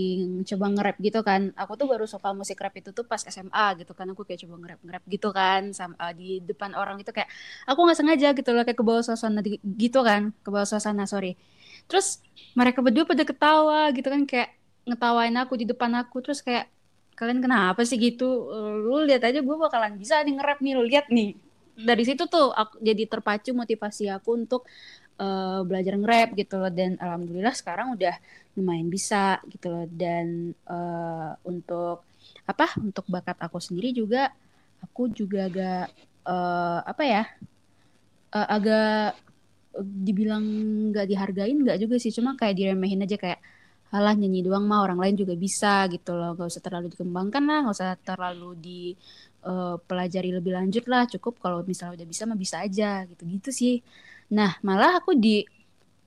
coba 0.44 0.64
nge-rap 0.72 0.96
gitu 1.00 1.20
kan. 1.24 1.50
Aku 1.56 1.72
tuh 1.80 1.88
baru 1.88 2.04
suka 2.04 2.36
musik 2.36 2.60
rap 2.60 2.76
itu 2.76 2.92
tuh 2.92 3.08
pas 3.08 3.20
SMA 3.24 3.66
gitu 3.80 3.92
kan. 3.96 4.06
Aku 4.12 4.22
kayak 4.28 4.44
coba 4.44 4.54
nge-rap 4.60 4.80
nge-rap 4.84 5.04
gitu 5.08 5.28
kan 5.32 5.62
sama 5.72 5.94
uh, 5.96 6.12
di 6.12 6.44
depan 6.44 6.76
orang 6.76 7.00
itu 7.00 7.10
kayak 7.10 7.28
aku 7.64 7.78
nggak 7.88 7.98
sengaja 7.98 8.28
gitu 8.36 8.50
loh 8.52 8.62
kayak 8.68 8.78
ke 8.78 8.84
bawah 8.84 9.02
suasana 9.04 9.40
gitu 9.78 10.00
kan, 10.04 10.30
ke 10.44 10.48
bawah 10.52 10.68
suasana 10.68 11.08
sorry. 11.08 11.34
Terus 11.88 12.22
mereka 12.54 12.78
berdua 12.84 13.04
pada 13.08 13.24
ketawa 13.26 13.90
gitu 13.96 14.08
kan 14.12 14.22
kayak 14.28 14.54
ngetawain 14.82 15.34
aku 15.38 15.54
di 15.58 15.66
depan 15.66 15.94
aku 15.94 16.20
terus 16.20 16.42
kayak 16.42 16.66
kalian 17.12 17.38
kenapa 17.44 17.84
sih 17.86 18.00
gitu? 18.00 18.50
Lu 18.82 19.04
lihat 19.04 19.22
aja 19.22 19.38
gue 19.38 19.56
bakalan 19.56 19.94
bisa 20.00 20.18
nih 20.26 20.34
nge-rap 20.40 20.58
nih, 20.64 20.72
lu 20.74 20.84
lihat 20.88 21.06
nih 21.12 21.36
dari 21.76 22.04
situ 22.04 22.28
tuh 22.28 22.52
aku 22.52 22.80
jadi 22.80 23.08
terpacu 23.08 23.56
motivasi 23.56 24.12
aku 24.12 24.36
untuk 24.36 24.62
uh, 25.20 25.64
belajar 25.64 25.96
nge-rap 25.96 26.36
gitu 26.36 26.60
loh. 26.60 26.72
Dan 26.72 27.00
alhamdulillah 27.00 27.54
sekarang 27.56 27.96
udah 27.96 28.14
lumayan 28.56 28.88
bisa 28.88 29.40
gitu 29.48 29.72
loh. 29.72 29.86
Dan 29.88 30.52
uh, 30.68 31.36
untuk 31.48 32.04
apa 32.46 32.74
untuk 32.78 33.06
bakat 33.08 33.38
aku 33.38 33.58
sendiri 33.58 33.94
juga 33.94 34.30
aku 34.82 35.10
juga 35.14 35.46
agak 35.46 35.84
uh, 36.26 36.80
apa 36.82 37.02
ya 37.06 37.22
uh, 38.34 38.48
agak 38.50 39.18
dibilang 39.80 40.44
nggak 40.92 41.06
dihargain 41.08 41.56
nggak 41.56 41.78
juga 41.80 41.96
sih. 41.96 42.12
Cuma 42.12 42.36
kayak 42.36 42.56
diremehin 42.58 43.04
aja 43.04 43.16
kayak 43.16 43.40
alah 43.92 44.16
nyanyi 44.16 44.40
doang 44.40 44.64
mah 44.64 44.88
orang 44.88 44.96
lain 44.96 45.16
juga 45.20 45.36
bisa 45.36 45.84
gitu 45.92 46.16
loh. 46.16 46.32
Gak 46.32 46.48
usah 46.48 46.64
terlalu 46.64 46.96
dikembangkan 46.96 47.44
lah 47.44 47.58
gak 47.68 47.76
usah 47.76 47.90
terlalu 48.00 48.50
di 48.56 48.80
uh, 49.46 49.76
pelajari 49.84 50.30
lebih 50.34 50.54
lanjut 50.54 50.84
lah 50.86 51.06
cukup 51.10 51.38
kalau 51.42 51.62
misalnya 51.66 52.02
udah 52.02 52.08
bisa 52.08 52.22
mah 52.26 52.38
bisa 52.38 52.56
aja 52.62 53.06
gitu 53.06 53.22
gitu 53.28 53.50
sih. 53.50 53.74
Nah 54.34 54.56
malah 54.64 55.02
aku 55.02 55.14
di 55.18 55.44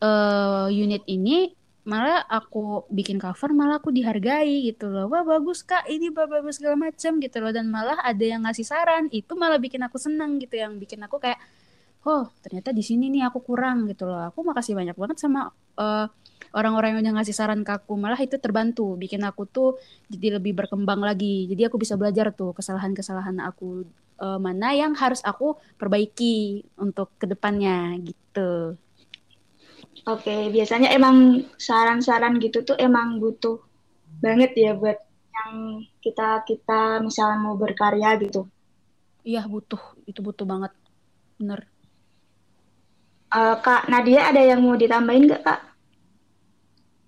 uh, 0.02 0.68
unit 0.72 1.04
ini 1.08 1.52
malah 1.86 2.26
aku 2.26 2.90
bikin 2.90 3.22
cover 3.22 3.54
malah 3.54 3.78
aku 3.78 3.94
dihargai 3.94 4.74
gitu 4.74 4.90
loh. 4.90 5.06
Wah 5.12 5.22
bagus 5.22 5.62
kak 5.62 5.86
ini 5.86 6.10
bagus 6.10 6.58
segala 6.58 6.76
macam 6.90 7.22
gitu 7.22 7.38
loh. 7.44 7.52
Dan 7.54 7.70
malah 7.70 8.02
ada 8.02 8.26
yang 8.26 8.42
ngasih 8.44 8.66
saran 8.66 9.06
itu 9.14 9.32
malah 9.38 9.62
bikin 9.62 9.86
aku 9.86 10.02
seneng 10.02 10.42
gitu. 10.42 10.58
Yang 10.58 10.82
bikin 10.82 11.00
aku 11.06 11.22
kayak 11.22 11.38
oh 12.06 12.30
ternyata 12.42 12.74
di 12.74 12.82
sini 12.82 13.14
nih 13.14 13.30
aku 13.30 13.40
kurang 13.46 13.86
gitu 13.86 14.10
loh. 14.10 14.34
Aku 14.34 14.42
makasih 14.42 14.74
banyak 14.74 14.98
banget 14.98 15.18
sama 15.22 15.54
uh, 15.78 16.10
orang-orang 16.56 16.96
yang 16.96 17.02
udah 17.04 17.14
ngasih 17.20 17.36
saran 17.36 17.62
ke 17.68 17.76
aku 17.76 18.00
malah 18.00 18.18
itu 18.18 18.40
terbantu 18.40 18.96
bikin 18.96 19.22
aku 19.28 19.44
tuh 19.44 19.76
jadi 20.08 20.40
lebih 20.40 20.56
berkembang 20.56 21.04
lagi. 21.04 21.52
Jadi 21.52 21.68
aku 21.68 21.76
bisa 21.76 22.00
belajar 22.00 22.32
tuh 22.32 22.56
kesalahan-kesalahan 22.56 23.44
aku 23.44 23.84
uh, 24.24 24.40
mana 24.40 24.72
yang 24.72 24.96
harus 24.96 25.20
aku 25.28 25.60
perbaiki 25.76 26.64
untuk 26.80 27.12
ke 27.20 27.28
depannya 27.28 28.00
gitu. 28.00 28.80
Oke 30.08 30.48
biasanya 30.50 30.96
emang 30.96 31.44
saran-saran 31.60 32.40
gitu 32.40 32.64
tuh 32.64 32.80
emang 32.80 33.20
butuh 33.20 33.60
banget 34.24 34.56
ya 34.56 34.72
buat 34.72 34.96
yang 35.36 35.84
kita 36.00 36.48
kita 36.48 37.04
misalnya 37.04 37.38
mau 37.44 37.60
berkarya 37.60 38.16
gitu. 38.24 38.48
Iya 39.28 39.44
butuh. 39.44 39.82
Itu 40.08 40.24
butuh 40.24 40.48
banget. 40.48 40.72
Bener. 41.36 41.68
Uh, 43.36 43.60
kak 43.60 43.92
Nadia 43.92 44.32
ada 44.32 44.40
yang 44.40 44.64
mau 44.64 44.80
ditambahin 44.80 45.28
gak 45.28 45.44
kak 45.44 45.75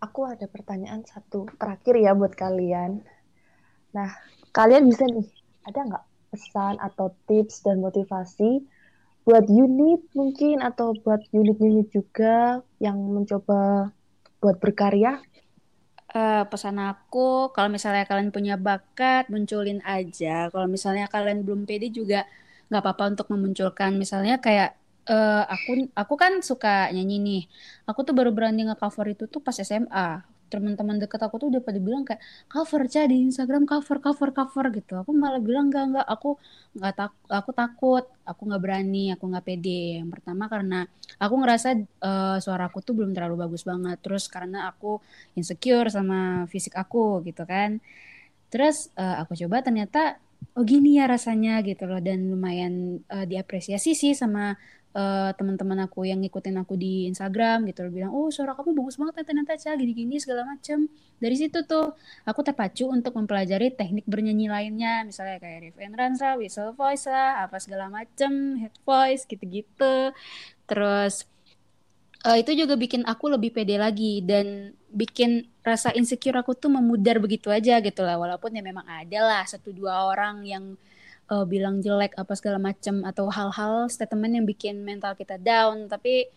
aku 0.02 0.30
ada 0.30 0.46
pertanyaan 0.46 1.02
satu 1.06 1.50
terakhir 1.58 1.96
ya 1.98 2.12
buat 2.14 2.34
kalian. 2.38 3.02
Nah, 3.94 4.10
kalian 4.54 4.90
bisa 4.90 5.06
nih, 5.10 5.28
ada 5.66 5.80
nggak 5.86 6.06
pesan 6.34 6.76
atau 6.78 7.16
tips 7.26 7.64
dan 7.64 7.80
motivasi 7.80 8.62
buat 9.28 9.44
unit 9.52 10.08
mungkin 10.16 10.64
atau 10.64 10.96
buat 11.04 11.20
unit-unit 11.36 11.92
juga 11.92 12.64
yang 12.80 12.96
mencoba 12.96 13.92
buat 14.40 14.56
berkarya? 14.64 15.20
Uh, 16.08 16.48
pesan 16.48 16.80
aku, 16.80 17.52
kalau 17.52 17.68
misalnya 17.68 18.08
kalian 18.08 18.32
punya 18.32 18.56
bakat, 18.56 19.28
munculin 19.28 19.84
aja. 19.84 20.48
Kalau 20.48 20.72
misalnya 20.72 21.12
kalian 21.12 21.44
belum 21.44 21.68
pede 21.68 21.92
juga 21.92 22.24
nggak 22.72 22.80
apa-apa 22.80 23.04
untuk 23.12 23.28
memunculkan. 23.36 24.00
Misalnya 24.00 24.40
kayak 24.40 24.80
uh, 25.08 25.44
aku 25.48 25.90
aku 25.96 26.14
kan 26.20 26.34
suka 26.44 26.92
nyanyi 26.92 27.18
nih. 27.20 27.44
Aku 27.90 28.04
tuh 28.04 28.14
baru 28.16 28.32
berani 28.36 28.68
nge-cover 28.68 29.16
itu 29.16 29.26
tuh 29.28 29.40
pas 29.40 29.56
SMA. 29.56 30.24
Teman-teman 30.48 30.96
deket 30.96 31.20
aku 31.20 31.44
tuh 31.44 31.48
udah 31.52 31.60
pada 31.60 31.76
bilang 31.76 32.08
kayak 32.08 32.24
cover 32.48 32.88
aja 32.88 33.04
di 33.04 33.20
Instagram 33.28 33.68
cover 33.68 34.00
cover 34.00 34.32
cover 34.32 34.66
gitu. 34.72 34.96
Aku 35.04 35.12
malah 35.12 35.44
bilang 35.44 35.68
enggak 35.68 35.92
enggak 35.92 36.08
aku 36.08 36.40
nggak 36.78 36.94
tak 36.96 37.12
aku 37.28 37.52
takut, 37.52 38.06
aku 38.24 38.42
nggak 38.48 38.62
berani, 38.64 39.12
aku 39.12 39.24
nggak 39.28 39.44
pede. 39.44 40.00
Yang 40.00 40.10
pertama 40.20 40.48
karena 40.48 40.80
aku 41.20 41.34
ngerasa 41.44 41.68
uh, 42.00 42.38
suaraku 42.40 42.80
tuh 42.80 42.94
belum 42.96 43.12
terlalu 43.12 43.36
bagus 43.44 43.68
banget. 43.68 44.00
Terus 44.00 44.32
karena 44.32 44.72
aku 44.72 45.04
insecure 45.36 45.92
sama 45.92 46.48
fisik 46.48 46.76
aku 46.80 47.24
gitu 47.28 47.44
kan. 47.44 47.84
Terus 48.48 48.88
uh, 48.96 49.20
aku 49.20 49.36
coba 49.36 49.60
ternyata 49.60 50.16
oh 50.58 50.64
gini 50.66 50.98
ya 50.98 51.06
rasanya 51.10 51.62
gitu 51.66 51.86
loh 51.90 52.02
dan 52.02 52.30
lumayan 52.30 53.02
uh, 53.10 53.26
diapresiasi 53.26 53.94
sih 53.98 54.14
sama 54.14 54.58
uh, 54.98 55.30
teman-teman 55.38 55.86
aku 55.86 56.10
yang 56.10 56.20
ngikutin 56.26 56.58
aku 56.58 56.74
di 56.74 57.06
Instagram 57.06 57.70
gitu. 57.70 57.86
Bilang 57.94 58.12
oh 58.12 58.34
suara 58.34 58.58
kamu 58.58 58.74
bagus 58.74 58.98
banget 58.98 59.22
ternyata 59.22 59.54
cah 59.54 59.78
gini-gini 59.78 60.18
segala 60.18 60.50
macem. 60.50 60.90
Dari 61.22 61.36
situ 61.38 61.62
tuh 61.70 61.94
aku 62.26 62.42
terpacu 62.42 62.90
untuk 62.90 63.14
mempelajari 63.14 63.78
teknik 63.78 64.10
bernyanyi 64.10 64.50
lainnya. 64.50 65.06
Misalnya 65.06 65.38
kayak 65.38 65.60
riff 65.70 65.78
and 65.78 65.94
runs 65.94 66.20
lah 66.20 66.34
whistle 66.36 66.74
voice 66.74 67.06
lah 67.06 67.46
apa 67.46 67.62
segala 67.62 67.94
macem 67.94 68.58
head 68.58 68.74
voice 68.82 69.30
gitu-gitu. 69.30 70.12
Terus 70.66 71.30
uh, 72.26 72.38
itu 72.38 72.58
juga 72.58 72.74
bikin 72.74 73.06
aku 73.06 73.30
lebih 73.30 73.54
pede 73.54 73.78
lagi 73.78 74.26
dan 74.26 74.74
bikin 74.90 75.46
rasa 75.62 75.92
insecure 75.94 76.40
aku 76.40 76.56
tuh 76.56 76.72
memudar 76.74 77.22
begitu 77.22 77.54
aja 77.54 77.78
gitu 77.80 78.02
lah. 78.02 78.18
Walaupun 78.18 78.58
ya 78.58 78.66
memang 78.66 78.88
ada 78.90 79.20
lah 79.22 79.44
satu 79.46 79.70
dua 79.70 80.10
orang 80.10 80.42
yang 80.42 80.74
uh, 81.32 81.46
bilang 81.48 81.84
jelek 81.84 82.16
apa 82.16 82.34
segala 82.36 82.58
macam 82.60 83.04
atau 83.04 83.28
hal-hal 83.32 83.88
statement 83.92 84.34
yang 84.42 84.46
bikin 84.48 84.82
mental 84.84 85.14
kita 85.16 85.36
down. 85.40 85.88
Tapi 85.88 86.28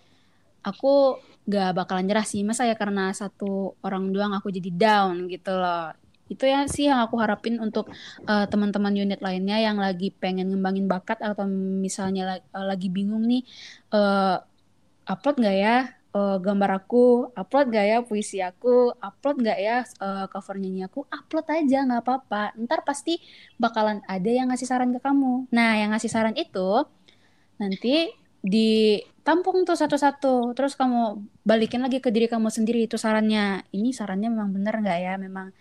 aku 0.63 1.19
gak 1.49 1.75
bakalan 1.77 2.07
nyerah 2.07 2.27
sih. 2.27 2.43
Masa 2.43 2.67
ya 2.69 2.77
karena 2.79 3.11
satu 3.15 3.75
orang 3.83 4.11
doang 4.13 4.35
aku 4.37 4.51
jadi 4.53 4.71
down 4.71 5.31
gitu 5.31 5.55
loh. 5.57 5.95
Itu 6.31 6.47
ya 6.47 6.63
sih 6.71 6.87
yang 6.87 7.03
aku 7.03 7.19
harapin 7.19 7.59
untuk 7.59 7.91
uh, 8.31 8.47
teman-teman 8.47 8.95
unit 8.95 9.19
lainnya 9.19 9.59
yang 9.59 9.83
lagi 9.83 10.15
pengen 10.15 10.55
ngembangin 10.55 10.87
bakat 10.87 11.19
atau 11.19 11.43
misalnya 11.51 12.39
uh, 12.55 12.63
lagi 12.63 12.87
bingung 12.87 13.27
nih 13.27 13.43
uh, 13.91 14.39
upload 15.11 15.43
nggak 15.43 15.57
ya 15.59 15.77
uh, 16.15 16.37
gambar 16.43 16.71
aku, 16.83 17.31
upload 17.35 17.67
gak 17.71 17.87
ya 17.87 17.99
puisi 18.03 18.39
aku, 18.43 18.95
upload 18.99 19.43
gak 19.43 19.59
ya 19.59 19.87
uh, 20.03 20.27
cover 20.27 20.59
nyanyi 20.59 20.87
aku, 20.87 21.07
upload 21.07 21.47
aja 21.51 21.87
nggak 21.87 22.03
apa-apa. 22.03 22.55
Ntar 22.59 22.83
pasti 22.83 23.19
bakalan 23.57 24.03
ada 24.07 24.31
yang 24.31 24.51
ngasih 24.51 24.69
saran 24.69 24.91
ke 24.95 25.01
kamu. 25.03 25.51
Nah, 25.55 25.79
yang 25.79 25.95
ngasih 25.95 26.11
saran 26.11 26.35
itu 26.35 26.85
nanti 27.61 28.11
ditampung 28.41 29.63
tuh 29.69 29.77
satu-satu. 29.79 30.57
Terus 30.57 30.75
kamu 30.75 31.23
balikin 31.47 31.85
lagi 31.85 32.03
ke 32.03 32.11
diri 32.11 32.27
kamu 32.27 32.49
sendiri 32.51 32.87
itu 32.89 32.97
sarannya. 32.99 33.63
Ini 33.71 33.91
sarannya 33.95 34.29
memang 34.33 34.51
benar 34.51 34.75
nggak 34.83 34.99
ya? 34.99 35.15
Memang 35.21 35.53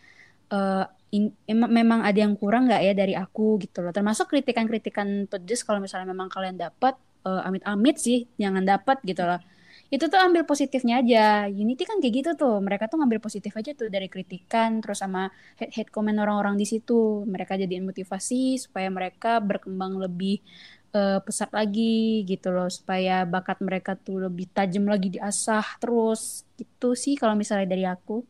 uh, 0.53 0.85
in, 1.13 1.33
em 1.45 1.61
memang 1.67 2.01
ada 2.01 2.17
yang 2.17 2.33
kurang 2.39 2.65
nggak 2.71 2.81
ya 2.81 2.93
dari 2.97 3.13
aku 3.13 3.59
gitu 3.61 3.83
loh. 3.85 3.93
Termasuk 3.93 4.31
kritikan-kritikan 4.31 5.29
pedes 5.29 5.61
kalau 5.67 5.83
misalnya 5.83 6.09
memang 6.09 6.31
kalian 6.31 6.55
dapat 6.57 6.95
uh, 7.27 7.43
amit-amit 7.45 7.99
sih 7.99 8.25
jangan 8.39 8.63
dapat 8.63 9.03
gitu 9.03 9.27
loh 9.27 9.41
itu 9.89 10.05
tuh 10.05 10.21
ambil 10.21 10.45
positifnya 10.45 11.01
aja. 11.01 11.49
Unity 11.49 11.81
kan 11.81 11.97
kayak 11.97 12.13
gitu 12.21 12.31
tuh. 12.37 12.61
Mereka 12.61 12.85
tuh 12.85 13.01
ngambil 13.01 13.17
positif 13.17 13.57
aja 13.57 13.73
tuh 13.73 13.89
dari 13.89 14.05
kritikan 14.05 14.85
terus 14.85 15.01
sama 15.01 15.33
head 15.57 15.73
head 15.73 15.89
comment 15.89 16.17
orang-orang 16.21 16.61
di 16.61 16.65
situ. 16.69 17.25
Mereka 17.25 17.57
jadiin 17.57 17.89
motivasi 17.89 18.61
supaya 18.61 18.93
mereka 18.93 19.41
berkembang 19.41 19.97
lebih 19.97 20.45
uh, 20.93 21.17
pesat 21.25 21.49
lagi 21.49 22.21
gitu 22.29 22.53
loh. 22.53 22.69
Supaya 22.69 23.25
bakat 23.25 23.65
mereka 23.65 23.97
tuh 23.97 24.29
lebih 24.29 24.53
tajam 24.53 24.85
lagi 24.85 25.09
diasah 25.17 25.81
terus. 25.81 26.45
Gitu 26.53 26.93
sih 26.93 27.17
kalau 27.17 27.33
misalnya 27.33 27.73
dari 27.73 27.89
aku. 27.89 28.21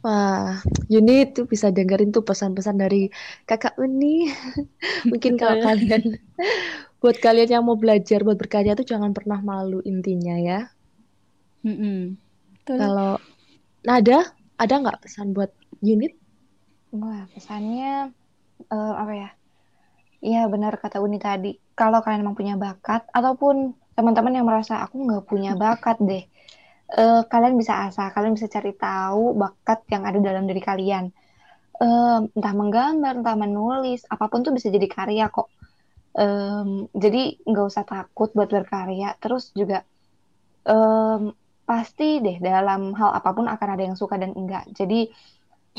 Wah, 0.00 0.56
Yuni 0.88 1.28
tuh 1.28 1.44
bisa 1.44 1.68
dengerin 1.68 2.08
tuh 2.08 2.24
pesan-pesan 2.24 2.80
dari 2.80 3.12
kakak 3.44 3.76
Uni. 3.76 4.32
Mungkin 5.10 5.36
kalau 5.36 5.60
kalian 5.60 6.16
buat 7.00 7.16
kalian 7.16 7.48
yang 7.60 7.64
mau 7.64 7.80
belajar 7.80 8.20
buat 8.20 8.36
berkarya 8.36 8.76
tuh 8.76 8.84
jangan 8.84 9.16
pernah 9.16 9.40
malu 9.40 9.80
intinya 9.88 10.36
ya. 10.36 10.68
Mm 11.64 11.76
-hmm. 11.76 12.00
Kalau 12.68 13.16
Nada, 13.80 14.28
ada 14.60 14.74
nggak 14.76 15.08
pesan 15.08 15.32
buat 15.32 15.48
unit? 15.80 16.12
Wah, 16.92 17.24
pesannya 17.32 18.12
uh, 18.68 18.94
apa 19.00 19.12
ya? 19.16 19.30
Iya 20.20 20.42
benar 20.52 20.76
kata 20.76 21.00
Uni 21.00 21.16
tadi. 21.16 21.56
Kalau 21.72 22.04
kalian 22.04 22.20
memang 22.20 22.36
punya 22.36 22.60
bakat 22.60 23.08
ataupun 23.08 23.72
teman-teman 23.96 24.36
yang 24.36 24.44
merasa 24.44 24.84
aku 24.84 25.00
nggak 25.00 25.24
punya 25.24 25.56
bakat 25.56 25.96
deh, 26.04 26.28
uh, 27.00 27.24
kalian 27.24 27.56
bisa 27.56 27.88
asah, 27.88 28.12
kalian 28.12 28.36
bisa 28.36 28.52
cari 28.52 28.76
tahu 28.76 29.32
bakat 29.32 29.80
yang 29.88 30.04
ada 30.04 30.20
dalam 30.20 30.44
diri 30.44 30.60
kalian. 30.60 31.08
Uh, 31.80 32.28
entah 32.36 32.52
menggambar, 32.52 33.24
entah 33.24 33.36
menulis, 33.40 34.04
apa 34.12 34.28
pun 34.28 34.44
tuh 34.44 34.52
bisa 34.52 34.68
jadi 34.68 34.84
karya 34.84 35.32
kok 35.32 35.48
um, 36.20 36.68
jadi 36.92 37.40
nggak 37.48 37.66
usah 37.66 37.84
takut 37.88 38.28
buat 38.36 38.52
berkarya 38.52 39.16
terus 39.16 39.50
juga 39.56 39.82
em, 40.68 41.32
pasti 41.64 42.18
deh 42.18 42.36
dalam 42.42 42.92
hal 42.98 43.10
apa 43.14 43.30
pun 43.30 43.46
akan 43.46 43.68
ada 43.78 43.82
yang 43.86 43.96
suka 43.96 44.18
dan 44.18 44.34
enggak. 44.34 44.66
Jadi 44.74 45.06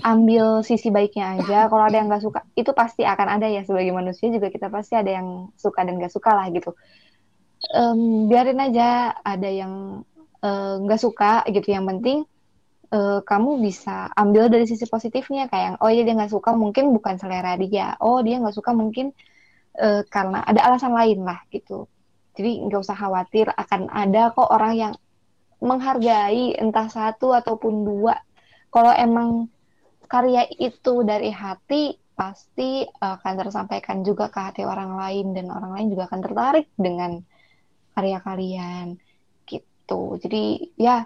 ambil 0.07 0.63
sisi 0.63 0.87
baiknya 0.87 1.35
aja. 1.35 1.67
Kalau 1.67 1.83
ada 1.83 1.95
yang 1.99 2.07
nggak 2.07 2.23
suka, 2.23 2.39
itu 2.55 2.71
pasti 2.71 3.03
akan 3.03 3.27
ada 3.27 3.47
ya 3.51 3.61
sebagai 3.67 3.91
manusia 3.91 4.31
juga 4.31 4.47
kita 4.47 4.71
pasti 4.71 4.95
ada 4.95 5.11
yang 5.11 5.51
suka 5.59 5.83
dan 5.83 5.99
nggak 5.99 6.13
suka 6.15 6.31
lah 6.31 6.47
gitu. 6.55 6.71
Em, 7.75 8.25
biarin 8.31 8.57
aja 8.57 9.13
ada 9.19 9.49
yang 9.51 10.03
eh, 10.41 10.75
nggak 10.79 11.01
suka 11.01 11.43
gitu. 11.51 11.67
Yang 11.75 11.85
penting 11.91 12.17
eh, 12.95 13.19
kamu 13.27 13.51
bisa 13.59 14.07
ambil 14.15 14.47
dari 14.47 14.65
sisi 14.71 14.87
positifnya 14.87 15.51
kayak 15.51 15.83
oh 15.83 15.91
iya 15.91 16.07
dia 16.07 16.15
nggak 16.15 16.31
suka 16.31 16.55
mungkin 16.55 16.95
bukan 16.95 17.19
selera 17.19 17.59
dia. 17.59 17.99
Oh 17.99 18.23
dia 18.23 18.39
nggak 18.39 18.55
suka 18.55 18.71
mungkin 18.71 19.11
eh, 19.77 20.03
karena 20.07 20.43
ada 20.43 20.61
alasan 20.67 20.93
lain 20.95 21.23
lah 21.23 21.39
gitu. 21.51 21.87
Jadi 22.35 22.63
nggak 22.67 22.81
usah 22.81 22.97
khawatir 22.97 23.51
akan 23.51 23.91
ada 23.91 24.31
kok 24.31 24.49
orang 24.49 24.73
yang 24.75 24.93
menghargai 25.61 26.57
entah 26.57 26.87
satu 26.89 27.35
ataupun 27.35 27.85
dua. 27.85 28.15
Kalau 28.71 28.91
emang 28.95 29.51
karya 30.07 30.47
itu 30.47 31.03
dari 31.03 31.31
hati 31.31 31.95
pasti 32.15 32.83
akan 32.87 33.33
tersampaikan 33.39 34.03
juga 34.03 34.27
ke 34.31 34.39
hati 34.39 34.61
orang 34.67 34.95
lain 34.99 35.35
dan 35.35 35.47
orang 35.51 35.71
lain 35.75 35.87
juga 35.91 36.11
akan 36.11 36.21
tertarik 36.23 36.67
dengan 36.75 37.19
karya 37.95 38.19
kalian 38.23 38.95
gitu. 39.47 40.15
Jadi 40.19 40.75
ya 40.79 41.03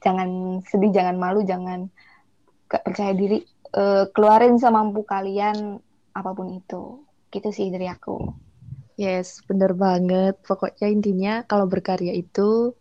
jangan 0.00 0.60
sedih, 0.64 0.90
jangan 0.90 1.16
malu, 1.20 1.44
jangan 1.44 1.86
gak 2.70 2.82
percaya 2.86 3.12
diri, 3.12 3.44
Eh, 3.70 4.04
keluarin 4.10 4.58
semampu 4.58 5.06
kalian 5.06 5.78
apa 6.10 6.30
pun 6.34 6.58
itu. 6.58 7.06
Gitu 7.34 7.48
sih 7.56 7.66
dari 7.74 7.86
aku. 7.94 8.12
Yes, 9.00 9.40
bener 9.48 9.72
banget. 9.84 10.34
Pokoknya 10.44 10.86
intinya 10.92 11.32
kalau 11.50 11.64
berkarya 11.72 12.12
itu 12.12 12.76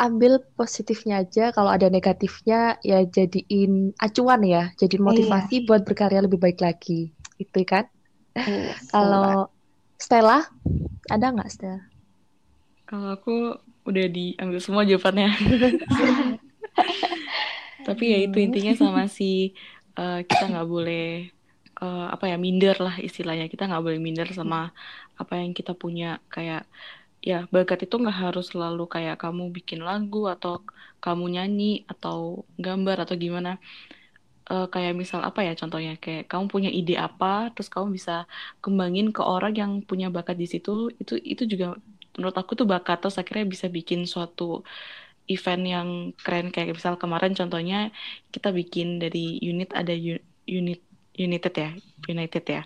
ambil 0.00 0.40
positifnya 0.58 1.22
aja. 1.22 1.52
Kalau 1.56 1.70
ada 1.70 1.86
negatifnya 1.92 2.80
ya 2.82 3.04
jadiin 3.04 3.92
acuan 4.00 4.40
ya, 4.42 4.62
jadiin 4.80 5.04
motivasi 5.04 5.68
buat 5.68 5.84
berkarya 5.84 6.24
lebih 6.24 6.40
baik 6.40 6.58
lagi. 6.64 7.12
Itu 7.38 7.62
kan? 7.68 7.84
Iya, 8.34 8.72
Kalau 8.90 9.52
Stella, 10.00 10.48
ada 11.12 11.26
nggak 11.34 11.50
Stella? 11.52 11.80
Kalau 12.88 13.08
aku 13.16 13.56
udah 13.88 14.06
diambil 14.10 14.58
semua 14.60 14.82
jawabannya. 14.84 15.30
Tapi 17.86 18.04
ya 18.14 18.18
itu 18.26 18.38
intinya 18.38 18.72
sama 18.78 19.02
si 19.10 19.54
eh, 19.98 20.20
kita 20.28 20.44
nggak 20.50 20.68
boleh 20.70 21.02
eh, 21.82 22.00
apa 22.14 22.24
ya 22.30 22.36
minder 22.44 22.76
lah 22.86 22.94
istilahnya. 23.06 23.44
Kita 23.52 23.62
nggak 23.68 23.84
boleh 23.86 24.00
minder 24.06 24.28
sama 24.38 24.56
apa 25.20 25.32
yang 25.40 25.52
kita 25.58 25.72
punya. 25.82 26.06
Kayak 26.34 26.60
ya 27.28 27.34
bakat 27.54 27.78
itu 27.86 27.94
nggak 28.02 28.18
harus 28.24 28.44
selalu 28.52 28.82
kayak 28.94 29.16
kamu 29.22 29.42
bikin 29.56 29.80
lagu 29.88 30.18
atau 30.34 30.52
kamu 31.04 31.24
nyanyi 31.34 31.64
atau 31.92 32.16
gambar 32.64 32.96
atau 33.04 33.14
gimana. 33.24 33.50
Eh, 34.50 34.64
kayak 34.72 34.92
misal 35.00 35.20
apa 35.28 35.40
ya 35.46 35.52
contohnya 35.60 35.90
kayak 36.04 36.22
kamu 36.30 36.44
punya 36.54 36.70
ide 36.78 36.92
apa 37.06 37.26
terus 37.54 37.68
kamu 37.74 37.88
bisa 37.96 38.12
kembangin 38.62 39.06
ke 39.16 39.22
orang 39.32 39.52
yang 39.60 39.72
punya 39.88 40.06
bakat 40.16 40.36
di 40.42 40.46
situ 40.52 40.70
itu 41.00 41.12
itu 41.32 41.42
juga 41.52 41.66
menurut 42.18 42.36
aku 42.40 42.52
tuh 42.60 42.66
bakat 42.72 42.96
terus 43.00 43.16
akhirnya 43.20 43.46
bisa 43.54 43.66
bikin 43.76 44.00
suatu 44.12 44.42
event 45.32 45.62
yang 45.74 45.88
keren 46.22 46.46
kayak 46.54 46.74
misal 46.78 46.94
kemarin 47.02 47.32
contohnya 47.38 47.76
kita 48.34 48.48
bikin 48.58 48.86
dari 49.02 49.18
unit 49.50 49.68
ada 49.80 49.92
unit 50.56 50.80
United 51.16 51.54
ya 51.54 51.70
United 52.08 52.44
ya. 52.46 52.62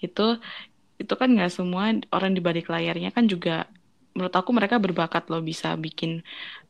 Itu 0.00 0.40
itu 1.00 1.12
kan 1.16 1.28
nggak 1.32 1.52
semua 1.52 1.96
orang 2.12 2.32
di 2.36 2.40
balik 2.44 2.68
layarnya 2.68 3.10
kan 3.16 3.24
juga 3.24 3.68
menurut 4.12 4.34
aku 4.36 4.50
mereka 4.52 4.76
berbakat 4.76 5.30
loh 5.32 5.40
bisa 5.40 5.72
bikin 5.78 6.20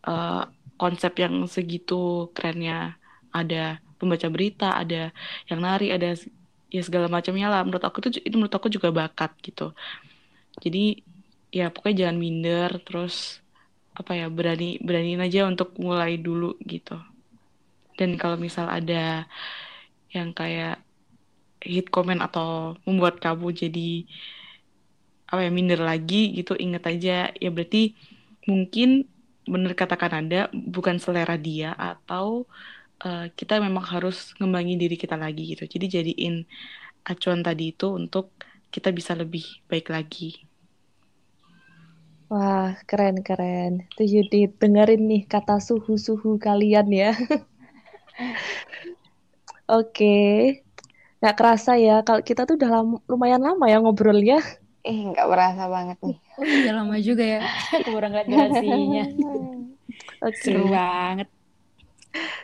eh, 0.06 0.42
konsep 0.80 1.12
yang 1.20 1.34
segitu 1.50 2.30
kerennya. 2.36 2.98
Ada 3.30 3.78
pembaca 3.98 4.26
berita 4.26 4.74
ada 4.74 5.14
yang 5.46 5.60
nari 5.62 5.94
ada 5.94 6.18
ya 6.70 6.82
segala 6.82 7.06
macamnya 7.10 7.46
lah. 7.52 7.62
Menurut 7.66 7.84
aku 7.86 8.02
itu 8.02 8.22
itu 8.26 8.34
menurut 8.38 8.54
aku 8.54 8.68
juga 8.72 8.88
bakat 8.90 9.30
gitu. 9.42 9.70
Jadi 10.62 11.02
ya 11.50 11.70
pokoknya 11.70 12.06
jangan 12.06 12.18
minder 12.18 12.70
terus 12.86 13.42
apa 13.94 14.14
ya 14.14 14.26
berani 14.30 14.78
beraniin 14.80 15.20
aja 15.22 15.46
untuk 15.50 15.74
mulai 15.78 16.18
dulu 16.18 16.56
gitu. 16.64 16.98
Dan 17.98 18.16
kalau 18.16 18.40
misal 18.40 18.66
ada 18.70 19.28
yang 20.10 20.32
kayak 20.32 20.80
hit 21.64 21.86
comment 21.94 22.20
atau 22.26 22.76
membuat 22.86 23.20
kamu 23.24 23.46
jadi 23.52 23.80
apa 25.30 25.40
ya 25.46 25.50
minder 25.54 25.80
lagi 25.90 26.16
gitu 26.38 26.52
inget 26.58 26.82
aja 26.90 27.30
ya 27.42 27.48
berarti 27.54 27.94
mungkin 28.50 28.88
bener 29.52 29.72
katakan 29.80 30.12
ada 30.20 30.36
bukan 30.74 30.96
selera 31.04 31.34
dia 31.38 31.70
atau 31.78 32.26
eh, 33.04 33.26
kita 33.38 33.54
memang 33.66 33.84
harus 33.94 34.16
ngembangin 34.38 34.78
diri 34.82 34.96
kita 35.02 35.16
lagi 35.24 35.42
gitu 35.54 35.64
jadi 35.74 35.86
jadiin 36.02 36.34
acuan 37.10 37.40
tadi 37.46 37.64
itu 37.74 37.86
untuk 38.00 38.24
kita 38.74 38.88
bisa 38.98 39.12
lebih 39.22 39.44
baik 39.70 39.86
lagi 39.96 40.24
Wah, 42.32 42.78
keren-keren. 42.88 43.72
Tuh 43.96 44.06
Yudit, 44.12 44.50
dengerin 44.62 45.02
nih 45.10 45.22
kata 45.32 45.58
suhu-suhu 45.66 46.38
kalian 46.46 46.88
ya. 47.02 47.10
Oke. 49.78 50.14
Nggak 51.20 51.36
kerasa 51.36 51.76
ya, 51.76 52.00
kalau 52.00 52.20
kita 52.24 52.48
tuh 52.48 52.56
udah 52.56 52.70
lam- 52.80 53.02
lumayan 53.04 53.42
lama 53.44 53.64
ya 53.68 53.76
ngobrolnya. 53.80 54.40
Eh, 54.80 55.04
nggak 55.12 55.28
berasa 55.28 55.68
banget 55.68 55.98
nih. 56.00 56.16
Oh 56.40 56.44
iya 56.48 56.70
lama 56.72 56.96
juga 57.04 57.24
ya. 57.36 57.40
Aku 57.76 57.92
baru 57.92 58.08
ngeliat 58.08 58.28
durasinya. 58.32 59.04
Oke. 60.26 60.36
Seru 60.40 60.64
banget. 60.72 61.28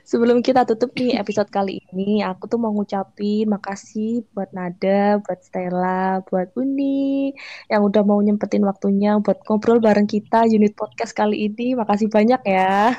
Sebelum 0.07 0.39
kita 0.47 0.63
tutup 0.63 0.95
nih 0.95 1.19
episode 1.19 1.51
kali 1.51 1.83
ini, 1.91 2.23
aku 2.23 2.47
tuh 2.47 2.61
mau 2.61 2.71
ngucapin 2.71 3.51
makasih 3.51 4.23
buat 4.31 4.55
Nada, 4.55 5.19
buat 5.19 5.43
Stella, 5.43 6.23
buat 6.23 6.55
Uni, 6.55 7.35
yang 7.67 7.83
udah 7.83 8.07
mau 8.07 8.23
nyempetin 8.23 8.63
waktunya 8.63 9.19
buat 9.19 9.43
ngobrol 9.43 9.83
bareng 9.83 10.07
kita 10.07 10.47
unit 10.47 10.79
podcast 10.79 11.17
kali 11.17 11.51
ini. 11.51 11.75
Makasih 11.75 12.07
banyak 12.13 12.39
ya. 12.47 12.95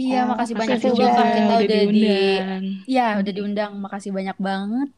Iya, 0.00 0.16
Ya, 0.16 0.20
makasih 0.24 0.54
banyak 0.56 0.80
makasih 0.80 0.90
juga 0.96 1.04
juga. 1.04 1.22
Kita 1.36 1.52
udah 1.52 1.60
udah 1.60 1.66
di 1.68 1.76
diundang. 2.00 2.62
Iya, 2.88 3.06
udah 3.20 3.32
diundang. 3.36 3.72
Makasih 3.84 4.10
banyak 4.16 4.36
banget. 4.40 4.88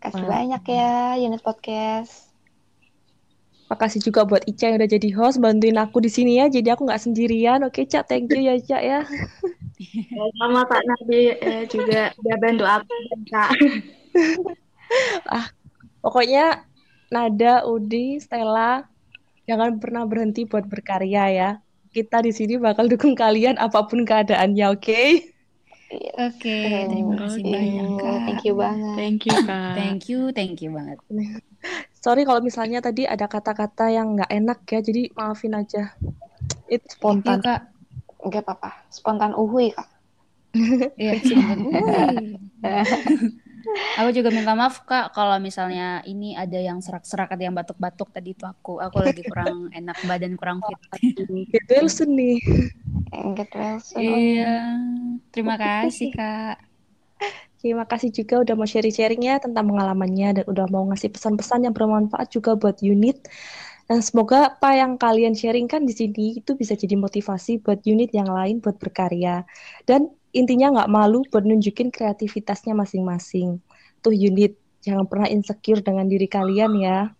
Kasih 0.00 0.24
Wah. 0.24 0.32
banyak 0.40 0.62
ya 0.64 1.20
unit 1.20 1.44
podcast. 1.44 2.32
Makasih 3.68 4.02
juga 4.02 4.26
buat 4.26 4.42
Ica 4.50 4.66
yang 4.66 4.82
udah 4.82 4.90
jadi 4.90 5.08
host, 5.14 5.38
bantuin 5.38 5.78
aku 5.78 6.02
di 6.02 6.10
sini 6.10 6.42
ya, 6.42 6.50
jadi 6.50 6.74
aku 6.74 6.90
nggak 6.90 7.06
sendirian. 7.06 7.62
Oke, 7.62 7.86
Cak, 7.86 8.10
thank 8.10 8.26
you 8.34 8.42
ya, 8.42 8.58
Cak 8.58 8.82
ya. 8.82 9.00
Sama 10.42 10.66
Kak 10.66 10.82
Nabi 10.82 11.38
eh, 11.38 11.62
juga 11.70 12.10
udah 12.18 12.36
bantu 12.42 12.64
aku 12.66 12.90
dan 12.90 13.20
Kak. 13.30 13.50
Pokoknya 16.02 16.66
Nada, 17.14 17.62
Udi, 17.68 18.18
Stella, 18.18 18.90
jangan 19.46 19.78
pernah 19.78 20.02
berhenti 20.02 20.48
buat 20.50 20.66
berkarya 20.66 21.24
ya. 21.30 21.50
Kita 21.94 22.26
di 22.26 22.34
sini 22.34 22.58
bakal 22.58 22.90
dukung 22.90 23.14
kalian 23.14 23.54
apa 23.54 23.86
pun 23.86 24.02
keadaannya, 24.02 24.66
oke? 24.74 25.29
Oke, 25.90 26.58
terima 26.86 27.14
kasih 27.18 27.42
Oke. 27.42 27.50
banyak 27.50 27.88
Kak. 27.98 28.18
Thank 28.22 28.42
you 28.46 28.54
banget. 28.54 28.94
thank 28.94 29.20
you 29.26 29.36
kak 29.42 29.74
Thank 29.78 30.02
you, 30.06 30.20
thank 30.30 30.56
you 30.62 30.70
banget. 30.70 30.98
Sorry 32.04 32.22
kalau 32.22 32.40
misalnya 32.40 32.78
tadi 32.78 33.10
ada 33.10 33.26
kata-kata 33.26 33.90
yang 33.90 34.14
nggak 34.14 34.30
enak 34.30 34.58
ya, 34.70 34.80
jadi 34.80 35.10
maafin 35.18 35.58
aja. 35.58 35.92
Itu 36.70 36.86
Iya 36.86 36.94
spontan. 36.94 37.38
Kak. 37.42 37.60
Nggak 38.22 38.42
apa-apa. 38.46 38.70
Spontan 38.88 39.34
uhui, 39.34 39.74
Kak. 39.74 39.88
Iya, 41.02 41.18
spontan. 41.26 41.58
Aku 44.00 44.10
juga 44.16 44.32
minta 44.32 44.56
maaf 44.56 44.82
Kak 44.88 45.12
kalau 45.12 45.36
misalnya 45.36 46.00
ini 46.08 46.32
ada 46.32 46.56
yang 46.56 46.80
serak-serak, 46.80 47.34
ada 47.34 47.44
yang 47.44 47.54
batuk-batuk 47.54 48.08
tadi 48.14 48.32
itu 48.32 48.46
aku. 48.48 48.80
Aku 48.80 49.02
lagi 49.02 49.22
kurang 49.26 49.68
enak 49.74 49.98
badan, 50.06 50.34
kurang 50.38 50.64
fit. 50.64 50.80
Get 51.50 51.66
Wilson 51.68 52.16
nih. 52.16 52.38
Get 53.36 53.52
well 53.52 53.78
soon. 53.82 54.00
Iya, 54.00 54.54
terima 55.30 55.54
kasih 55.56 56.10
Kak. 56.14 56.70
Terima 57.60 57.84
kasih 57.84 58.08
juga 58.08 58.40
udah 58.40 58.56
mau 58.56 58.64
sharing-sharing 58.64 59.20
ya 59.20 59.36
tentang 59.36 59.68
pengalamannya 59.68 60.40
dan 60.40 60.44
udah 60.48 60.64
mau 60.72 60.88
ngasih 60.88 61.12
pesan-pesan 61.12 61.68
yang 61.68 61.76
bermanfaat 61.76 62.32
juga 62.32 62.56
buat 62.56 62.80
unit. 62.80 63.28
Dan 63.84 64.00
semoga 64.00 64.56
apa 64.56 64.80
yang 64.80 64.96
kalian 64.96 65.36
sharingkan 65.36 65.84
di 65.84 65.92
sini 65.92 66.40
itu 66.40 66.56
bisa 66.56 66.72
jadi 66.72 66.96
motivasi 66.96 67.60
buat 67.60 67.84
unit 67.84 68.16
yang 68.16 68.32
lain 68.32 68.64
buat 68.64 68.80
berkarya. 68.80 69.44
Dan 69.84 70.08
intinya 70.32 70.72
nggak 70.72 70.88
malu 70.88 71.20
buat 71.28 71.44
nunjukin 71.44 71.92
kreativitasnya 71.92 72.72
masing-masing. 72.72 73.60
Tuh 74.00 74.14
unit, 74.14 74.56
jangan 74.80 75.04
pernah 75.04 75.28
insecure 75.28 75.84
dengan 75.84 76.08
diri 76.08 76.30
kalian 76.32 76.72
ya. 76.80 77.12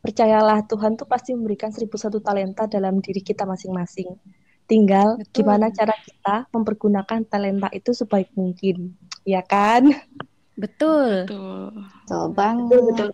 Percayalah 0.00 0.64
Tuhan 0.64 0.96
tuh 0.96 1.04
pasti 1.04 1.36
memberikan 1.36 1.68
seribu 1.74 2.00
satu 2.00 2.24
talenta 2.24 2.64
dalam 2.64 3.04
diri 3.04 3.20
kita 3.20 3.44
masing-masing. 3.44 4.16
Tinggal 4.68 5.16
Betul. 5.16 5.32
gimana 5.32 5.72
cara 5.72 5.96
kita 5.96 6.44
mempergunakan 6.52 7.24
talenta 7.24 7.72
itu 7.72 7.96
sebaik 7.96 8.28
mungkin. 8.36 8.92
Ya 9.24 9.40
kan? 9.40 9.96
Betul. 10.60 11.24
Tuh. 11.24 11.72
Betul 11.72 12.24
banget. 12.36 12.68
Betul 12.68 12.84
betul. 12.92 13.10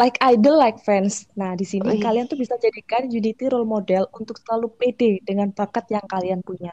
like 0.00 0.16
idol, 0.24 0.56
like 0.56 0.80
fans. 0.80 1.28
Nah, 1.36 1.52
di 1.52 1.68
sini 1.68 2.00
Wih. 2.00 2.02
kalian 2.02 2.24
tuh 2.24 2.40
bisa 2.40 2.56
jadikan 2.56 3.12
Unity 3.12 3.52
role 3.52 3.68
model 3.68 4.08
untuk 4.16 4.40
selalu 4.40 4.72
pede 4.80 5.20
dengan 5.22 5.52
bakat 5.52 5.84
yang 5.92 6.02
kalian 6.08 6.40
punya. 6.40 6.72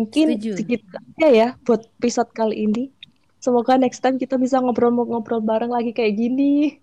Mungkin 0.00 0.40
Setuju. 0.40 0.52
segitu 0.56 0.88
aja 0.88 1.28
ya 1.28 1.48
buat 1.68 1.84
episode 2.00 2.32
kali 2.32 2.64
ini. 2.64 2.88
Semoga 3.36 3.76
next 3.76 4.00
time 4.00 4.16
kita 4.16 4.40
bisa 4.40 4.62
ngobrol-ngobrol 4.64 5.44
bareng 5.44 5.68
lagi 5.68 5.92
kayak 5.92 6.16
gini. 6.16 6.80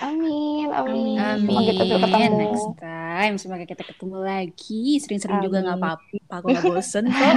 Amin, 0.00 0.72
amin. 0.72 1.20
Amin. 1.20 1.44
Semoga 1.44 1.72
kita 1.76 1.96
ketemu. 2.00 2.38
Next 2.40 2.68
time, 2.80 3.34
semoga 3.36 3.64
kita 3.68 3.82
ketemu 3.84 4.16
lagi. 4.24 4.84
Sering-sering 5.04 5.44
juga 5.44 5.60
nggak 5.60 5.76
apa-apa. 5.76 6.16
Aku 6.40 6.46
nggak 6.48 6.64
bosen 6.64 7.04
kok. 7.12 7.34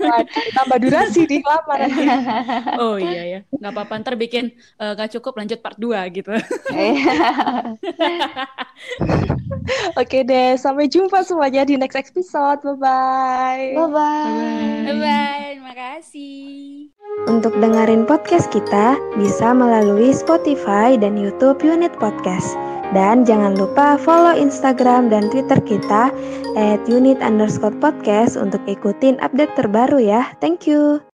Tambah 0.56 0.76
durasi 0.76 1.24
nih 1.24 1.40
lama 1.40 1.74
nanti. 1.80 2.04
oh 2.84 2.96
iya 3.00 3.22
ya, 3.24 3.40
nggak 3.48 3.72
apa-apa. 3.72 3.94
Ntar 4.04 4.14
bikin 4.20 4.52
eh, 4.52 4.92
nggak 4.92 5.16
cukup 5.16 5.40
lanjut 5.40 5.58
part 5.64 5.80
2 5.80 6.16
gitu. 6.20 6.36
Oke 10.00 10.18
deh, 10.26 10.56
sampai 10.60 10.88
jumpa 10.90 11.24
semuanya 11.24 11.64
di 11.64 11.80
next 11.80 11.96
episode. 11.96 12.60
Bye-bye. 12.60 13.72
Bye-bye. 13.72 14.84
Bye-bye, 14.84 15.44
terima 15.56 15.72
kasih. 15.72 16.79
Untuk 17.28 17.52
dengerin 17.60 18.08
podcast 18.08 18.48
kita, 18.48 18.98
bisa 19.20 19.52
melalui 19.52 20.10
Spotify 20.10 20.96
dan 20.96 21.14
YouTube 21.14 21.60
Unit 21.62 21.92
Podcast. 22.00 22.56
Dan 22.90 23.22
jangan 23.22 23.54
lupa 23.54 23.94
follow 24.00 24.34
Instagram 24.34 25.12
dan 25.12 25.30
Twitter 25.30 25.62
kita 25.62 26.10
at 26.58 26.80
unit 26.90 27.22
underscore 27.22 27.76
podcast 27.78 28.34
untuk 28.34 28.58
ikutin 28.66 29.20
update 29.22 29.54
terbaru 29.54 30.02
ya. 30.02 30.26
Thank 30.42 30.66
you. 30.66 31.09